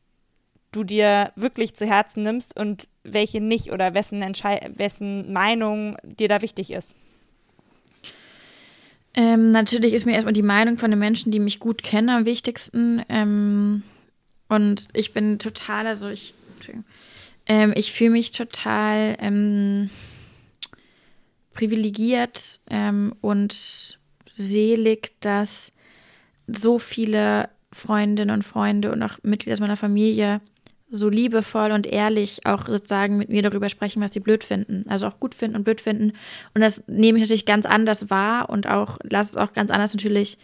du 0.77 0.83
dir 0.83 1.31
wirklich 1.35 1.73
zu 1.73 1.85
Herzen 1.85 2.23
nimmst 2.23 2.55
und 2.57 2.87
welche 3.03 3.41
nicht 3.41 3.71
oder 3.71 3.93
wessen, 3.93 4.21
Entschei 4.21 4.71
wessen 4.75 5.33
Meinung 5.33 5.97
dir 6.03 6.27
da 6.27 6.41
wichtig 6.41 6.71
ist? 6.71 6.95
Ähm, 9.15 9.49
natürlich 9.49 9.93
ist 9.93 10.05
mir 10.05 10.13
erstmal 10.13 10.33
die 10.33 10.43
Meinung 10.43 10.77
von 10.77 10.91
den 10.91 10.99
Menschen, 10.99 11.31
die 11.31 11.39
mich 11.39 11.59
gut 11.59 11.81
kennen, 11.81 12.09
am 12.09 12.25
wichtigsten. 12.25 13.01
Ähm, 13.09 13.81
und 14.47 14.89
ich 14.93 15.11
bin 15.11 15.39
total, 15.39 15.87
also 15.87 16.09
ich, 16.09 16.35
ähm, 17.47 17.73
ich 17.75 17.91
fühle 17.91 18.11
mich 18.11 18.31
total 18.31 19.17
ähm, 19.19 19.89
privilegiert 21.53 22.59
ähm, 22.69 23.15
und 23.21 23.97
selig, 24.31 25.19
dass 25.19 25.71
so 26.47 26.77
viele 26.77 27.49
Freundinnen 27.73 28.33
und 28.33 28.43
Freunde 28.43 28.91
und 28.91 29.01
auch 29.01 29.17
Mitglieder 29.23 29.53
aus 29.53 29.59
meiner 29.59 29.77
Familie 29.77 30.41
so 30.89 31.09
liebevoll 31.09 31.71
und 31.71 31.85
ehrlich 31.85 32.45
auch 32.45 32.67
sozusagen 32.67 33.17
mit 33.17 33.29
mir 33.29 33.41
darüber 33.41 33.69
sprechen, 33.69 34.01
was 34.01 34.13
sie 34.13 34.19
blöd 34.19 34.43
finden. 34.43 34.83
Also 34.87 35.07
auch 35.07 35.19
gut 35.19 35.35
finden 35.35 35.57
und 35.57 35.63
blöd 35.63 35.81
finden. 35.81 36.13
Und 36.53 36.61
das 36.61 36.87
nehme 36.87 37.17
ich 37.17 37.23
natürlich 37.23 37.45
ganz 37.45 37.65
anders 37.65 38.09
wahr 38.09 38.49
und 38.49 38.67
auch 38.67 38.97
lasse 39.03 39.31
es 39.31 39.37
auch 39.37 39.53
ganz 39.53 39.69
anders 39.69 39.93
natürlich, 39.93 40.37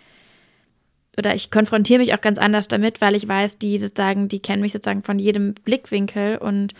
oder 1.17 1.35
ich 1.35 1.51
konfrontiere 1.51 1.99
mich 1.99 2.13
auch 2.13 2.21
ganz 2.21 2.39
anders 2.39 2.67
damit, 2.67 2.99
weil 2.99 3.15
ich 3.15 3.27
weiß, 3.27 3.57
die 3.57 3.79
sozusagen, 3.79 4.27
die 4.27 4.39
kennen 4.39 4.61
mich 4.61 4.73
sozusagen 4.73 5.03
von 5.03 5.19
jedem 5.19 5.53
Blickwinkel 5.53 6.37
und 6.37 6.73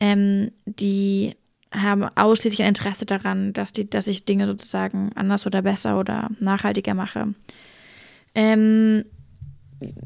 ähm, 0.00 0.50
die 0.64 1.34
haben 1.70 2.04
ausschließlich 2.16 2.62
ein 2.62 2.68
Interesse 2.68 3.04
daran, 3.04 3.52
dass, 3.52 3.72
die, 3.72 3.88
dass 3.88 4.06
ich 4.06 4.24
Dinge 4.24 4.46
sozusagen 4.46 5.12
anders 5.14 5.46
oder 5.46 5.62
besser 5.62 6.00
oder 6.00 6.30
nachhaltiger 6.40 6.94
mache. 6.94 7.34
Ähm, 8.34 9.04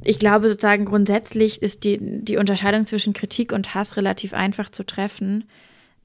ich 0.03 0.18
glaube 0.18 0.49
sozusagen 0.49 0.85
grundsätzlich 0.85 1.62
ist 1.62 1.85
die, 1.85 1.99
die 2.01 2.37
Unterscheidung 2.37 2.87
zwischen 2.87 3.12
Kritik 3.12 3.53
und 3.53 3.75
Hass 3.75 3.97
relativ 3.97 4.35
einfach 4.35 4.70
zu 4.70 4.85
treffen, 4.85 5.45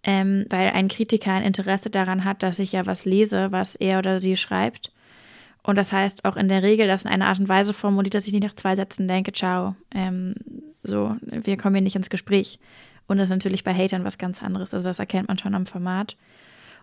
ähm, 0.04 0.46
weil 0.50 0.70
ein 0.70 0.88
Kritiker 0.88 1.34
ein 1.34 1.44
Interesse 1.44 1.90
daran 1.90 2.24
hat, 2.24 2.44
dass 2.44 2.60
ich 2.60 2.72
ja 2.72 2.86
was 2.86 3.06
lese, 3.06 3.52
was 3.52 3.76
er 3.76 4.00
oder 4.00 4.20
sie 4.20 4.38
schreibt. 4.38 4.92
Und 5.64 5.78
das 5.78 5.92
heißt 5.92 6.24
auch 6.24 6.38
in 6.38 6.48
der 6.48 6.64
Regel, 6.64 6.88
dass 6.88 7.04
in 7.04 7.12
einer 7.12 7.28
Art 7.28 7.40
und 7.40 7.50
Weise 7.50 7.74
formuliert, 7.74 8.14
dass 8.14 8.26
ich 8.26 8.34
nicht 8.34 8.44
nach 8.44 8.56
zwei 8.56 8.76
Sätzen 8.76 9.08
denke, 9.08 9.34
ciao, 9.34 9.76
ähm, 9.94 10.36
so, 10.84 11.18
wir 11.22 11.58
kommen 11.58 11.76
hier 11.76 11.84
nicht 11.84 11.98
ins 11.98 12.10
Gespräch. 12.10 12.60
Und 13.08 13.18
das 13.18 13.26
ist 13.26 13.36
natürlich 13.36 13.66
bei 13.66 13.74
Hatern 13.74 14.06
was 14.06 14.18
ganz 14.18 14.42
anderes. 14.42 14.74
Also 14.74 14.90
das 14.90 15.00
erkennt 15.00 15.28
man 15.28 15.38
schon 15.38 15.56
am 15.56 15.66
Format. 15.66 16.16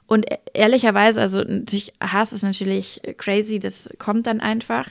Und 0.06 0.30
e-, 0.30 0.38
ehrlicherweise, 0.52 1.20
also 1.20 1.38
natürlich, 1.40 1.94
Hass 2.00 2.32
ist 2.32 2.42
natürlich 2.42 3.00
crazy, 3.16 3.58
das 3.58 3.88
kommt 3.98 4.26
dann 4.26 4.40
einfach. 4.40 4.90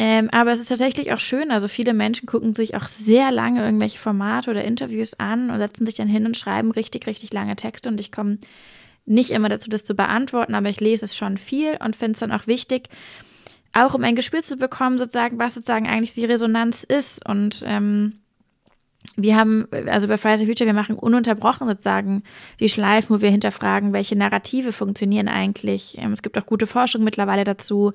Ähm, 0.00 0.28
aber 0.30 0.52
es 0.52 0.60
ist 0.60 0.68
tatsächlich 0.68 1.12
auch 1.12 1.18
schön. 1.18 1.50
Also 1.50 1.66
viele 1.66 1.92
Menschen 1.92 2.26
gucken 2.26 2.54
sich 2.54 2.76
auch 2.76 2.86
sehr 2.86 3.32
lange 3.32 3.64
irgendwelche 3.64 3.98
Formate 3.98 4.50
oder 4.50 4.64
Interviews 4.64 5.14
an 5.14 5.50
und 5.50 5.58
setzen 5.58 5.84
sich 5.84 5.96
dann 5.96 6.06
hin 6.06 6.24
und 6.24 6.36
schreiben 6.36 6.70
richtig, 6.70 7.06
richtig 7.06 7.32
lange 7.32 7.56
Texte. 7.56 7.88
Und 7.88 7.98
ich 7.98 8.12
komme 8.12 8.38
nicht 9.06 9.30
immer 9.30 9.48
dazu, 9.48 9.68
das 9.68 9.84
zu 9.84 9.94
beantworten, 9.94 10.54
aber 10.54 10.68
ich 10.68 10.80
lese 10.80 11.04
es 11.04 11.16
schon 11.16 11.36
viel 11.36 11.76
und 11.84 11.96
finde 11.96 12.12
es 12.12 12.20
dann 12.20 12.30
auch 12.30 12.46
wichtig, 12.46 12.88
auch 13.72 13.94
um 13.94 14.04
ein 14.04 14.14
Gespür 14.14 14.42
zu 14.42 14.56
bekommen, 14.56 14.98
sozusagen, 14.98 15.38
was 15.38 15.54
sozusagen 15.54 15.88
eigentlich 15.88 16.14
die 16.14 16.24
Resonanz 16.24 16.84
ist. 16.84 17.26
Und 17.28 17.64
ähm, 17.66 18.14
wir 19.16 19.36
haben, 19.36 19.66
also 19.86 20.08
bei 20.08 20.16
Fridays 20.16 20.40
for 20.40 20.46
Future, 20.46 20.66
wir 20.66 20.74
machen 20.74 20.96
ununterbrochen 20.96 21.66
sozusagen 21.66 22.22
die 22.60 22.68
Schleifen, 22.68 23.16
wo 23.16 23.20
wir 23.20 23.30
hinterfragen, 23.30 23.92
welche 23.92 24.16
Narrative 24.16 24.72
funktionieren 24.72 25.28
eigentlich. 25.28 25.96
Ähm, 25.98 26.12
es 26.12 26.22
gibt 26.22 26.38
auch 26.38 26.46
gute 26.46 26.66
Forschung 26.66 27.02
mittlerweile 27.02 27.44
dazu 27.44 27.92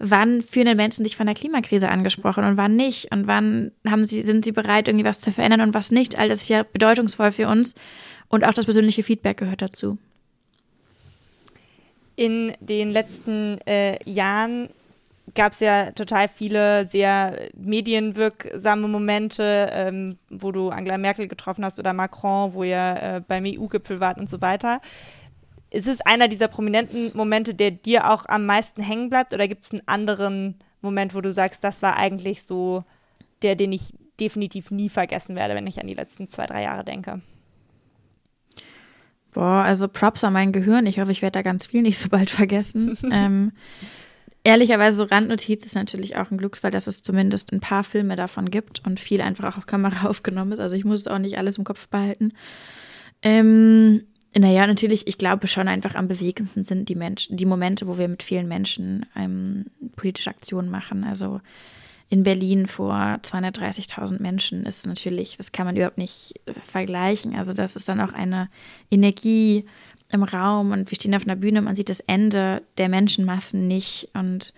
wann 0.00 0.40
fühlen 0.40 0.66
denn 0.66 0.76
Menschen 0.78 1.04
sich 1.04 1.16
von 1.16 1.26
der 1.26 1.34
Klimakrise 1.34 1.88
angesprochen 1.88 2.42
und 2.42 2.56
wann 2.56 2.74
nicht 2.74 3.12
und 3.12 3.26
wann 3.26 3.70
haben 3.86 4.06
sie, 4.06 4.22
sind 4.22 4.44
sie 4.44 4.52
bereit, 4.52 4.88
irgendwie 4.88 5.04
was 5.04 5.20
zu 5.20 5.30
verändern 5.30 5.60
und 5.60 5.74
was 5.74 5.90
nicht. 5.90 6.18
All 6.18 6.28
das 6.28 6.42
ist 6.42 6.48
ja 6.48 6.64
bedeutungsvoll 6.64 7.30
für 7.30 7.46
uns 7.46 7.74
und 8.28 8.44
auch 8.44 8.54
das 8.54 8.64
persönliche 8.64 9.02
Feedback 9.02 9.36
gehört 9.36 9.60
dazu. 9.62 9.98
In 12.16 12.54
den 12.60 12.90
letzten 12.90 13.58
äh, 13.66 13.98
Jahren 14.10 14.70
gab 15.34 15.52
es 15.52 15.60
ja 15.60 15.90
total 15.92 16.28
viele 16.28 16.86
sehr 16.86 17.48
medienwirksame 17.54 18.88
Momente, 18.88 19.68
ähm, 19.72 20.16
wo 20.30 20.50
du 20.50 20.70
Angela 20.70 20.98
Merkel 20.98 21.28
getroffen 21.28 21.64
hast 21.64 21.78
oder 21.78 21.92
Macron, 21.92 22.54
wo 22.54 22.64
ihr 22.64 22.76
äh, 22.76 23.20
beim 23.26 23.44
EU-Gipfel 23.46 24.00
wart 24.00 24.18
und 24.18 24.28
so 24.28 24.40
weiter. 24.40 24.80
Ist 25.70 25.86
es 25.86 26.00
einer 26.00 26.28
dieser 26.28 26.48
prominenten 26.48 27.12
Momente, 27.14 27.54
der 27.54 27.70
dir 27.70 28.10
auch 28.10 28.26
am 28.26 28.44
meisten 28.44 28.82
hängen 28.82 29.08
bleibt? 29.08 29.32
Oder 29.32 29.46
gibt 29.46 29.62
es 29.62 29.70
einen 29.70 29.86
anderen 29.86 30.56
Moment, 30.80 31.14
wo 31.14 31.20
du 31.20 31.32
sagst, 31.32 31.62
das 31.62 31.82
war 31.82 31.96
eigentlich 31.96 32.42
so 32.42 32.84
der, 33.42 33.54
den 33.54 33.72
ich 33.72 33.94
definitiv 34.18 34.70
nie 34.70 34.88
vergessen 34.88 35.34
werde, 35.34 35.54
wenn 35.54 35.66
ich 35.66 35.80
an 35.80 35.86
die 35.86 35.94
letzten 35.94 36.28
zwei, 36.28 36.46
drei 36.46 36.62
Jahre 36.62 36.84
denke? 36.84 37.22
Boah, 39.32 39.62
also 39.64 39.88
Props 39.88 40.24
an 40.24 40.32
mein 40.32 40.52
Gehirn. 40.52 40.86
Ich 40.86 40.98
hoffe, 40.98 41.12
ich 41.12 41.22
werde 41.22 41.38
da 41.38 41.42
ganz 41.42 41.66
viel 41.66 41.82
nicht 41.82 41.98
so 41.98 42.08
bald 42.08 42.30
vergessen. 42.30 42.98
ähm, 43.12 43.52
ehrlicherweise, 44.42 44.98
so 44.98 45.04
Randnotiz 45.04 45.64
ist 45.64 45.76
natürlich 45.76 46.16
auch 46.16 46.30
ein 46.30 46.38
Glücksfall, 46.38 46.70
dass 46.70 46.86
es 46.86 47.02
zumindest 47.02 47.52
ein 47.52 47.60
paar 47.60 47.84
Filme 47.84 48.16
davon 48.16 48.50
gibt 48.50 48.84
und 48.84 48.98
viel 48.98 49.20
einfach 49.20 49.52
auch 49.52 49.58
auf 49.58 49.66
Kamera 49.66 50.06
aufgenommen 50.08 50.52
ist. 50.52 50.60
Also 50.60 50.76
ich 50.76 50.84
muss 50.84 51.06
auch 51.06 51.18
nicht 51.18 51.38
alles 51.38 51.58
im 51.58 51.64
Kopf 51.64 51.88
behalten. 51.88 52.32
Ähm, 53.22 54.04
naja, 54.38 54.66
natürlich, 54.66 55.08
ich 55.08 55.18
glaube 55.18 55.48
schon 55.48 55.66
einfach 55.66 55.96
am 55.96 56.08
bewegendsten 56.08 56.62
sind 56.62 56.88
die 56.88 56.94
Menschen, 56.94 57.36
die 57.36 57.46
Momente, 57.46 57.86
wo 57.88 57.98
wir 57.98 58.08
mit 58.08 58.22
vielen 58.22 58.46
Menschen 58.46 59.06
ähm, 59.16 59.66
politische 59.96 60.30
Aktionen 60.30 60.70
machen. 60.70 61.02
Also 61.02 61.40
in 62.08 62.22
Berlin 62.22 62.66
vor 62.66 63.18
230.000 63.22 64.20
Menschen 64.20 64.66
ist 64.66 64.86
natürlich, 64.86 65.36
das 65.36 65.52
kann 65.52 65.66
man 65.66 65.76
überhaupt 65.76 65.98
nicht 65.98 66.34
äh, 66.46 66.52
vergleichen. 66.64 67.34
Also 67.34 67.52
das 67.52 67.74
ist 67.74 67.88
dann 67.88 68.00
auch 68.00 68.12
eine 68.12 68.48
Energie 68.90 69.64
im 70.12 70.22
Raum 70.22 70.72
und 70.72 70.90
wir 70.90 70.96
stehen 70.96 71.14
auf 71.14 71.24
einer 71.24 71.36
Bühne, 71.36 71.62
man 71.62 71.76
sieht 71.76 71.88
das 71.88 72.00
Ende 72.00 72.62
der 72.78 72.88
Menschenmassen 72.88 73.68
nicht 73.68 74.08
und 74.12 74.52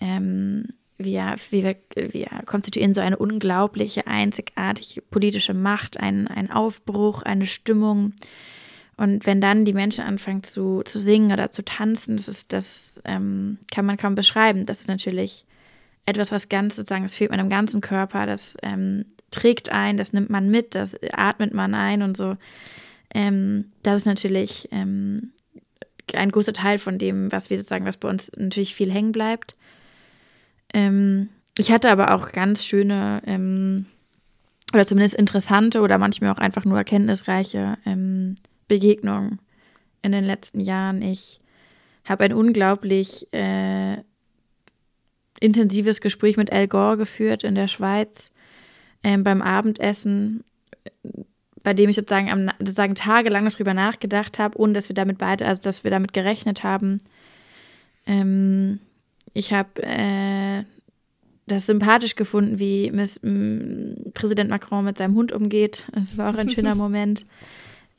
ähm, 0.00 0.68
wir, 0.96 1.36
wir, 1.50 1.76
wir 1.94 2.28
konstituieren 2.46 2.94
so 2.94 3.00
eine 3.00 3.18
unglaubliche, 3.18 4.06
einzigartige 4.06 5.02
politische 5.02 5.54
Macht, 5.54 6.00
einen 6.00 6.50
Aufbruch, 6.50 7.22
eine 7.22 7.46
Stimmung, 7.46 8.14
und 8.98 9.26
wenn 9.26 9.40
dann 9.40 9.64
die 9.64 9.72
Menschen 9.72 10.04
anfangen 10.04 10.42
zu, 10.42 10.82
zu 10.84 10.98
singen 10.98 11.32
oder 11.32 11.52
zu 11.52 11.64
tanzen, 11.64 12.16
das 12.16 12.26
ist, 12.26 12.52
das 12.52 13.00
ähm, 13.04 13.58
kann 13.72 13.86
man 13.86 13.96
kaum 13.96 14.16
beschreiben. 14.16 14.66
Das 14.66 14.80
ist 14.80 14.88
natürlich 14.88 15.44
etwas, 16.04 16.32
was 16.32 16.48
ganz 16.48 16.74
sozusagen, 16.74 17.04
das 17.04 17.14
fühlt 17.14 17.30
man 17.30 17.38
im 17.38 17.48
ganzen 17.48 17.80
Körper, 17.80 18.26
das 18.26 18.56
ähm, 18.62 19.04
trägt 19.30 19.70
ein, 19.70 19.96
das 19.96 20.12
nimmt 20.12 20.30
man 20.30 20.50
mit, 20.50 20.74
das 20.74 20.96
atmet 21.12 21.54
man 21.54 21.74
ein 21.74 22.02
und 22.02 22.16
so. 22.16 22.36
Ähm, 23.14 23.66
das 23.84 24.00
ist 24.00 24.06
natürlich 24.06 24.68
ähm, 24.72 25.30
ein 26.14 26.32
großer 26.32 26.52
Teil 26.52 26.78
von 26.78 26.98
dem, 26.98 27.30
was 27.30 27.50
wir 27.50 27.58
sozusagen, 27.58 27.86
was 27.86 27.98
bei 27.98 28.08
uns 28.08 28.32
natürlich 28.36 28.74
viel 28.74 28.92
hängen 28.92 29.12
bleibt. 29.12 29.54
Ähm, 30.74 31.28
ich 31.56 31.70
hatte 31.70 31.90
aber 31.90 32.14
auch 32.14 32.32
ganz 32.32 32.64
schöne 32.64 33.22
ähm, 33.26 33.86
oder 34.74 34.86
zumindest 34.86 35.14
interessante 35.14 35.82
oder 35.82 35.98
manchmal 35.98 36.32
auch 36.32 36.38
einfach 36.38 36.64
nur 36.64 36.78
erkenntnisreiche 36.78 37.78
ähm, 37.86 38.34
Begegnungen 38.68 39.40
in 40.02 40.12
den 40.12 40.24
letzten 40.24 40.60
Jahren. 40.60 41.02
Ich 41.02 41.40
habe 42.04 42.24
ein 42.24 42.32
unglaublich 42.32 43.26
äh, 43.32 43.98
intensives 45.40 46.00
Gespräch 46.00 46.36
mit 46.36 46.52
Al 46.52 46.68
Gore 46.68 46.96
geführt 46.96 47.44
in 47.44 47.54
der 47.54 47.68
Schweiz 47.68 48.32
ähm, 49.02 49.24
beim 49.24 49.42
Abendessen, 49.42 50.44
bei 51.62 51.74
dem 51.74 51.90
ich 51.90 51.96
sozusagen, 51.96 52.30
am, 52.30 52.50
sozusagen 52.58 52.94
tagelang 52.94 53.48
darüber 53.48 53.74
nachgedacht 53.74 54.38
habe, 54.38 54.58
ohne 54.58 54.72
dass 54.72 54.88
wir 54.88 54.94
damit 54.94 55.18
beide, 55.18 55.46
also 55.46 55.60
dass 55.60 55.84
wir 55.84 55.90
damit 55.90 56.12
gerechnet 56.12 56.62
haben. 56.62 57.00
Ähm, 58.06 58.80
ich 59.34 59.52
habe 59.52 59.82
äh, 59.82 60.64
das 61.46 61.66
sympathisch 61.66 62.16
gefunden, 62.16 62.58
wie 62.58 62.90
Miss, 62.90 63.20
Präsident 64.14 64.50
Macron 64.50 64.84
mit 64.84 64.98
seinem 64.98 65.14
Hund 65.14 65.32
umgeht. 65.32 65.88
Das 65.92 66.16
war 66.16 66.32
auch 66.32 66.38
ein 66.38 66.50
schöner 66.50 66.74
Moment 66.74 67.26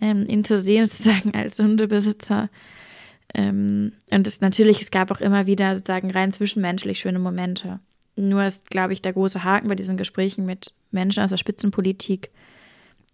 ähm, 0.02 0.26
ihn 0.28 0.44
zu 0.44 0.60
sehen, 0.60 0.86
sozusagen 0.88 1.34
als 1.34 1.60
Hundebesitzer. 1.60 2.50
Ähm, 3.34 3.94
und 4.12 4.28
es 4.28 4.42
natürlich, 4.42 4.82
es 4.82 4.92
gab 4.92 5.12
auch 5.12 5.22
immer 5.22 5.46
wieder 5.46 5.76
sozusagen 5.76 6.12
rein 6.12 6.34
zwischenmenschlich 6.34 7.00
schöne 7.00 7.20
Momente. 7.20 7.80
Nur 8.16 8.44
ist, 8.44 8.70
glaube 8.70 8.94
ich, 8.94 9.02
der 9.02 9.14
große 9.14 9.44
Haken 9.44 9.70
bei 9.70 9.76
diesen 9.76 9.98
Gesprächen 9.98 10.46
mit 10.46 10.74
Menschen 10.92 11.24
aus 11.24 11.30
der 11.30 11.38
Spitzenpolitik, 11.38 12.32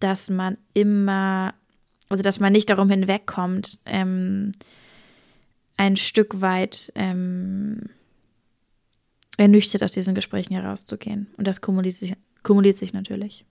dass 0.00 0.30
man 0.30 0.56
immer, 0.74 1.54
also 2.08 2.22
dass 2.22 2.40
man 2.40 2.52
nicht 2.52 2.70
darum 2.70 2.90
hinwegkommt, 2.90 3.78
ähm, 3.84 4.52
ein 5.76 5.96
Stück 5.96 6.40
weit 6.40 6.92
ähm, 6.94 7.90
ernüchtert 9.36 9.82
aus 9.82 9.92
diesen 9.92 10.14
Gesprächen 10.14 10.54
herauszugehen. 10.54 11.28
Und 11.36 11.46
das 11.46 11.60
kumuliert 11.60 11.96
sich, 11.96 12.14
kumuliert 12.42 12.78
sich 12.78 12.92
natürlich. 12.92 13.44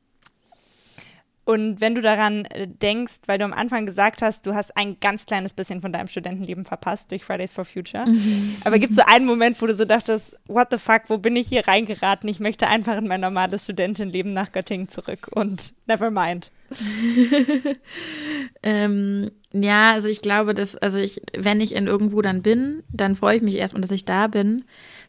Und 1.46 1.80
wenn 1.80 1.94
du 1.94 2.02
daran 2.02 2.46
äh, 2.46 2.68
denkst, 2.68 3.20
weil 3.28 3.38
du 3.38 3.46
am 3.46 3.54
Anfang 3.54 3.86
gesagt 3.86 4.24
hast, 4.24 4.48
du 4.48 4.56
hast 4.56 4.76
ein 4.76 5.00
ganz 5.00 5.28
kleines 5.28 5.54
bisschen 5.54 5.80
von 5.80 5.94
deinem 5.94 6.08
Studentenleben 6.08 6.66
verpasst 6.66 7.12
durch 7.12 7.24
Fridays 7.24 7.54
for 7.54 7.66
Future. 7.66 8.04
Mhm. 8.08 8.56
Aber 8.66 8.80
gibt 8.80 8.92
es 8.92 8.98
so 8.98 9.04
einen 9.06 9.28
Moment, 9.28 9.62
wo 9.62 9.68
du 9.68 9.76
so 9.76 9.86
dachtest, 9.86 10.40
what 10.48 10.70
the 10.72 10.80
fuck, 10.80 11.04
wo 11.08 11.20
bin 11.20 11.36
ich 11.36 11.48
hier 11.48 11.68
reingeraten? 11.68 12.28
Ich 12.30 12.40
möchte 12.40 12.68
einfach 12.68 12.98
in 12.98 13.08
mein 13.08 13.22
normales 13.22 13.66
Studentenleben 13.66 14.34
nach 14.34 14.52
Göttingen 14.52 14.90
zurück 14.90 15.30
und 15.36 15.74
never 15.86 16.10
mind. 16.10 16.52
ähm, 18.64 19.30
ja, 19.54 19.94
also 19.94 20.08
ich 20.08 20.24
glaube, 20.24 20.56
dass, 20.56 20.76
also 20.76 21.00
ich, 21.00 21.22
wenn 21.38 21.62
ich 21.62 21.76
in 21.76 21.86
irgendwo 21.86 22.24
dann 22.24 22.42
bin, 22.42 22.82
dann 22.92 23.16
freue 23.16 23.38
ich 23.38 23.44
mich 23.44 23.56
erstmal, 23.56 23.82
dass 23.82 23.92
ich 23.92 24.06
da 24.06 24.26
bin. 24.26 24.64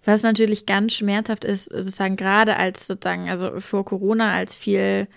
Was 0.04 0.22
natürlich 0.22 0.66
ganz 0.66 0.92
schmerzhaft 0.92 1.46
ist, 1.46 1.64
sozusagen 1.64 2.16
gerade 2.16 2.56
als 2.56 2.86
sozusagen, 2.86 3.30
also 3.30 3.58
vor 3.58 3.86
Corona, 3.86 4.34
als 4.34 4.54
viel 4.54 5.08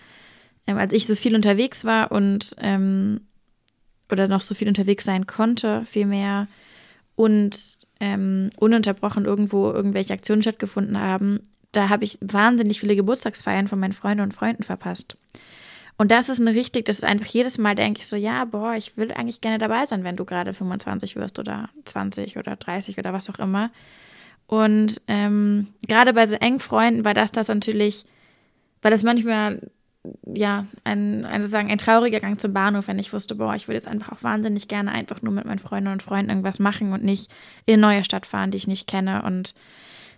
ähm, 0.69 0.77
als 0.77 0.93
ich 0.93 1.07
so 1.07 1.15
viel 1.15 1.35
unterwegs 1.35 1.83
war 1.83 2.11
und 2.11 2.55
ähm, 2.59 3.21
oder 4.11 4.27
noch 4.27 4.41
so 4.41 4.53
viel 4.53 4.67
unterwegs 4.67 5.03
sein 5.03 5.25
konnte, 5.25 5.83
vielmehr 5.85 6.47
und 7.15 7.79
ähm, 7.99 8.49
ununterbrochen 8.57 9.25
irgendwo 9.25 9.71
irgendwelche 9.71 10.13
Aktionen 10.13 10.41
stattgefunden 10.41 10.99
haben, 10.99 11.41
da 11.71 11.89
habe 11.89 12.03
ich 12.03 12.17
wahnsinnig 12.21 12.79
viele 12.79 12.95
Geburtstagsfeiern 12.95 13.67
von 13.67 13.79
meinen 13.79 13.93
Freunden 13.93 14.21
und 14.21 14.33
Freunden 14.33 14.63
verpasst. 14.63 15.17
Und 15.97 16.11
das 16.11 16.29
ist 16.29 16.39
eine 16.39 16.53
richtig, 16.53 16.85
das 16.85 16.97
ist 16.97 17.03
einfach 17.03 17.25
jedes 17.25 17.57
Mal 17.57 17.75
denke 17.75 17.99
ich 18.01 18.07
so, 18.07 18.15
ja, 18.15 18.45
boah, 18.45 18.75
ich 18.75 18.95
will 18.95 19.11
eigentlich 19.11 19.41
gerne 19.41 19.57
dabei 19.57 19.85
sein, 19.85 20.03
wenn 20.03 20.15
du 20.15 20.23
gerade 20.23 20.53
25 20.53 21.15
wirst 21.15 21.39
oder 21.39 21.69
20 21.85 22.37
oder 22.37 22.55
30 22.55 22.97
oder 22.99 23.11
was 23.11 23.29
auch 23.29 23.39
immer. 23.39 23.71
Und 24.47 25.01
ähm, 25.07 25.67
gerade 25.87 26.13
bei 26.13 26.25
so 26.25 26.35
engen 26.35 26.59
Freunden 26.59 27.05
war 27.05 27.13
das 27.13 27.31
das 27.31 27.49
natürlich, 27.49 28.05
weil 28.81 28.91
das 28.91 29.03
manchmal 29.03 29.69
ja, 30.25 30.65
ein, 30.83 31.25
ein, 31.25 31.41
sozusagen 31.41 31.69
ein 31.69 31.77
trauriger 31.77 32.19
Gang 32.19 32.39
zum 32.39 32.53
Bahnhof, 32.53 32.87
wenn 32.87 32.99
ich 32.99 33.11
wusste, 33.11 33.35
boah, 33.35 33.55
ich 33.55 33.67
würde 33.67 33.75
jetzt 33.75 33.87
einfach 33.87 34.11
auch 34.11 34.23
wahnsinnig 34.23 34.67
gerne 34.67 34.91
einfach 34.91 35.21
nur 35.21 35.33
mit 35.33 35.45
meinen 35.45 35.59
Freunden 35.59 35.91
und 35.91 36.03
Freunden 36.03 36.29
irgendwas 36.29 36.59
machen 36.59 36.93
und 36.93 37.03
nicht 37.03 37.31
in 37.65 37.73
eine 37.73 37.81
neue 37.81 38.03
Stadt 38.03 38.25
fahren, 38.25 38.51
die 38.51 38.57
ich 38.57 38.67
nicht 38.67 38.87
kenne 38.87 39.23
und 39.23 39.55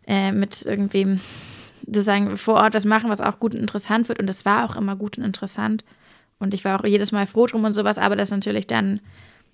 äh, 0.08 0.32
mit 0.32 0.62
irgendwem 0.62 1.20
sozusagen 1.86 2.38
vor 2.38 2.56
Ort 2.56 2.76
was 2.76 2.86
machen, 2.86 3.10
was 3.10 3.22
auch 3.22 3.40
gut 3.40 3.54
und 3.54 3.60
interessant 3.60 4.08
wird. 4.08 4.20
Und 4.20 4.30
es 4.30 4.46
war 4.46 4.70
auch 4.70 4.76
immer 4.76 4.96
gut 4.96 5.18
und 5.18 5.24
interessant. 5.24 5.84
Und 6.38 6.54
ich 6.54 6.64
war 6.64 6.80
auch 6.80 6.86
jedes 6.86 7.12
Mal 7.12 7.26
froh 7.26 7.48
drum 7.48 7.64
und 7.64 7.74
sowas, 7.74 7.98
aber 7.98 8.16
das 8.16 8.30
ist 8.30 8.34
natürlich 8.34 8.68
dann 8.68 9.00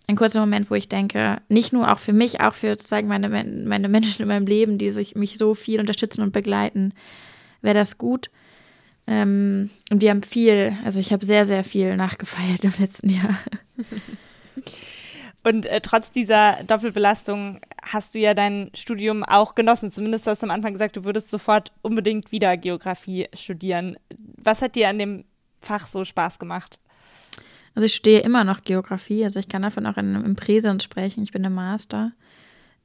ein 0.07 0.15
kurzer 0.15 0.39
Moment, 0.39 0.71
wo 0.71 0.75
ich 0.75 0.87
denke, 0.87 1.41
nicht 1.49 1.73
nur 1.73 1.91
auch 1.91 1.99
für 1.99 2.13
mich, 2.13 2.39
auch 2.39 2.53
für 2.53 2.69
sozusagen 2.69 3.07
meine, 3.07 3.29
meine 3.29 3.89
Menschen 3.89 4.21
in 4.21 4.27
meinem 4.29 4.45
Leben, 4.45 4.77
die 4.77 4.89
sich, 4.89 5.15
mich 5.15 5.37
so 5.37 5.53
viel 5.53 5.81
unterstützen 5.81 6.21
und 6.21 6.31
begleiten, 6.31 6.93
wäre 7.61 7.75
das 7.75 7.97
gut. 7.97 8.29
Ähm, 9.07 9.69
und 9.89 10.01
wir 10.01 10.09
haben 10.09 10.23
viel, 10.23 10.77
also 10.83 10.99
ich 10.99 11.13
habe 11.13 11.25
sehr, 11.25 11.45
sehr 11.45 11.63
viel 11.63 11.95
nachgefeiert 11.95 12.63
im 12.63 12.73
letzten 12.77 13.09
Jahr. 13.09 13.37
Und 15.43 15.65
äh, 15.65 15.79
trotz 15.79 16.11
dieser 16.11 16.61
Doppelbelastung 16.65 17.61
hast 17.81 18.13
du 18.13 18.19
ja 18.19 18.33
dein 18.33 18.69
Studium 18.73 19.23
auch 19.23 19.55
genossen. 19.55 19.89
Zumindest 19.89 20.27
hast 20.27 20.43
du 20.43 20.47
am 20.47 20.51
Anfang 20.51 20.73
gesagt, 20.73 20.97
du 20.97 21.05
würdest 21.05 21.29
sofort 21.29 21.71
unbedingt 21.81 22.33
wieder 22.33 22.57
Geografie 22.57 23.29
studieren. 23.33 23.95
Was 24.35 24.61
hat 24.61 24.75
dir 24.75 24.89
an 24.89 24.99
dem 24.99 25.23
Fach 25.61 25.87
so 25.87 26.03
Spaß 26.03 26.39
gemacht? 26.39 26.79
Also 27.75 27.85
ich 27.85 27.95
studiere 27.95 28.23
immer 28.23 28.43
noch 28.43 28.61
Geografie, 28.61 29.23
also 29.23 29.39
ich 29.39 29.47
kann 29.47 29.61
davon 29.61 29.85
auch 29.85 29.95
in, 29.95 30.15
im 30.15 30.35
Präsens 30.35 30.83
sprechen. 30.83 31.23
Ich 31.23 31.31
bin 31.31 31.45
im 31.45 31.53
Master 31.53 32.11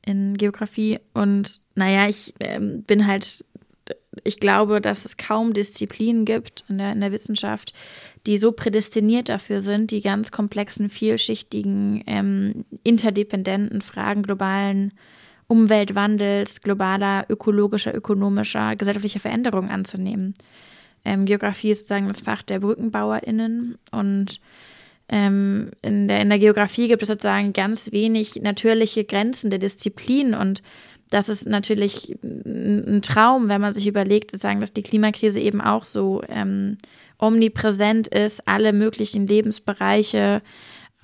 in 0.04 0.36
Geografie 0.36 1.00
und 1.14 1.64
naja, 1.74 2.08
ich 2.08 2.32
äh, 2.38 2.60
bin 2.60 3.08
halt 3.08 3.44
ich 4.24 4.40
glaube, 4.40 4.80
dass 4.80 5.04
es 5.04 5.16
kaum 5.16 5.54
Disziplinen 5.54 6.24
gibt 6.24 6.64
in 6.68 6.78
der, 6.78 6.92
in 6.92 7.00
der 7.00 7.12
Wissenschaft, 7.12 7.72
die 8.26 8.38
so 8.38 8.52
prädestiniert 8.52 9.28
dafür 9.28 9.60
sind, 9.60 9.90
die 9.90 10.00
ganz 10.00 10.30
komplexen, 10.30 10.88
vielschichtigen, 10.88 12.02
ähm, 12.06 12.64
interdependenten 12.84 13.80
Fragen 13.80 14.22
globalen 14.22 14.92
Umweltwandels, 15.48 16.62
globaler, 16.62 17.26
ökologischer, 17.28 17.94
ökonomischer, 17.94 18.76
gesellschaftlicher 18.76 19.20
Veränderungen 19.20 19.70
anzunehmen. 19.70 20.34
Ähm, 21.04 21.26
Geografie 21.26 21.72
ist 21.72 21.80
sozusagen 21.80 22.08
das 22.08 22.20
Fach 22.20 22.42
der 22.42 22.60
BrückenbauerInnen 22.60 23.76
und 23.90 24.40
ähm, 25.08 25.72
in, 25.82 26.08
der, 26.08 26.22
in 26.22 26.30
der 26.30 26.38
Geografie 26.38 26.88
gibt 26.88 27.02
es 27.02 27.08
sozusagen 27.08 27.52
ganz 27.52 27.92
wenig 27.92 28.36
natürliche 28.36 29.04
Grenzen 29.04 29.50
der 29.50 29.58
Disziplin 29.58 30.34
und 30.34 30.62
das 31.12 31.28
ist 31.28 31.46
natürlich 31.46 32.16
ein 32.24 33.02
Traum, 33.02 33.50
wenn 33.50 33.60
man 33.60 33.74
sich 33.74 33.86
überlegt, 33.86 34.30
sozusagen, 34.30 34.60
dass 34.60 34.72
die 34.72 34.82
Klimakrise 34.82 35.40
eben 35.40 35.60
auch 35.60 35.84
so 35.84 36.22
ähm, 36.28 36.78
omnipräsent 37.18 38.08
ist, 38.08 38.48
alle 38.48 38.72
möglichen 38.72 39.26
Lebensbereiche 39.26 40.40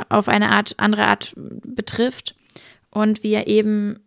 auf 0.09 0.28
eine 0.28 0.50
Art, 0.50 0.74
andere 0.78 1.06
Art 1.06 1.34
betrifft 1.36 2.34
und 2.90 3.22
wir 3.22 3.48
eben 3.48 4.00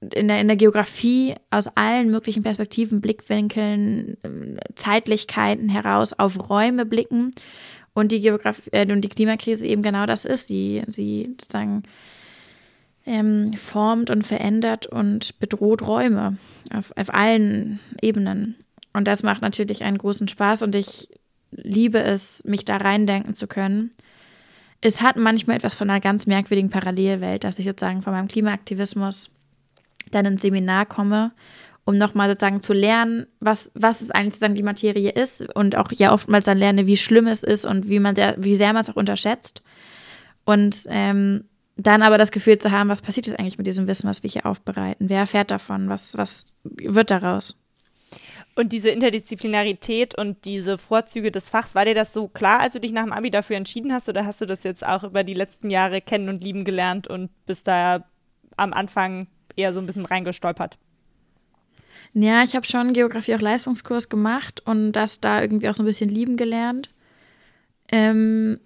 in 0.00 0.26
der, 0.26 0.40
in 0.40 0.48
der 0.48 0.56
Geografie 0.56 1.36
aus 1.50 1.68
allen 1.76 2.10
möglichen 2.10 2.42
Perspektiven, 2.42 3.00
Blickwinkeln, 3.00 4.16
Zeitlichkeiten 4.74 5.68
heraus 5.68 6.12
auf 6.14 6.50
Räume 6.50 6.84
blicken 6.84 7.30
und 7.94 8.10
die 8.10 8.20
Geografie 8.20 8.70
äh, 8.72 8.90
und 8.90 9.02
die 9.02 9.08
Klimakrise 9.08 9.68
eben 9.68 9.82
genau 9.82 10.04
das 10.04 10.24
ist. 10.24 10.48
Sie, 10.48 10.82
sie 10.88 11.36
sozusagen 11.40 11.84
ähm, 13.06 13.52
formt 13.54 14.10
und 14.10 14.26
verändert 14.26 14.86
und 14.86 15.38
bedroht 15.38 15.86
Räume 15.86 16.36
auf, 16.72 16.92
auf 16.96 17.12
allen 17.12 17.80
Ebenen. 18.00 18.56
Und 18.92 19.08
das 19.08 19.22
macht 19.22 19.42
natürlich 19.42 19.84
einen 19.84 19.98
großen 19.98 20.28
Spaß 20.28 20.62
und 20.62 20.74
ich 20.74 21.08
liebe 21.50 21.98
es, 21.98 22.42
mich 22.44 22.64
da 22.64 22.76
reindenken 22.76 23.34
zu 23.34 23.46
können. 23.46 23.90
Es 24.80 25.00
hat 25.00 25.16
manchmal 25.16 25.56
etwas 25.56 25.74
von 25.74 25.88
einer 25.90 26.00
ganz 26.00 26.26
merkwürdigen 26.26 26.70
Parallelwelt, 26.70 27.44
dass 27.44 27.58
ich 27.58 27.66
sozusagen 27.66 28.02
von 28.02 28.12
meinem 28.12 28.28
Klimaaktivismus 28.28 29.30
dann 30.10 30.26
ins 30.26 30.42
Seminar 30.42 30.86
komme, 30.86 31.32
um 31.84 31.96
nochmal 31.96 32.28
sozusagen 32.28 32.60
zu 32.60 32.72
lernen, 32.72 33.26
was, 33.40 33.70
was 33.74 34.00
es 34.00 34.10
eigentlich 34.10 34.34
sozusagen 34.34 34.54
die 34.54 34.62
Materie 34.62 35.10
ist 35.10 35.54
und 35.54 35.76
auch 35.76 35.92
ja 35.92 36.12
oftmals 36.12 36.46
dann 36.46 36.58
lerne, 36.58 36.86
wie 36.86 36.96
schlimm 36.96 37.26
es 37.26 37.42
ist 37.42 37.64
und 37.64 37.88
wie 37.88 37.98
man 37.98 38.14
der, 38.14 38.36
wie 38.38 38.54
sehr 38.54 38.72
man 38.72 38.82
es 38.82 38.90
auch 38.90 38.96
unterschätzt. 38.96 39.62
Und 40.44 40.84
ähm, 40.88 41.44
dann 41.76 42.02
aber 42.02 42.18
das 42.18 42.30
Gefühl 42.30 42.58
zu 42.58 42.70
haben, 42.70 42.88
was 42.88 43.02
passiert 43.02 43.26
jetzt 43.26 43.38
eigentlich 43.38 43.58
mit 43.58 43.66
diesem 43.66 43.86
Wissen, 43.86 44.08
was 44.08 44.22
wir 44.22 44.30
hier 44.30 44.46
aufbereiten? 44.46 45.08
Wer 45.08 45.20
erfährt 45.20 45.50
davon? 45.50 45.88
Was, 45.88 46.16
was 46.16 46.54
wird 46.62 47.10
daraus? 47.10 47.60
Und 48.54 48.72
diese 48.72 48.90
Interdisziplinarität 48.90 50.16
und 50.16 50.44
diese 50.44 50.78
Vorzüge 50.78 51.32
des 51.32 51.48
Fachs, 51.48 51.74
war 51.74 51.84
dir 51.84 51.94
das 51.94 52.12
so 52.12 52.28
klar, 52.28 52.60
als 52.60 52.74
du 52.74 52.80
dich 52.80 52.92
nach 52.92 53.02
dem 53.02 53.12
Abi 53.12 53.30
dafür 53.30 53.56
entschieden 53.56 53.92
hast, 53.92 54.08
oder 54.08 54.24
hast 54.24 54.40
du 54.40 54.46
das 54.46 54.62
jetzt 54.62 54.86
auch 54.86 55.02
über 55.02 55.24
die 55.24 55.34
letzten 55.34 55.70
Jahre 55.70 56.00
kennen 56.00 56.28
und 56.28 56.42
lieben 56.42 56.64
gelernt 56.64 57.08
und 57.08 57.30
bist 57.46 57.66
da 57.66 58.04
am 58.56 58.72
Anfang 58.72 59.26
eher 59.56 59.72
so 59.72 59.80
ein 59.80 59.86
bisschen 59.86 60.06
reingestolpert? 60.06 60.78
Ja, 62.12 62.44
ich 62.44 62.54
habe 62.54 62.64
schon 62.64 62.92
Geografie 62.92 63.34
auch 63.34 63.40
Leistungskurs 63.40 64.08
gemacht 64.08 64.62
und 64.64 64.92
das 64.92 65.20
da 65.20 65.42
irgendwie 65.42 65.68
auch 65.68 65.74
so 65.74 65.82
ein 65.82 65.86
bisschen 65.86 66.08
lieben 66.08 66.36
gelernt. 66.36 66.90
Ähm 67.90 68.60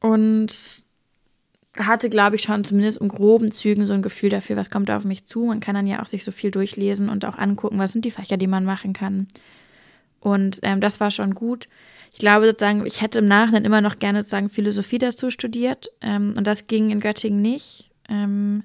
und 0.00 0.83
hatte, 1.78 2.08
glaube 2.08 2.36
ich, 2.36 2.42
schon 2.42 2.64
zumindest 2.64 2.98
in 2.98 3.08
groben 3.08 3.50
Zügen 3.50 3.84
so 3.84 3.94
ein 3.94 4.02
Gefühl 4.02 4.30
dafür, 4.30 4.56
was 4.56 4.70
kommt 4.70 4.88
da 4.88 4.96
auf 4.96 5.04
mich 5.04 5.24
zu. 5.24 5.44
Man 5.44 5.60
kann 5.60 5.74
dann 5.74 5.86
ja 5.86 6.00
auch 6.00 6.06
sich 6.06 6.24
so 6.24 6.30
viel 6.30 6.50
durchlesen 6.50 7.08
und 7.08 7.24
auch 7.24 7.36
angucken, 7.36 7.78
was 7.78 7.92
sind 7.92 8.04
die 8.04 8.10
Fächer, 8.10 8.36
die 8.36 8.46
man 8.46 8.64
machen 8.64 8.92
kann. 8.92 9.26
Und 10.20 10.60
ähm, 10.62 10.80
das 10.80 11.00
war 11.00 11.10
schon 11.10 11.34
gut. 11.34 11.68
Ich 12.12 12.18
glaube 12.18 12.46
sozusagen, 12.46 12.86
ich 12.86 13.02
hätte 13.02 13.18
im 13.18 13.28
Nachhinein 13.28 13.64
immer 13.64 13.80
noch 13.80 13.98
gerne 13.98 14.22
sozusagen 14.22 14.48
Philosophie 14.48 14.98
dazu 14.98 15.30
studiert. 15.30 15.88
Ähm, 16.00 16.34
und 16.38 16.46
das 16.46 16.66
ging 16.66 16.90
in 16.90 17.00
Göttingen 17.00 17.42
nicht. 17.42 17.90
Ähm, 18.08 18.62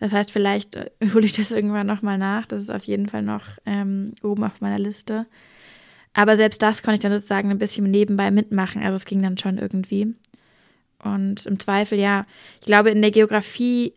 das 0.00 0.12
heißt, 0.12 0.32
vielleicht 0.32 0.76
äh, 0.76 0.90
hole 1.14 1.26
ich 1.26 1.32
das 1.32 1.52
irgendwann 1.52 1.86
nochmal 1.86 2.18
nach. 2.18 2.46
Das 2.46 2.62
ist 2.62 2.70
auf 2.70 2.84
jeden 2.84 3.08
Fall 3.08 3.22
noch 3.22 3.44
ähm, 3.66 4.12
oben 4.22 4.44
auf 4.44 4.60
meiner 4.60 4.78
Liste. 4.78 5.26
Aber 6.12 6.36
selbst 6.36 6.60
das 6.62 6.82
konnte 6.82 6.94
ich 6.94 7.00
dann 7.00 7.12
sozusagen 7.12 7.50
ein 7.50 7.58
bisschen 7.58 7.88
nebenbei 7.90 8.30
mitmachen. 8.30 8.82
Also 8.82 8.96
es 8.96 9.04
ging 9.04 9.22
dann 9.22 9.38
schon 9.38 9.58
irgendwie. 9.58 10.14
Und 11.02 11.46
im 11.46 11.58
Zweifel, 11.58 11.98
ja, 11.98 12.26
ich 12.60 12.66
glaube, 12.66 12.90
in 12.90 13.00
der 13.00 13.10
Geografie 13.10 13.94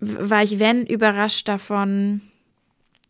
war 0.00 0.42
ich, 0.42 0.58
wenn, 0.58 0.86
überrascht 0.86 1.48
davon, 1.48 2.20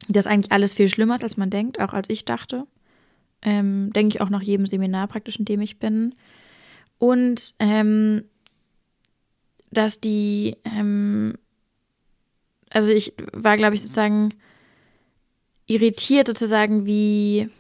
dass 0.08 0.26
eigentlich 0.26 0.52
alles 0.52 0.74
viel 0.74 0.88
schlimmer 0.88 1.16
ist, 1.16 1.22
als 1.22 1.36
man 1.36 1.50
denkt, 1.50 1.80
auch 1.80 1.92
als 1.92 2.08
ich 2.08 2.24
dachte. 2.24 2.66
Ähm, 3.42 3.92
denke 3.92 4.16
ich 4.16 4.20
auch 4.20 4.30
nach 4.30 4.42
jedem 4.42 4.66
Seminar 4.66 5.06
praktisch, 5.06 5.38
in 5.38 5.44
dem 5.44 5.60
ich 5.60 5.78
bin. 5.78 6.14
Und 6.98 7.54
ähm, 7.58 8.24
dass 9.70 10.00
die, 10.00 10.56
ähm, 10.64 11.34
also 12.70 12.90
ich 12.90 13.12
war, 13.32 13.56
glaube 13.56 13.74
ich, 13.74 13.82
sozusagen 13.82 14.30
irritiert 15.66 16.26
sozusagen, 16.26 16.86
wie 16.86 17.50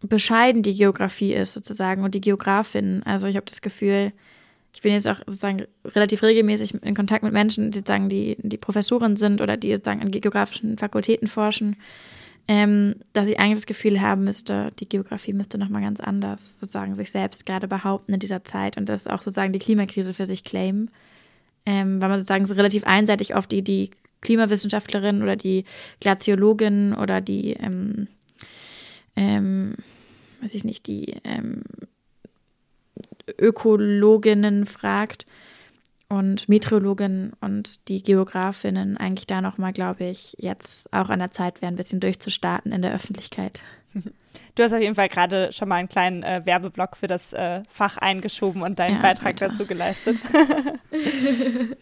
bescheiden 0.00 0.62
die 0.62 0.76
Geografie 0.76 1.32
ist 1.32 1.54
sozusagen 1.54 2.04
und 2.04 2.14
die 2.14 2.20
Geografin. 2.20 3.02
Also 3.04 3.26
ich 3.26 3.36
habe 3.36 3.46
das 3.46 3.62
Gefühl, 3.62 4.12
ich 4.74 4.82
bin 4.82 4.92
jetzt 4.92 5.08
auch 5.08 5.18
sozusagen 5.18 5.64
relativ 5.84 6.22
regelmäßig 6.22 6.74
in 6.82 6.94
Kontakt 6.94 7.22
mit 7.22 7.32
Menschen, 7.32 7.70
die 7.70 7.78
sozusagen 7.78 8.08
die, 8.08 8.36
die 8.40 8.58
Professoren 8.58 9.16
sind 9.16 9.40
oder 9.40 9.56
die 9.56 9.70
sozusagen 9.72 10.02
an 10.02 10.10
geografischen 10.10 10.76
Fakultäten 10.78 11.28
forschen. 11.28 11.76
ähm, 12.46 12.96
dass 13.14 13.28
ich 13.28 13.38
eigentlich 13.40 13.58
das 13.58 13.66
Gefühl 13.66 14.00
haben 14.02 14.24
müsste, 14.24 14.70
die 14.78 14.88
Geografie 14.88 15.32
müsste 15.32 15.56
nochmal 15.56 15.80
ganz 15.80 16.00
anders 16.00 16.60
sozusagen 16.60 16.94
sich 16.94 17.10
selbst 17.10 17.46
gerade 17.46 17.68
behaupten 17.68 18.12
in 18.12 18.20
dieser 18.20 18.44
Zeit 18.44 18.76
und 18.76 18.88
das 18.88 19.06
auch 19.06 19.22
sozusagen 19.22 19.52
die 19.52 19.58
Klimakrise 19.58 20.12
für 20.12 20.26
sich 20.26 20.44
claimen. 20.44 20.90
Ähm, 21.66 22.02
weil 22.02 22.10
man 22.10 22.18
sozusagen 22.18 22.44
so 22.44 22.54
relativ 22.54 22.84
einseitig 22.84 23.34
auf 23.34 23.46
die, 23.46 23.62
die 23.62 23.90
Klimawissenschaftlerin 24.20 25.22
oder 25.22 25.36
die 25.36 25.64
Glaziologin 26.00 26.92
oder 26.94 27.22
die, 27.22 27.54
ähm, 27.54 28.08
ähm, 29.16 29.76
weiß 30.40 30.54
ich 30.54 30.64
nicht, 30.64 30.86
die 30.86 31.16
ähm, 31.24 31.62
Ökologinnen 33.38 34.66
fragt 34.66 35.26
und 36.08 36.48
Meteorologinnen 36.48 37.32
und 37.40 37.88
die 37.88 38.02
Geografinnen 38.02 38.96
eigentlich 38.96 39.26
da 39.26 39.40
nochmal, 39.40 39.72
glaube 39.72 40.04
ich, 40.04 40.36
jetzt 40.38 40.92
auch 40.92 41.08
an 41.08 41.18
der 41.18 41.32
Zeit 41.32 41.62
wäre, 41.62 41.72
ein 41.72 41.76
bisschen 41.76 42.00
durchzustarten 42.00 42.72
in 42.72 42.82
der 42.82 42.94
Öffentlichkeit. 42.94 43.62
Du 44.54 44.62
hast 44.62 44.72
auf 44.72 44.80
jeden 44.80 44.94
Fall 44.94 45.08
gerade 45.08 45.52
schon 45.52 45.68
mal 45.68 45.76
einen 45.76 45.88
kleinen 45.88 46.22
äh, 46.22 46.42
Werbeblock 46.44 46.96
für 46.96 47.06
das 47.06 47.32
äh, 47.32 47.62
Fach 47.70 47.96
eingeschoben 47.96 48.62
und 48.62 48.78
deinen 48.78 48.96
ja, 48.96 49.02
Beitrag 49.02 49.36
bitte. 49.36 49.48
dazu 49.48 49.66
geleistet. 49.66 50.16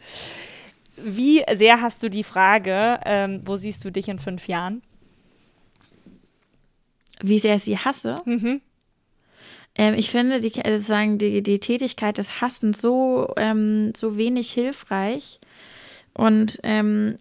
Wie 0.97 1.43
sehr 1.55 1.81
hast 1.81 2.03
du 2.03 2.11
die 2.11 2.25
Frage, 2.25 3.01
ähm, 3.05 3.41
wo 3.45 3.57
siehst 3.57 3.85
du 3.85 3.91
dich 3.91 4.09
in 4.09 4.19
fünf 4.19 4.47
Jahren? 4.47 4.83
Wie 7.23 7.39
sehr 7.39 7.57
ich 7.57 7.63
sie 7.63 7.79
hasse? 7.79 8.17
Mhm. 8.25 8.61
Ähm, 9.75 9.95
ich 9.95 10.11
finde 10.11 10.41
die, 10.41 10.51
sozusagen 10.51 11.19
die, 11.19 11.43
die 11.43 11.59
Tätigkeit 11.59 12.19
des 12.19 12.41
Hassens 12.41 12.81
so, 12.81 13.33
ähm, 13.37 13.93
so 13.97 14.17
wenig 14.17 14.53
hilfreich. 14.53 15.41
Und 16.15 16.59
ähm, 16.63 17.19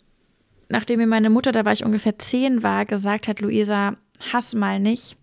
nachdem 0.70 1.00
mir 1.00 1.08
meine 1.08 1.30
Mutter, 1.30 1.52
da 1.52 1.66
war 1.66 1.74
ich 1.74 1.86
ungefähr 1.86 2.20
zehn 2.20 2.64
war, 2.64 2.86
gesagt 2.86 3.28
hat, 3.28 3.40
Luisa, 3.40 3.96
hass 4.34 4.54
mal 4.54 4.80
nicht, 4.80 5.18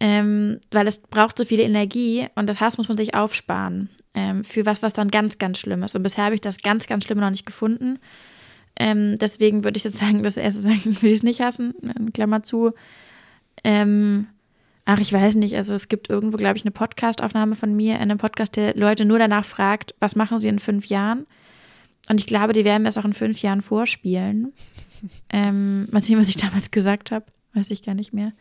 ähm, 0.00 0.60
weil 0.70 0.86
es 0.86 0.98
braucht 0.98 1.38
so 1.38 1.44
viel 1.44 1.60
Energie 1.60 2.28
und 2.34 2.48
das 2.48 2.60
Hass 2.60 2.78
muss 2.78 2.88
man 2.88 2.96
sich 2.96 3.14
aufsparen 3.14 3.88
ähm, 4.14 4.44
für 4.44 4.66
was, 4.66 4.82
was 4.82 4.94
dann 4.94 5.10
ganz, 5.10 5.38
ganz 5.38 5.58
schlimm 5.58 5.82
ist. 5.82 5.96
Und 5.96 6.02
bisher 6.02 6.24
habe 6.24 6.34
ich 6.34 6.40
das 6.40 6.58
ganz, 6.58 6.86
ganz 6.86 7.04
Schlimme 7.04 7.20
noch 7.20 7.30
nicht 7.30 7.46
gefunden. 7.46 7.98
Ähm, 8.76 9.16
deswegen 9.18 9.64
würde 9.64 9.76
ich 9.76 9.84
jetzt 9.84 9.98
sagen, 9.98 10.22
das 10.22 10.36
erste 10.36 10.62
sagen, 10.62 10.84
würde 10.84 11.08
ich 11.08 11.14
es 11.14 11.22
nicht 11.22 11.40
hassen, 11.40 11.74
Klammer 12.12 12.42
zu. 12.42 12.72
Ähm, 13.64 14.26
ach, 14.84 15.00
ich 15.00 15.12
weiß 15.12 15.34
nicht, 15.36 15.56
also 15.56 15.74
es 15.74 15.88
gibt 15.88 16.10
irgendwo, 16.10 16.36
glaube 16.36 16.56
ich, 16.56 16.64
eine 16.64 16.70
Podcast-Aufnahme 16.70 17.54
von 17.54 17.74
mir, 17.74 17.94
in 17.94 18.02
einem 18.02 18.18
Podcast, 18.18 18.56
der 18.56 18.76
Leute 18.76 19.04
nur 19.04 19.18
danach 19.18 19.44
fragt, 19.44 19.94
was 20.00 20.16
machen 20.16 20.38
sie 20.38 20.48
in 20.48 20.58
fünf 20.58 20.86
Jahren? 20.86 21.26
Und 22.08 22.20
ich 22.20 22.26
glaube, 22.26 22.52
die 22.52 22.64
werden 22.64 22.82
mir 22.82 22.88
das 22.88 22.98
auch 22.98 23.04
in 23.04 23.14
fünf 23.14 23.40
Jahren 23.42 23.62
vorspielen. 23.62 24.52
Ähm, 25.28 25.86
mal 25.90 26.00
sehen, 26.00 26.18
was 26.18 26.30
ich 26.30 26.38
damals 26.38 26.70
gesagt 26.70 27.10
habe, 27.10 27.26
weiß 27.52 27.70
ich 27.70 27.82
gar 27.82 27.94
nicht 27.94 28.14
mehr. 28.14 28.32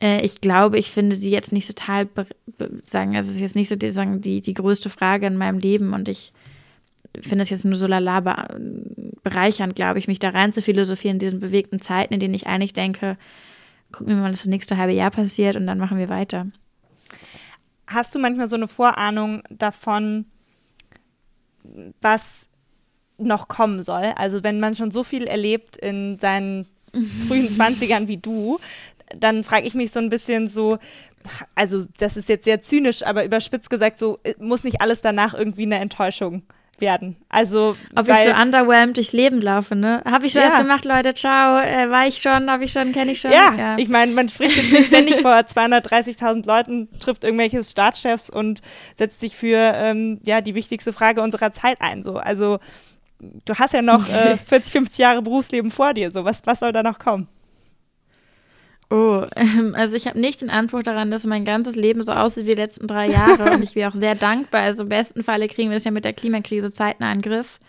Äh, 0.00 0.24
ich 0.24 0.40
glaube, 0.40 0.78
ich 0.78 0.90
finde 0.90 1.14
sie 1.14 1.30
jetzt 1.30 1.52
nicht 1.52 1.66
total 1.66 2.08
sagen, 2.82 3.16
also 3.16 3.28
es 3.28 3.34
ist 3.34 3.42
jetzt 3.42 3.56
nicht 3.56 3.68
so 3.68 3.76
die, 3.76 3.90
sagen, 3.90 4.22
die, 4.22 4.40
die 4.40 4.54
größte 4.54 4.88
Frage 4.88 5.26
in 5.26 5.36
meinem 5.36 5.58
Leben 5.58 5.92
und 5.92 6.08
ich 6.08 6.32
finde 7.20 7.42
es 7.42 7.50
jetzt 7.50 7.64
nur 7.64 7.76
so 7.76 7.86
lala 7.86 8.48
bereichernd, 9.22 9.74
glaube 9.74 9.98
ich, 9.98 10.08
mich 10.08 10.18
da 10.18 10.30
rein 10.30 10.52
zu 10.52 10.62
philosophieren 10.62 11.16
in 11.16 11.20
diesen 11.20 11.40
bewegten 11.40 11.80
Zeiten, 11.80 12.14
in 12.14 12.20
denen 12.20 12.34
ich 12.34 12.46
eigentlich 12.46 12.72
denke, 12.72 13.16
gucken 13.92 14.14
wir 14.14 14.22
mal, 14.22 14.30
was 14.30 14.40
das 14.40 14.46
nächste 14.46 14.76
halbe 14.76 14.92
Jahr 14.92 15.10
passiert 15.10 15.56
und 15.56 15.66
dann 15.66 15.78
machen 15.78 15.98
wir 15.98 16.08
weiter. 16.08 16.46
Hast 17.86 18.14
du 18.14 18.18
manchmal 18.18 18.48
so 18.48 18.56
eine 18.56 18.68
Vorahnung 18.68 19.42
davon, 19.50 20.26
was 22.00 22.48
noch 23.16 23.48
kommen 23.48 23.82
soll? 23.82 24.12
Also 24.16 24.42
wenn 24.42 24.60
man 24.60 24.74
schon 24.74 24.90
so 24.90 25.04
viel 25.04 25.26
erlebt 25.26 25.76
in 25.76 26.18
seinen 26.18 26.66
frühen 27.28 27.50
Zwanzigern 27.50 28.08
wie 28.08 28.18
du, 28.18 28.58
dann 29.16 29.42
frage 29.42 29.66
ich 29.66 29.74
mich 29.74 29.90
so 29.90 30.00
ein 30.00 30.10
bisschen 30.10 30.48
so, 30.48 30.78
also 31.54 31.84
das 31.98 32.16
ist 32.16 32.28
jetzt 32.28 32.44
sehr 32.44 32.60
zynisch, 32.60 33.02
aber 33.02 33.24
überspitzt 33.24 33.70
gesagt, 33.70 33.98
so 33.98 34.18
muss 34.38 34.64
nicht 34.64 34.80
alles 34.80 35.00
danach 35.00 35.34
irgendwie 35.34 35.62
eine 35.62 35.78
Enttäuschung 35.78 36.42
werden. 36.80 37.16
Also 37.28 37.76
ob 37.94 38.08
weil, 38.08 38.20
ich 38.20 38.24
so 38.24 38.40
underwhelmed 38.40 38.96
durchs 38.96 39.12
Leben 39.12 39.40
laufe, 39.40 39.74
ne? 39.74 40.02
Habe 40.04 40.26
ich 40.26 40.32
schon 40.32 40.42
ja. 40.42 40.48
was 40.48 40.58
gemacht, 40.58 40.84
Leute? 40.84 41.14
Ciao, 41.14 41.58
äh, 41.58 41.90
war 41.90 42.06
ich 42.06 42.18
schon, 42.18 42.50
habe 42.50 42.64
ich 42.64 42.72
schon, 42.72 42.92
kenne 42.92 43.12
ich 43.12 43.20
schon. 43.20 43.32
Ja, 43.32 43.54
ja. 43.56 43.76
ich 43.78 43.88
meine, 43.88 44.12
man 44.12 44.28
spricht 44.28 44.56
jetzt 44.56 44.72
nicht 44.72 44.86
ständig 44.86 45.20
vor 45.20 45.32
230.000 45.36 46.46
Leuten, 46.46 46.88
trifft 46.98 47.24
irgendwelche 47.24 47.62
Staatschefs 47.62 48.30
und 48.30 48.60
setzt 48.96 49.20
sich 49.20 49.36
für 49.36 49.72
ähm, 49.74 50.20
ja 50.24 50.40
die 50.40 50.54
wichtigste 50.54 50.92
Frage 50.92 51.22
unserer 51.22 51.52
Zeit 51.52 51.80
ein. 51.80 52.02
So, 52.04 52.16
also 52.16 52.58
du 53.18 53.54
hast 53.54 53.72
ja 53.72 53.82
noch 53.82 54.08
äh, 54.12 54.36
40, 54.36 54.72
50 54.72 54.98
Jahre 54.98 55.22
Berufsleben 55.22 55.70
vor 55.70 55.94
dir. 55.94 56.10
So, 56.10 56.24
was 56.24 56.42
was 56.44 56.60
soll 56.60 56.72
da 56.72 56.82
noch 56.82 56.98
kommen? 56.98 57.28
Oh, 58.90 59.26
ähm, 59.36 59.74
also 59.76 59.96
ich 59.96 60.06
habe 60.06 60.18
nicht 60.18 60.40
den 60.40 60.48
Anspruch 60.48 60.82
daran, 60.82 61.10
dass 61.10 61.26
mein 61.26 61.44
ganzes 61.44 61.76
Leben 61.76 62.02
so 62.02 62.12
aussieht 62.12 62.46
wie 62.46 62.52
die 62.52 62.56
letzten 62.56 62.86
drei 62.86 63.10
Jahre 63.10 63.52
und 63.52 63.62
ich 63.62 63.74
bin 63.74 63.84
auch 63.84 63.94
sehr 63.94 64.14
dankbar. 64.14 64.62
Also 64.62 64.84
im 64.84 64.88
besten 64.88 65.22
Falle 65.22 65.48
kriegen 65.48 65.68
wir 65.70 65.76
das 65.76 65.84
ja 65.84 65.90
mit 65.90 66.04
der 66.04 66.14
Klimakrise 66.14 66.70
zeitnah 66.70 67.12
in 67.12 67.20
Griff 67.20 67.60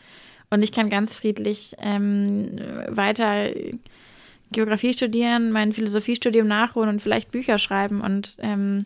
und 0.49 0.63
ich 0.63 0.71
kann 0.71 0.89
ganz 0.89 1.15
friedlich 1.15 1.75
ähm, 1.79 2.59
weiter 2.87 3.49
Geografie 4.51 4.93
studieren, 4.93 5.51
mein 5.51 5.73
Philosophiestudium 5.73 6.47
nachholen 6.47 6.89
und 6.89 7.01
vielleicht 7.01 7.31
Bücher 7.31 7.59
schreiben 7.59 7.99
und 7.99 8.37
ähm, 8.39 8.85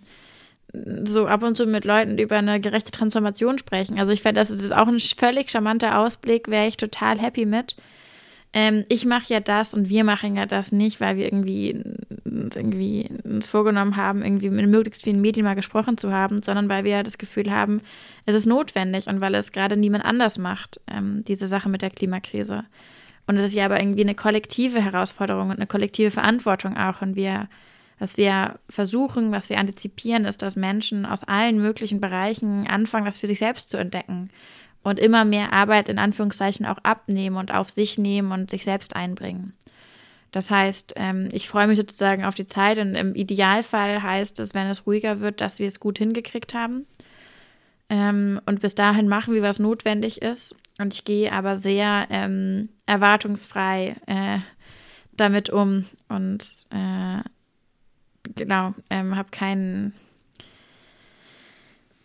so 1.04 1.28
ab 1.28 1.44
und 1.44 1.56
zu 1.56 1.68
mit 1.68 1.86
Leuten 1.86 2.18
über 2.18 2.38
eine 2.38 2.60
gerechte 2.60 2.92
Transformation 2.92 3.60
sprechen. 3.60 4.00
Also 4.00 4.12
ich 4.12 4.24
fände, 4.24 4.42
das 4.42 4.50
ist 4.50 4.76
auch 4.76 4.88
ein 4.88 5.00
völlig 5.00 5.52
charmanter 5.52 6.00
Ausblick, 6.00 6.48
wäre 6.48 6.66
ich 6.66 6.78
total 6.78 7.20
happy 7.20 7.46
mit 7.46 7.76
ähm, 8.54 8.86
ich 8.88 9.06
mache 9.06 9.34
ja 9.34 9.40
das 9.40 9.74
und 9.74 9.90
wir 9.90 10.04
machen 10.04 10.38
ja 10.38 10.46
das 10.46 10.72
nicht, 10.72 11.02
weil 11.02 11.18
wir 11.18 11.26
irgendwie, 11.26 11.82
irgendwie 12.56 13.10
uns 13.24 13.48
vorgenommen 13.48 13.96
haben, 13.96 14.24
irgendwie 14.24 14.50
mit 14.50 14.68
möglichst 14.68 15.04
vielen 15.04 15.22
Medien 15.22 15.46
mal 15.46 15.56
gesprochen 15.56 15.98
zu 15.98 16.12
haben, 16.12 16.42
sondern 16.42 16.70
weil 16.70 16.84
wir 16.84 17.04
das 17.04 17.18
Gefühl 17.18 17.52
haben, 17.52 17.82
es 18.26 18.36
ist 18.36 18.46
notwendig 18.46 19.08
und 19.08 19.22
weil 19.22 19.36
es 19.36 19.52
gerade 19.52 19.78
niemand 19.78 20.06
anders 20.06 20.38
macht, 20.38 20.82
ähm, 20.88 21.24
diese 21.28 21.46
Sache 21.46 21.70
mit 21.70 21.82
der 21.82 21.90
Klimakrise. 21.90 22.66
Und 23.28 23.38
es 23.38 23.50
ist 23.50 23.56
ja 23.56 23.66
aber 23.66 23.80
irgendwie 23.80 24.02
eine 24.02 24.16
kollektive 24.16 24.82
Herausforderung 24.82 25.50
und 25.50 25.58
eine 25.58 25.68
kollektive 25.68 26.12
Verantwortung 26.12 26.76
auch. 26.76 27.02
Und 27.02 27.16
wir, 27.16 27.48
was 28.00 28.18
wir 28.18 28.60
versuchen, 28.70 29.32
was 29.32 29.50
wir 29.50 29.60
antizipieren, 29.60 30.26
ist, 30.26 30.42
dass 30.42 30.56
Menschen 30.56 31.06
aus 31.06 31.24
allen 31.24 31.62
möglichen 31.62 32.02
Bereichen 32.02 32.68
anfangen, 32.68 33.06
das 33.06 33.18
für 33.18 33.28
sich 33.28 33.40
selbst 33.40 33.70
zu 33.70 33.78
entdecken 33.78 34.30
und 34.84 35.00
immer 35.00 35.24
mehr 35.24 35.54
Arbeit 35.54 35.88
in 35.88 35.98
Anführungszeichen 35.98 36.66
auch 36.66 36.78
abnehmen 36.84 37.38
und 37.38 37.54
auf 37.54 37.70
sich 37.70 37.98
nehmen 37.98 38.32
und 38.32 38.50
sich 38.50 38.66
selbst 38.66 38.96
einbringen. 38.96 39.54
Das 40.34 40.50
heißt, 40.50 40.94
ähm, 40.96 41.30
ich 41.32 41.48
freue 41.48 41.68
mich 41.68 41.78
sozusagen 41.78 42.26
auf 42.26 42.34
die 42.34 42.48
Zeit 42.48 42.80
und 42.80 42.96
im 42.96 43.14
Idealfall 43.14 44.02
heißt 44.02 44.40
es, 44.40 44.56
wenn 44.56 44.66
es 44.66 44.88
ruhiger 44.88 45.22
wird, 45.22 45.42
dass 45.42 45.60
wir 45.60 45.68
es 45.68 45.80
gut 45.80 46.00
hingekriegt 46.00 46.56
haben. 46.56 46.88
Ähm, 47.88 48.42
und 48.48 48.60
bis 48.60 48.74
dahin 48.74 49.08
machen 49.08 49.36
wir, 49.36 49.44
was 49.44 49.60
notwendig 49.60 50.24
ist. 50.24 50.56
Und 50.80 50.92
ich 50.96 51.06
gehe 51.06 51.32
aber 51.32 51.56
sehr 51.56 52.08
ähm, 52.10 52.70
erwartungsfrei 52.88 53.96
äh, 54.08 54.40
damit 55.12 55.52
um 55.52 55.86
und 56.10 56.44
äh, 56.72 57.22
genau, 58.36 58.74
ähm, 58.90 59.16
habe 59.16 59.30
keinen 59.30 59.94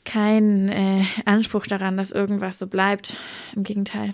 keinen 0.04 0.68
äh, 0.68 1.04
Anspruch 1.24 1.66
daran, 1.66 1.96
dass 1.96 2.12
irgendwas 2.12 2.58
so 2.58 2.66
bleibt. 2.66 3.16
Im 3.56 3.64
Gegenteil. 3.64 4.12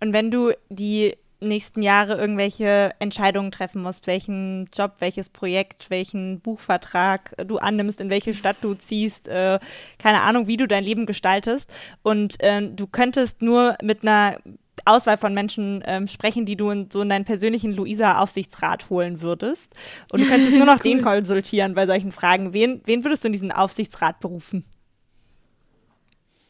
Und 0.00 0.14
wenn 0.14 0.30
du 0.30 0.52
die 0.70 1.16
nächsten 1.40 1.82
Jahre 1.82 2.16
irgendwelche 2.16 2.92
Entscheidungen 2.98 3.50
treffen 3.50 3.82
musst, 3.82 4.06
welchen 4.06 4.68
Job, 4.74 4.96
welches 4.98 5.28
Projekt, 5.28 5.90
welchen 5.90 6.40
Buchvertrag 6.40 7.34
du 7.46 7.58
annimmst, 7.58 8.00
in 8.00 8.10
welche 8.10 8.34
Stadt 8.34 8.56
du 8.62 8.74
ziehst, 8.74 9.28
äh, 9.28 9.58
keine 9.98 10.22
Ahnung, 10.22 10.46
wie 10.46 10.56
du 10.56 10.66
dein 10.66 10.84
Leben 10.84 11.06
gestaltest. 11.06 11.72
Und 12.02 12.40
äh, 12.42 12.68
du 12.68 12.86
könntest 12.86 13.42
nur 13.42 13.76
mit 13.82 14.02
einer 14.02 14.36
Auswahl 14.84 15.18
von 15.18 15.34
Menschen 15.34 15.82
ähm, 15.86 16.08
sprechen, 16.08 16.46
die 16.46 16.56
du 16.56 16.70
in, 16.70 16.90
so 16.90 17.02
in 17.02 17.08
deinen 17.08 17.24
persönlichen 17.24 17.72
Luisa-Aufsichtsrat 17.72 18.90
holen 18.90 19.20
würdest. 19.20 19.74
Und 20.12 20.20
du 20.20 20.26
könntest 20.26 20.56
nur 20.56 20.66
noch 20.66 20.78
cool. 20.84 20.92
den 20.92 21.02
konsultieren 21.02 21.74
bei 21.74 21.86
solchen 21.86 22.12
Fragen. 22.12 22.52
Wen, 22.52 22.80
wen 22.84 23.04
würdest 23.04 23.24
du 23.24 23.28
in 23.28 23.32
diesen 23.32 23.52
Aufsichtsrat 23.52 24.20
berufen? 24.20 24.64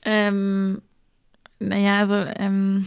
Ähm, 0.05 0.82
naja, 1.59 1.99
also, 1.99 2.24
ähm, 2.38 2.86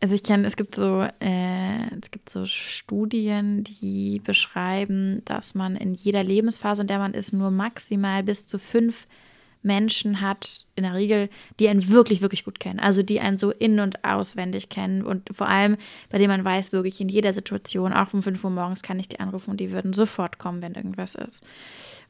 also 0.00 0.14
ich 0.14 0.22
kenne, 0.22 0.46
es 0.46 0.56
gibt 0.56 0.74
so, 0.74 1.06
äh, 1.20 1.98
es 2.00 2.10
gibt 2.10 2.28
so 2.28 2.44
Studien, 2.44 3.64
die 3.64 4.20
beschreiben, 4.22 5.22
dass 5.24 5.54
man 5.54 5.76
in 5.76 5.94
jeder 5.94 6.22
Lebensphase, 6.22 6.82
in 6.82 6.88
der 6.88 6.98
man 6.98 7.14
ist, 7.14 7.32
nur 7.32 7.50
maximal 7.50 8.22
bis 8.22 8.46
zu 8.46 8.58
fünf 8.58 9.06
Menschen 9.66 10.20
hat, 10.20 10.64
in 10.76 10.84
der 10.84 10.94
Regel, 10.94 11.28
die 11.58 11.68
einen 11.68 11.88
wirklich, 11.88 12.22
wirklich 12.22 12.44
gut 12.44 12.60
kennen. 12.60 12.78
Also 12.78 13.02
die 13.02 13.20
einen 13.20 13.36
so 13.36 13.50
in- 13.50 13.80
und 13.80 14.04
auswendig 14.04 14.68
kennen 14.68 15.02
und 15.02 15.28
vor 15.34 15.48
allem, 15.48 15.76
bei 16.08 16.18
denen 16.18 16.30
man 16.30 16.44
weiß, 16.44 16.72
wirklich 16.72 17.00
in 17.00 17.08
jeder 17.08 17.32
Situation, 17.32 17.92
auch 17.92 18.14
um 18.14 18.22
5 18.22 18.42
Uhr 18.44 18.50
morgens 18.50 18.82
kann 18.82 19.00
ich 19.00 19.08
die 19.08 19.18
anrufen 19.18 19.50
und 19.50 19.60
die 19.60 19.72
würden 19.72 19.92
sofort 19.92 20.38
kommen, 20.38 20.62
wenn 20.62 20.74
irgendwas 20.74 21.16
ist. 21.16 21.42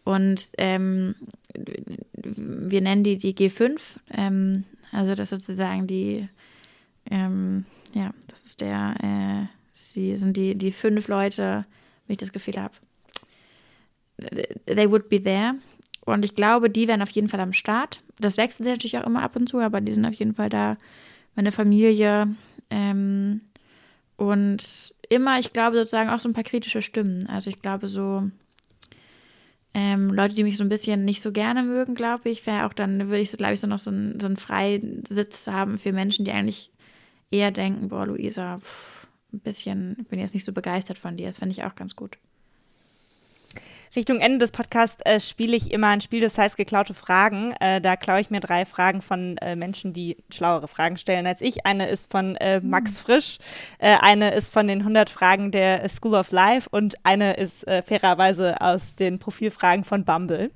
Und 0.04 0.50
ähm, 0.58 1.14
wir 1.54 2.80
nennen 2.80 3.04
die 3.04 3.16
die 3.16 3.34
G5, 3.34 3.80
ähm, 4.12 4.64
also 4.92 5.14
das 5.14 5.30
sozusagen 5.30 5.86
die, 5.86 6.28
ähm, 7.10 7.64
ja, 7.94 8.10
das 8.28 8.44
ist 8.44 8.60
der, 8.60 8.94
äh, 9.02 9.56
Sie 9.76 10.16
sind 10.16 10.38
die, 10.38 10.54
die 10.54 10.72
fünf 10.72 11.06
Leute, 11.08 11.66
wenn 12.06 12.14
ich 12.14 12.18
das 12.18 12.32
Gefühl 12.32 12.56
habe, 12.56 12.74
they 14.66 14.90
would 14.90 15.10
be 15.10 15.22
there. 15.22 15.56
Und 16.06 16.24
ich 16.24 16.34
glaube, 16.34 16.70
die 16.70 16.88
wären 16.88 17.02
auf 17.02 17.10
jeden 17.10 17.28
Fall 17.28 17.40
am 17.40 17.52
Start. 17.52 18.00
Das 18.18 18.38
wechselt 18.38 18.64
sich 18.64 18.72
natürlich 18.72 18.98
auch 18.98 19.06
immer 19.06 19.22
ab 19.22 19.36
und 19.36 19.48
zu, 19.48 19.58
aber 19.58 19.82
die 19.82 19.92
sind 19.92 20.06
auf 20.06 20.14
jeden 20.14 20.32
Fall 20.32 20.48
da. 20.48 20.78
Meine 21.34 21.52
Familie. 21.52 22.34
Ähm, 22.70 23.42
und 24.16 24.94
immer, 25.10 25.38
ich 25.38 25.52
glaube, 25.52 25.76
sozusagen 25.76 26.08
auch 26.08 26.20
so 26.20 26.28
ein 26.30 26.34
paar 26.34 26.44
kritische 26.44 26.80
Stimmen. 26.80 27.26
Also 27.26 27.50
ich 27.50 27.60
glaube, 27.60 27.88
so 27.88 28.30
ähm, 29.74 30.08
Leute, 30.08 30.34
die 30.34 30.44
mich 30.44 30.56
so 30.56 30.64
ein 30.64 30.70
bisschen 30.70 31.04
nicht 31.04 31.20
so 31.20 31.32
gerne 31.32 31.62
mögen, 31.62 31.94
glaube 31.94 32.30
ich, 32.30 32.46
wäre 32.46 32.64
auch 32.64 32.72
dann, 32.72 33.08
würde 33.08 33.20
ich 33.20 33.30
so, 33.30 33.36
glaube 33.36 33.52
ich, 33.52 33.60
so 33.60 33.66
noch 33.66 33.78
so, 33.78 33.90
ein, 33.90 34.18
so 34.18 34.26
einen 34.26 34.38
Freisitz 34.38 35.48
haben 35.48 35.76
für 35.76 35.92
Menschen, 35.92 36.24
die 36.24 36.32
eigentlich 36.32 36.70
eher 37.30 37.50
denken, 37.50 37.88
boah, 37.88 38.06
Luisa, 38.06 38.58
pff, 38.58 39.06
ein 39.32 39.40
bisschen, 39.40 39.96
ich 40.00 40.08
bin 40.08 40.18
jetzt 40.18 40.34
nicht 40.34 40.44
so 40.44 40.52
begeistert 40.52 40.98
von 40.98 41.16
dir. 41.16 41.26
Das 41.26 41.38
fände 41.38 41.52
ich 41.52 41.64
auch 41.64 41.74
ganz 41.74 41.96
gut. 41.96 42.18
Richtung 43.94 44.18
Ende 44.18 44.38
des 44.38 44.52
Podcasts 44.52 45.00
äh, 45.06 45.20
spiele 45.20 45.56
ich 45.56 45.72
immer 45.72 45.88
ein 45.88 46.02
Spiel, 46.02 46.20
das 46.20 46.36
heißt 46.36 46.58
geklaute 46.58 46.92
Fragen. 46.92 47.52
Äh, 47.60 47.80
da 47.80 47.96
klaue 47.96 48.20
ich 48.20 48.28
mir 48.28 48.40
drei 48.40 48.66
Fragen 48.66 49.00
von 49.00 49.38
äh, 49.38 49.56
Menschen, 49.56 49.94
die 49.94 50.18
schlauere 50.30 50.68
Fragen 50.68 50.98
stellen 50.98 51.26
als 51.26 51.40
ich. 51.40 51.64
Eine 51.64 51.88
ist 51.88 52.10
von 52.10 52.36
äh, 52.36 52.60
Max 52.60 52.98
hm. 52.98 53.04
Frisch, 53.04 53.38
äh, 53.78 53.96
eine 54.00 54.34
ist 54.34 54.52
von 54.52 54.66
den 54.66 54.80
100 54.80 55.08
Fragen 55.08 55.50
der 55.50 55.88
School 55.88 56.14
of 56.14 56.30
Life 56.30 56.68
und 56.70 56.94
eine 57.04 57.34
ist 57.34 57.66
äh, 57.66 57.82
fairerweise 57.82 58.60
aus 58.60 58.96
den 58.96 59.18
Profilfragen 59.18 59.84
von 59.84 60.04
Bumble. 60.04 60.50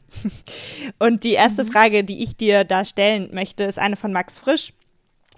und 0.98 1.24
die 1.24 1.32
erste 1.32 1.64
mhm. 1.64 1.72
Frage, 1.72 2.04
die 2.04 2.22
ich 2.22 2.36
dir 2.36 2.64
da 2.64 2.84
stellen 2.84 3.30
möchte, 3.32 3.64
ist 3.64 3.78
eine 3.78 3.96
von 3.96 4.12
Max 4.12 4.38
Frisch 4.38 4.74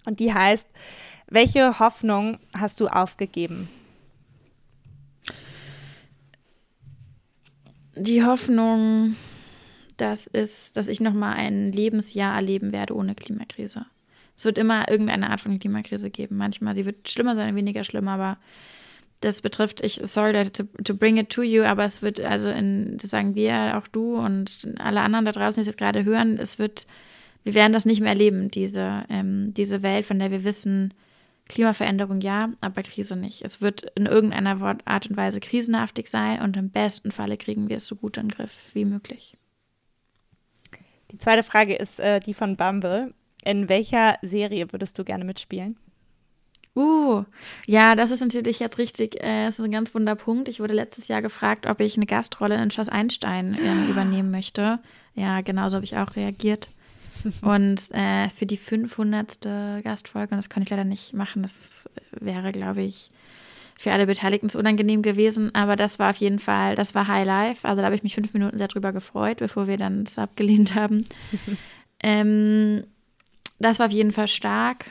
und 0.06 0.18
die 0.18 0.34
heißt, 0.34 0.68
welche 1.32 1.78
Hoffnung 1.78 2.38
hast 2.56 2.80
du 2.80 2.88
aufgegeben? 2.88 3.68
die 7.94 8.24
Hoffnung, 8.24 9.16
dass, 9.96 10.26
es, 10.26 10.72
dass 10.72 10.88
ich 10.88 11.00
nochmal 11.00 11.36
ein 11.36 11.70
Lebensjahr 11.70 12.34
erleben 12.34 12.72
werde 12.72 12.96
ohne 12.96 13.14
Klimakrise. 13.14 13.86
Es 14.36 14.44
wird 14.44 14.58
immer 14.58 14.88
irgendeine 14.88 15.30
Art 15.30 15.40
von 15.40 15.58
Klimakrise 15.58 16.10
geben. 16.10 16.36
Manchmal, 16.36 16.74
sie 16.74 16.86
wird 16.86 17.08
schlimmer 17.08 17.36
sein, 17.36 17.54
weniger 17.54 17.84
schlimm, 17.84 18.08
aber 18.08 18.38
das 19.20 19.40
betrifft, 19.40 19.84
ich, 19.84 20.00
sorry 20.04 20.50
to, 20.50 20.64
to 20.82 20.94
bring 20.94 21.16
it 21.16 21.28
to 21.30 21.42
you, 21.42 21.62
aber 21.62 21.84
es 21.84 22.02
wird, 22.02 22.18
also 22.20 22.48
in, 22.48 22.96
das 23.00 23.10
sagen 23.10 23.36
wir, 23.36 23.78
auch 23.78 23.86
du 23.86 24.16
und 24.16 24.68
alle 24.78 25.00
anderen 25.00 25.24
da 25.24 25.32
draußen, 25.32 25.56
die 25.56 25.60
es 25.60 25.66
jetzt 25.68 25.78
gerade 25.78 26.04
hören, 26.04 26.38
es 26.38 26.58
wird, 26.58 26.86
wir 27.44 27.54
werden 27.54 27.72
das 27.72 27.84
nicht 27.84 28.00
mehr 28.00 28.10
erleben, 28.10 28.50
diese, 28.50 29.04
ähm, 29.08 29.54
diese 29.54 29.82
Welt, 29.82 30.06
von 30.06 30.18
der 30.18 30.32
wir 30.32 30.42
wissen, 30.42 30.92
Klimaveränderung 31.48 32.20
ja, 32.20 32.50
aber 32.60 32.82
Krise 32.82 33.16
nicht. 33.16 33.42
Es 33.42 33.60
wird 33.60 33.82
in 33.94 34.06
irgendeiner 34.06 34.78
Art 34.84 35.06
und 35.06 35.16
Weise 35.16 35.40
krisenhaftig 35.40 36.08
sein 36.08 36.40
und 36.40 36.56
im 36.56 36.70
besten 36.70 37.10
Falle 37.10 37.36
kriegen 37.36 37.68
wir 37.68 37.76
es 37.76 37.86
so 37.86 37.96
gut 37.96 38.16
in 38.16 38.28
den 38.28 38.36
Griff 38.36 38.70
wie 38.74 38.84
möglich. 38.84 39.36
Die 41.10 41.18
zweite 41.18 41.42
Frage 41.42 41.74
ist 41.74 42.00
äh, 42.00 42.20
die 42.20 42.34
von 42.34 42.56
Bumble. 42.56 43.12
In 43.44 43.68
welcher 43.68 44.16
Serie 44.22 44.72
würdest 44.72 44.98
du 44.98 45.04
gerne 45.04 45.24
mitspielen? 45.24 45.76
Uh, 46.74 47.24
ja, 47.66 47.94
das 47.94 48.10
ist 48.10 48.20
natürlich 48.20 48.58
jetzt 48.58 48.78
richtig, 48.78 49.22
äh, 49.22 49.50
so 49.50 49.64
ein 49.64 49.70
ganz 49.70 49.94
wunder 49.94 50.14
Punkt. 50.14 50.48
Ich 50.48 50.58
wurde 50.58 50.72
letztes 50.72 51.08
Jahr 51.08 51.20
gefragt, 51.20 51.66
ob 51.66 51.80
ich 51.80 51.96
eine 51.96 52.06
Gastrolle 52.06 52.54
in 52.62 52.70
Schloss 52.70 52.88
Einstein 52.88 53.58
äh, 53.58 53.90
übernehmen 53.90 54.30
möchte. 54.30 54.78
Ja, 55.14 55.42
genauso 55.42 55.76
habe 55.76 55.84
ich 55.84 55.98
auch 55.98 56.16
reagiert. 56.16 56.70
Und 57.40 57.90
äh, 57.92 58.28
für 58.28 58.46
die 58.46 58.56
500. 58.56 59.40
Gastfolge, 59.82 60.34
und 60.34 60.38
das 60.38 60.48
kann 60.48 60.62
ich 60.62 60.70
leider 60.70 60.84
nicht 60.84 61.12
machen, 61.12 61.42
das 61.42 61.88
wäre, 62.12 62.52
glaube 62.52 62.82
ich, 62.82 63.10
für 63.78 63.92
alle 63.92 64.06
Beteiligten 64.06 64.48
zu 64.48 64.58
unangenehm 64.58 65.02
gewesen. 65.02 65.54
Aber 65.54 65.76
das 65.76 65.98
war 65.98 66.10
auf 66.10 66.16
jeden 66.16 66.38
Fall, 66.38 66.74
das 66.76 66.94
war 66.94 67.08
High 67.08 67.26
Life. 67.26 67.66
Also 67.66 67.80
da 67.80 67.86
habe 67.86 67.96
ich 67.96 68.02
mich 68.02 68.14
fünf 68.14 68.32
Minuten 68.32 68.58
sehr 68.58 68.68
drüber 68.68 68.92
gefreut, 68.92 69.38
bevor 69.38 69.66
wir 69.66 69.76
dann 69.76 70.04
das 70.04 70.18
abgelehnt 70.18 70.74
haben. 70.74 71.06
ähm, 72.02 72.84
das 73.58 73.78
war 73.78 73.86
auf 73.86 73.92
jeden 73.92 74.12
Fall 74.12 74.28
stark. 74.28 74.86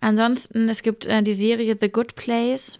Ansonsten, 0.00 0.68
es 0.68 0.82
gibt 0.82 1.06
äh, 1.06 1.22
die 1.22 1.32
Serie 1.32 1.76
The 1.80 1.90
Good 1.90 2.14
Place. 2.14 2.78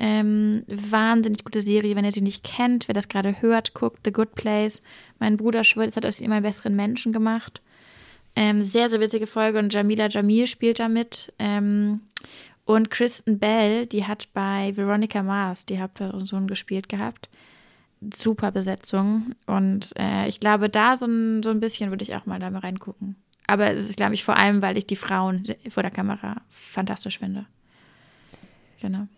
Ähm, 0.00 0.62
wahnsinnig 0.68 1.44
gute 1.44 1.60
Serie, 1.60 1.96
wenn 1.96 2.04
ihr 2.04 2.12
sie 2.12 2.20
nicht 2.20 2.44
kennt, 2.44 2.86
wer 2.86 2.94
das 2.94 3.08
gerade 3.08 3.42
hört, 3.42 3.74
guckt 3.74 4.00
The 4.04 4.12
Good 4.12 4.36
Place. 4.36 4.80
Mein 5.18 5.36
Bruder 5.36 5.64
schwört, 5.64 5.88
es 5.88 5.96
hat 5.96 6.06
aus 6.06 6.20
ihm 6.20 6.30
einen 6.30 6.44
besseren 6.44 6.76
Menschen 6.76 7.12
gemacht. 7.12 7.60
Ähm, 8.36 8.62
sehr, 8.62 8.88
sehr 8.88 9.00
witzige 9.00 9.26
Folge 9.26 9.58
und 9.58 9.74
Jamila 9.74 10.06
Jamil 10.06 10.46
spielt 10.46 10.78
da 10.78 10.88
mit. 10.88 11.32
Ähm, 11.40 12.02
und 12.64 12.90
Kristen 12.90 13.40
Bell, 13.40 13.86
die 13.86 14.04
hat 14.04 14.28
bei 14.34 14.76
Veronica 14.76 15.22
Mars 15.22 15.66
die 15.66 15.80
Hauptperson 15.80 16.46
gespielt 16.46 16.88
gehabt. 16.88 17.28
Super 18.14 18.52
Besetzung. 18.52 19.34
Und 19.46 19.92
äh, 19.98 20.28
ich 20.28 20.38
glaube, 20.38 20.68
da 20.68 20.94
so 20.94 21.06
ein, 21.06 21.42
so 21.42 21.50
ein 21.50 21.58
bisschen 21.58 21.90
würde 21.90 22.04
ich 22.04 22.14
auch 22.14 22.26
mal 22.26 22.38
da 22.38 22.50
mal 22.50 22.60
reingucken. 22.60 23.16
Aber 23.48 23.72
es 23.72 23.88
ist, 23.88 23.96
glaube 23.96 24.14
ich, 24.14 24.22
vor 24.22 24.36
allem, 24.36 24.62
weil 24.62 24.76
ich 24.76 24.86
die 24.86 24.96
Frauen 24.96 25.42
vor 25.68 25.82
der 25.82 25.90
Kamera 25.90 26.42
fantastisch 26.50 27.18
finde. 27.18 27.46
Genau. 28.80 29.08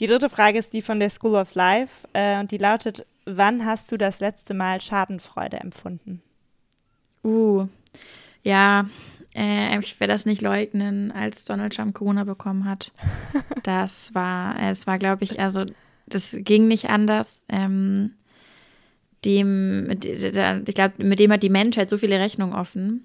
Die 0.00 0.06
dritte 0.06 0.30
Frage 0.30 0.58
ist 0.58 0.72
die 0.72 0.80
von 0.82 0.98
der 0.98 1.10
School 1.10 1.34
of 1.34 1.54
Life 1.54 1.92
äh, 2.14 2.40
und 2.40 2.50
die 2.50 2.58
lautet, 2.58 3.06
wann 3.26 3.66
hast 3.66 3.92
du 3.92 3.98
das 3.98 4.18
letzte 4.18 4.54
Mal 4.54 4.80
Schadenfreude 4.80 5.58
empfunden? 5.58 6.22
Uh, 7.22 7.68
ja, 8.42 8.86
äh, 9.34 9.78
ich 9.78 10.00
werde 10.00 10.14
das 10.14 10.24
nicht 10.24 10.40
leugnen, 10.40 11.12
als 11.12 11.44
Donald 11.44 11.76
Trump 11.76 11.94
Corona 11.94 12.24
bekommen 12.24 12.64
hat. 12.64 12.92
Das 13.62 14.14
war, 14.14 14.58
es 14.58 14.86
war, 14.86 14.98
glaube 14.98 15.22
ich, 15.24 15.38
also 15.38 15.66
das 16.06 16.34
ging 16.38 16.66
nicht 16.66 16.88
anders. 16.88 17.44
Ähm, 17.50 18.12
dem, 19.26 19.90
ich 20.02 20.74
glaube, 20.74 21.04
mit 21.04 21.18
dem 21.18 21.30
hat 21.30 21.42
die 21.42 21.50
Menschheit 21.50 21.90
so 21.90 21.98
viele 21.98 22.18
Rechnungen 22.18 22.54
offen. 22.54 23.04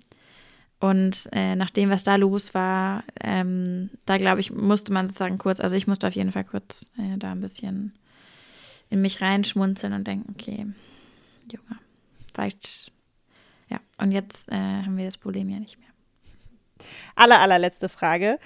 Und 0.80 1.30
äh, 1.32 1.56
nach 1.56 1.70
dem, 1.70 1.90
was 1.90 2.04
da 2.04 2.16
los 2.16 2.54
war, 2.54 3.04
ähm, 3.22 3.90
da 4.06 4.18
glaube 4.18 4.42
ich, 4.42 4.52
musste 4.52 4.92
man 4.92 5.08
sozusagen 5.08 5.38
kurz, 5.38 5.60
also 5.60 5.76
ich 5.76 5.88
musste 5.88 6.08
auf 6.08 6.16
jeden 6.16 6.32
Fall 6.32 6.44
kurz 6.44 6.92
äh, 6.98 7.18
da 7.18 7.32
ein 7.32 7.42
bisschen 7.42 7.94
in 8.90 9.02
mich 9.02 9.22
reinschmunzeln 9.22 9.94
und 9.94 10.06
denken, 10.06 10.36
okay, 10.38 10.68
Junge, 11.52 11.80
vielleicht, 12.34 12.92
ja, 13.70 13.80
und 13.98 14.12
jetzt 14.12 14.50
äh, 14.50 14.56
haben 14.56 14.98
wir 14.98 15.06
das 15.06 15.18
Problem 15.18 15.50
ja 15.50 15.60
nicht 15.60 15.80
mehr. 15.80 15.90
Aller, 17.16 17.40
allerletzte 17.40 17.88
Frage. 17.88 18.38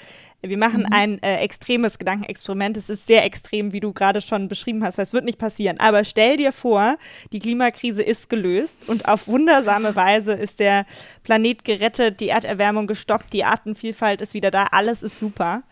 Wir 0.42 0.58
machen 0.58 0.82
mhm. 0.82 0.94
ein 0.94 1.24
äh, 1.24 1.38
extremes 1.38 1.98
Gedankenexperiment. 2.00 2.78
Es 2.78 2.90
ist 2.90 3.06
sehr 3.06 3.26
extrem, 3.26 3.74
wie 3.74 3.82
du 3.82 3.92
gerade 3.92 4.22
schon 4.22 4.48
beschrieben 4.48 4.84
hast, 4.84 4.98
weil 4.98 5.06
es 5.06 5.12
wird 5.12 5.26
nicht 5.26 5.38
passieren. 5.38 5.80
Aber 5.80 6.06
stell 6.06 6.38
dir 6.38 6.54
vor, 6.54 6.98
die 7.34 7.40
Klimakrise 7.40 8.02
ist 8.02 8.30
gelöst 8.30 8.88
und 8.88 9.08
auf 9.08 9.28
wundersame 9.28 9.96
Weise 9.96 10.34
ist 10.34 10.60
der 10.60 10.86
Planet 11.24 11.66
gerettet, 11.66 12.22
die 12.22 12.30
Erderwärmung 12.30 12.88
gestoppt, 12.88 13.34
die 13.34 13.44
Artenvielfalt 13.44 14.22
ist 14.22 14.34
wieder 14.34 14.50
da, 14.50 14.64
alles 14.72 15.04
ist 15.04 15.20
super. 15.20 15.64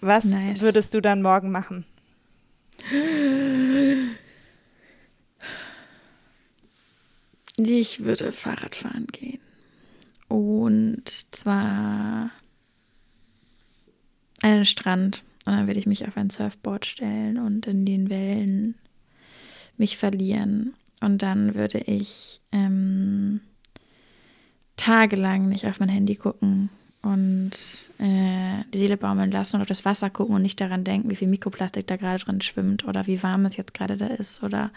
Was 0.00 0.24
nice. 0.24 0.62
würdest 0.62 0.94
du 0.94 1.00
dann 1.00 1.20
morgen 1.20 1.50
machen? 1.50 1.84
Ich 7.58 8.04
würde 8.04 8.32
Fahrrad 8.32 8.74
fahren 8.74 9.06
gehen. 9.10 9.40
Und 10.28 11.08
zwar 11.08 12.30
an 14.42 14.50
den 14.52 14.64
Strand. 14.64 15.22
Und 15.44 15.54
dann 15.54 15.66
werde 15.66 15.80
ich 15.80 15.86
mich 15.86 16.06
auf 16.06 16.16
ein 16.16 16.30
Surfboard 16.30 16.84
stellen 16.84 17.38
und 17.38 17.66
in 17.66 17.86
den 17.86 18.10
Wellen 18.10 18.74
mich 19.76 19.96
verlieren. 19.96 20.74
Und 21.00 21.22
dann 21.22 21.54
würde 21.54 21.78
ich 21.78 22.40
ähm, 22.52 23.40
tagelang 24.76 25.48
nicht 25.48 25.66
auf 25.66 25.80
mein 25.80 25.88
Handy 25.88 26.16
gucken 26.16 26.70
und 27.02 27.50
äh, 27.98 28.64
die 28.72 28.78
Seele 28.78 28.96
baumeln 28.96 29.30
lassen 29.30 29.56
und 29.56 29.62
auf 29.62 29.68
das 29.68 29.84
Wasser 29.84 30.10
gucken 30.10 30.34
und 30.34 30.42
nicht 30.42 30.60
daran 30.60 30.84
denken, 30.84 31.10
wie 31.10 31.16
viel 31.16 31.28
Mikroplastik 31.28 31.86
da 31.86 31.96
gerade 31.96 32.24
drin 32.24 32.40
schwimmt 32.40 32.84
oder 32.84 33.06
wie 33.06 33.22
warm 33.22 33.46
es 33.46 33.56
jetzt 33.56 33.74
gerade 33.74 33.96
da 33.96 34.06
ist 34.06 34.42
oder 34.42 34.70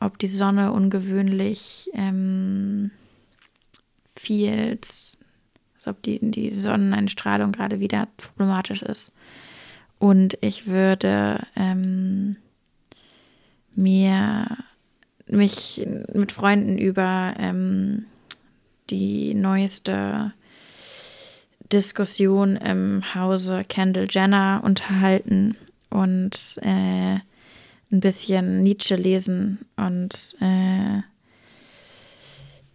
ob 0.00 0.18
die 0.18 0.28
Sonne 0.28 0.72
ungewöhnlich 0.72 1.90
ähm, 1.94 2.90
viel, 4.14 4.78
als 5.86 5.94
ob 5.94 6.02
die, 6.02 6.18
die 6.20 6.50
Sonneneinstrahlung 6.50 7.52
gerade 7.52 7.80
wieder 7.80 8.08
problematisch 8.16 8.82
ist. 8.82 9.12
Und 9.98 10.36
ich 10.40 10.66
würde 10.66 11.40
ähm, 11.56 12.36
mir 13.74 14.46
mich 15.28 15.86
mit 16.12 16.32
Freunden 16.32 16.78
über 16.78 17.34
ähm, 17.38 18.06
die 18.90 19.34
neueste 19.34 20.32
Diskussion 21.72 22.56
im 22.56 23.14
Hause 23.14 23.64
Kendall 23.66 24.06
Jenner 24.08 24.60
unterhalten 24.62 25.56
und 25.90 26.58
äh, 26.62 27.18
ein 27.92 28.00
bisschen 28.00 28.60
Nietzsche 28.60 28.94
lesen 28.94 29.66
und 29.76 30.36
äh, 30.40 31.00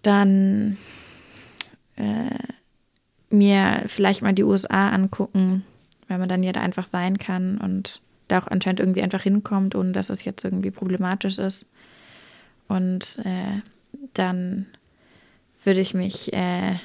dann 0.01 0.77
äh, 1.95 2.60
mir 3.31 3.83
vielleicht 3.87 4.21
mal 4.21 4.33
die 4.33 4.43
USA 4.43 4.89
angucken, 4.89 5.63
weil 6.07 6.17
man 6.17 6.29
dann 6.29 6.43
ja 6.43 6.51
da 6.51 6.61
einfach 6.61 6.87
sein 6.89 7.17
kann 7.17 7.57
und 7.57 8.01
da 8.27 8.39
auch 8.39 8.47
anscheinend 8.47 8.79
irgendwie 8.79 9.01
einfach 9.01 9.23
hinkommt, 9.23 9.75
ohne 9.75 9.91
dass 9.91 10.09
es 10.09 10.23
jetzt 10.23 10.43
irgendwie 10.43 10.71
problematisch 10.71 11.37
ist. 11.37 11.69
Und 12.67 13.19
äh, 13.25 13.61
dann 14.13 14.67
würde 15.63 15.81
ich 15.81 15.93
mich 15.93 16.33
äh, 16.33 16.75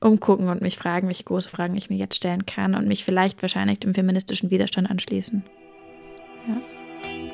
umgucken 0.00 0.48
und 0.48 0.62
mich 0.62 0.76
fragen, 0.76 1.08
welche 1.08 1.24
große 1.24 1.48
Fragen 1.48 1.76
ich 1.76 1.90
mir 1.90 1.96
jetzt 1.96 2.16
stellen 2.16 2.46
kann 2.46 2.74
und 2.74 2.86
mich 2.86 3.04
vielleicht 3.04 3.42
wahrscheinlich 3.42 3.80
dem 3.80 3.94
feministischen 3.94 4.50
Widerstand 4.50 4.90
anschließen. 4.90 5.42
Ja. 6.48 6.60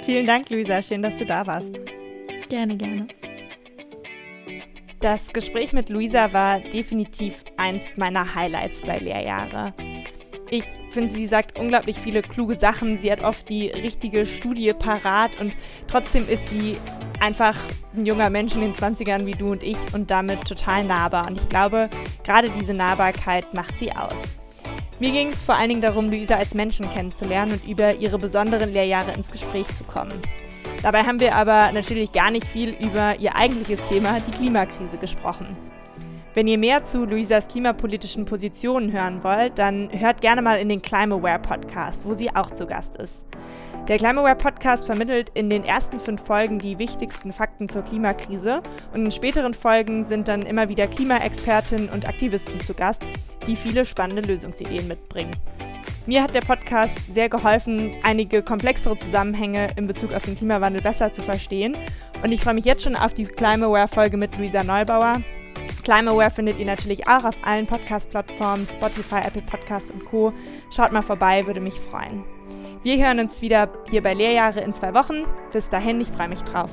Vielen 0.05 0.27
Dank, 0.27 0.49
Luisa. 0.51 0.83
Schön, 0.83 1.03
dass 1.03 1.17
du 1.17 1.27
da 1.27 1.47
warst. 1.47 1.79
Gerne, 2.49 2.77
gerne. 2.77 3.07
Das 5.01 5.33
Gespräch 5.33 5.73
mit 5.73 5.89
Luisa 5.89 6.35
war 6.35 6.61
definitiv 6.61 7.43
eins 7.57 7.97
meiner 7.97 8.35
Highlights 8.35 8.83
bei 8.83 8.99
Lehrjahre. 8.99 9.73
Ich 10.51 10.65
finde, 10.91 11.15
sie 11.15 11.27
sagt 11.27 11.59
unglaublich 11.59 11.99
viele 11.99 12.21
kluge 12.21 12.55
Sachen. 12.55 12.99
Sie 12.99 13.11
hat 13.11 13.25
oft 13.25 13.49
die 13.49 13.69
richtige 13.69 14.27
Studie 14.27 14.75
parat 14.75 15.41
und 15.41 15.55
trotzdem 15.89 16.29
ist 16.29 16.51
sie 16.51 16.77
einfach 17.19 17.57
ein 17.97 18.05
junger 18.05 18.29
Mensch 18.29 18.55
in 18.55 18.61
den 18.61 18.75
20ern 18.75 19.25
wie 19.25 19.31
du 19.31 19.53
und 19.53 19.63
ich 19.63 19.79
und 19.95 20.11
damit 20.11 20.45
total 20.45 20.85
nahbar. 20.85 21.27
Und 21.29 21.41
ich 21.41 21.49
glaube, 21.49 21.89
gerade 22.23 22.51
diese 22.51 22.75
Nahbarkeit 22.75 23.55
macht 23.55 23.79
sie 23.79 23.93
aus. 23.93 24.19
Mir 24.99 25.13
ging 25.13 25.29
es 25.29 25.45
vor 25.45 25.55
allen 25.55 25.71
Dingen 25.71 25.81
darum, 25.81 26.11
Luisa 26.11 26.37
als 26.37 26.53
Menschen 26.53 26.91
kennenzulernen 26.91 27.53
und 27.53 27.67
über 27.67 27.95
ihre 27.95 28.19
besonderen 28.19 28.71
Lehrjahre 28.75 29.13
ins 29.13 29.31
Gespräch 29.31 29.67
zu 29.69 29.85
kommen. 29.85 30.21
Dabei 30.83 31.03
haben 31.03 31.21
wir 31.21 31.35
aber 31.35 31.73
natürlich 31.73 32.11
gar 32.13 32.31
nicht 32.31 32.47
viel 32.47 32.71
über 32.71 33.17
ihr 33.19 33.37
eigentliches 33.37 33.81
Thema, 33.89 34.19
die 34.27 34.31
Klimakrise, 34.31 34.97
gesprochen. 34.97 35.47
Wenn 36.33 36.47
ihr 36.47 36.57
mehr 36.57 36.85
zu 36.85 37.05
Luisas 37.05 37.49
klimapolitischen 37.49 38.25
Positionen 38.25 38.93
hören 38.93 39.23
wollt, 39.23 39.59
dann 39.59 39.91
hört 39.93 40.23
gerne 40.23 40.41
mal 40.41 40.59
in 40.59 40.69
den 40.69 40.81
Climaware 40.81 41.39
Podcast, 41.39 42.07
wo 42.07 42.15
sie 42.15 42.35
auch 42.35 42.51
zu 42.51 42.67
Gast 42.67 42.97
ist. 42.97 43.25
Der 43.89 43.99
Climaware 43.99 44.37
Podcast 44.37 44.87
vermittelt 44.87 45.31
in 45.35 45.51
den 45.51 45.65
ersten 45.65 45.99
fünf 45.99 46.25
Folgen 46.25 46.61
die 46.61 46.79
wichtigsten 46.79 47.33
Fakten 47.33 47.69
zur 47.69 47.83
Klimakrise 47.83 48.63
und 48.95 49.05
in 49.05 49.11
späteren 49.11 49.53
Folgen 49.53 50.05
sind 50.05 50.29
dann 50.29 50.43
immer 50.43 50.69
wieder 50.69 50.87
Klimaexpertinnen 50.87 51.89
und 51.91 52.09
Aktivisten 52.09 52.61
zu 52.61 52.73
Gast, 52.73 53.03
die 53.47 53.57
viele 53.57 53.85
spannende 53.85 54.23
Lösungsideen 54.23 54.87
mitbringen. 54.87 55.33
Mir 56.07 56.23
hat 56.23 56.35
der 56.35 56.41
Podcast 56.41 57.15
sehr 57.15 57.29
geholfen, 57.29 57.93
einige 58.03 58.43
komplexere 58.43 58.97
Zusammenhänge 58.97 59.69
in 59.77 59.87
Bezug 59.87 60.15
auf 60.15 60.25
den 60.25 60.37
Klimawandel 60.37 60.83
besser 60.83 61.13
zu 61.13 61.23
verstehen 61.23 61.77
und 62.23 62.33
ich 62.33 62.41
freue 62.43 62.55
mich 62.55 62.65
jetzt 62.65 62.83
schon 62.83 62.97
auf 62.97 63.13
die 63.13 63.25
Climaware-Folge 63.25 64.17
mit 64.17 64.37
Luisa 64.37 64.65
Neubauer. 64.65 65.23
Climaware 65.85 66.31
findet 66.31 66.59
ihr 66.59 66.67
natürlich 66.67 67.07
auch 67.07 67.25
auf 67.25 67.37
allen 67.45 67.67
Podcast-Plattformen, 67.67 68.67
Spotify, 68.67 69.21
Apple 69.27 69.43
Podcasts 69.43 69.91
und 69.91 70.05
Co. 70.07 70.33
Schaut 70.75 70.93
mal 70.93 71.03
vorbei, 71.03 71.47
würde 71.47 71.61
mich 71.61 71.75
freuen. 71.75 72.25
Wir 72.83 73.05
hören 73.05 73.21
uns 73.21 73.43
wieder 73.43 73.71
hier 73.91 74.03
bei 74.03 74.15
Lehrjahre 74.15 74.61
in 74.61 74.73
zwei 74.73 74.95
Wochen. 74.95 75.25
Bis 75.53 75.69
dahin, 75.69 76.01
ich 76.01 76.09
freue 76.09 76.29
mich 76.29 76.43
drauf. 76.43 76.71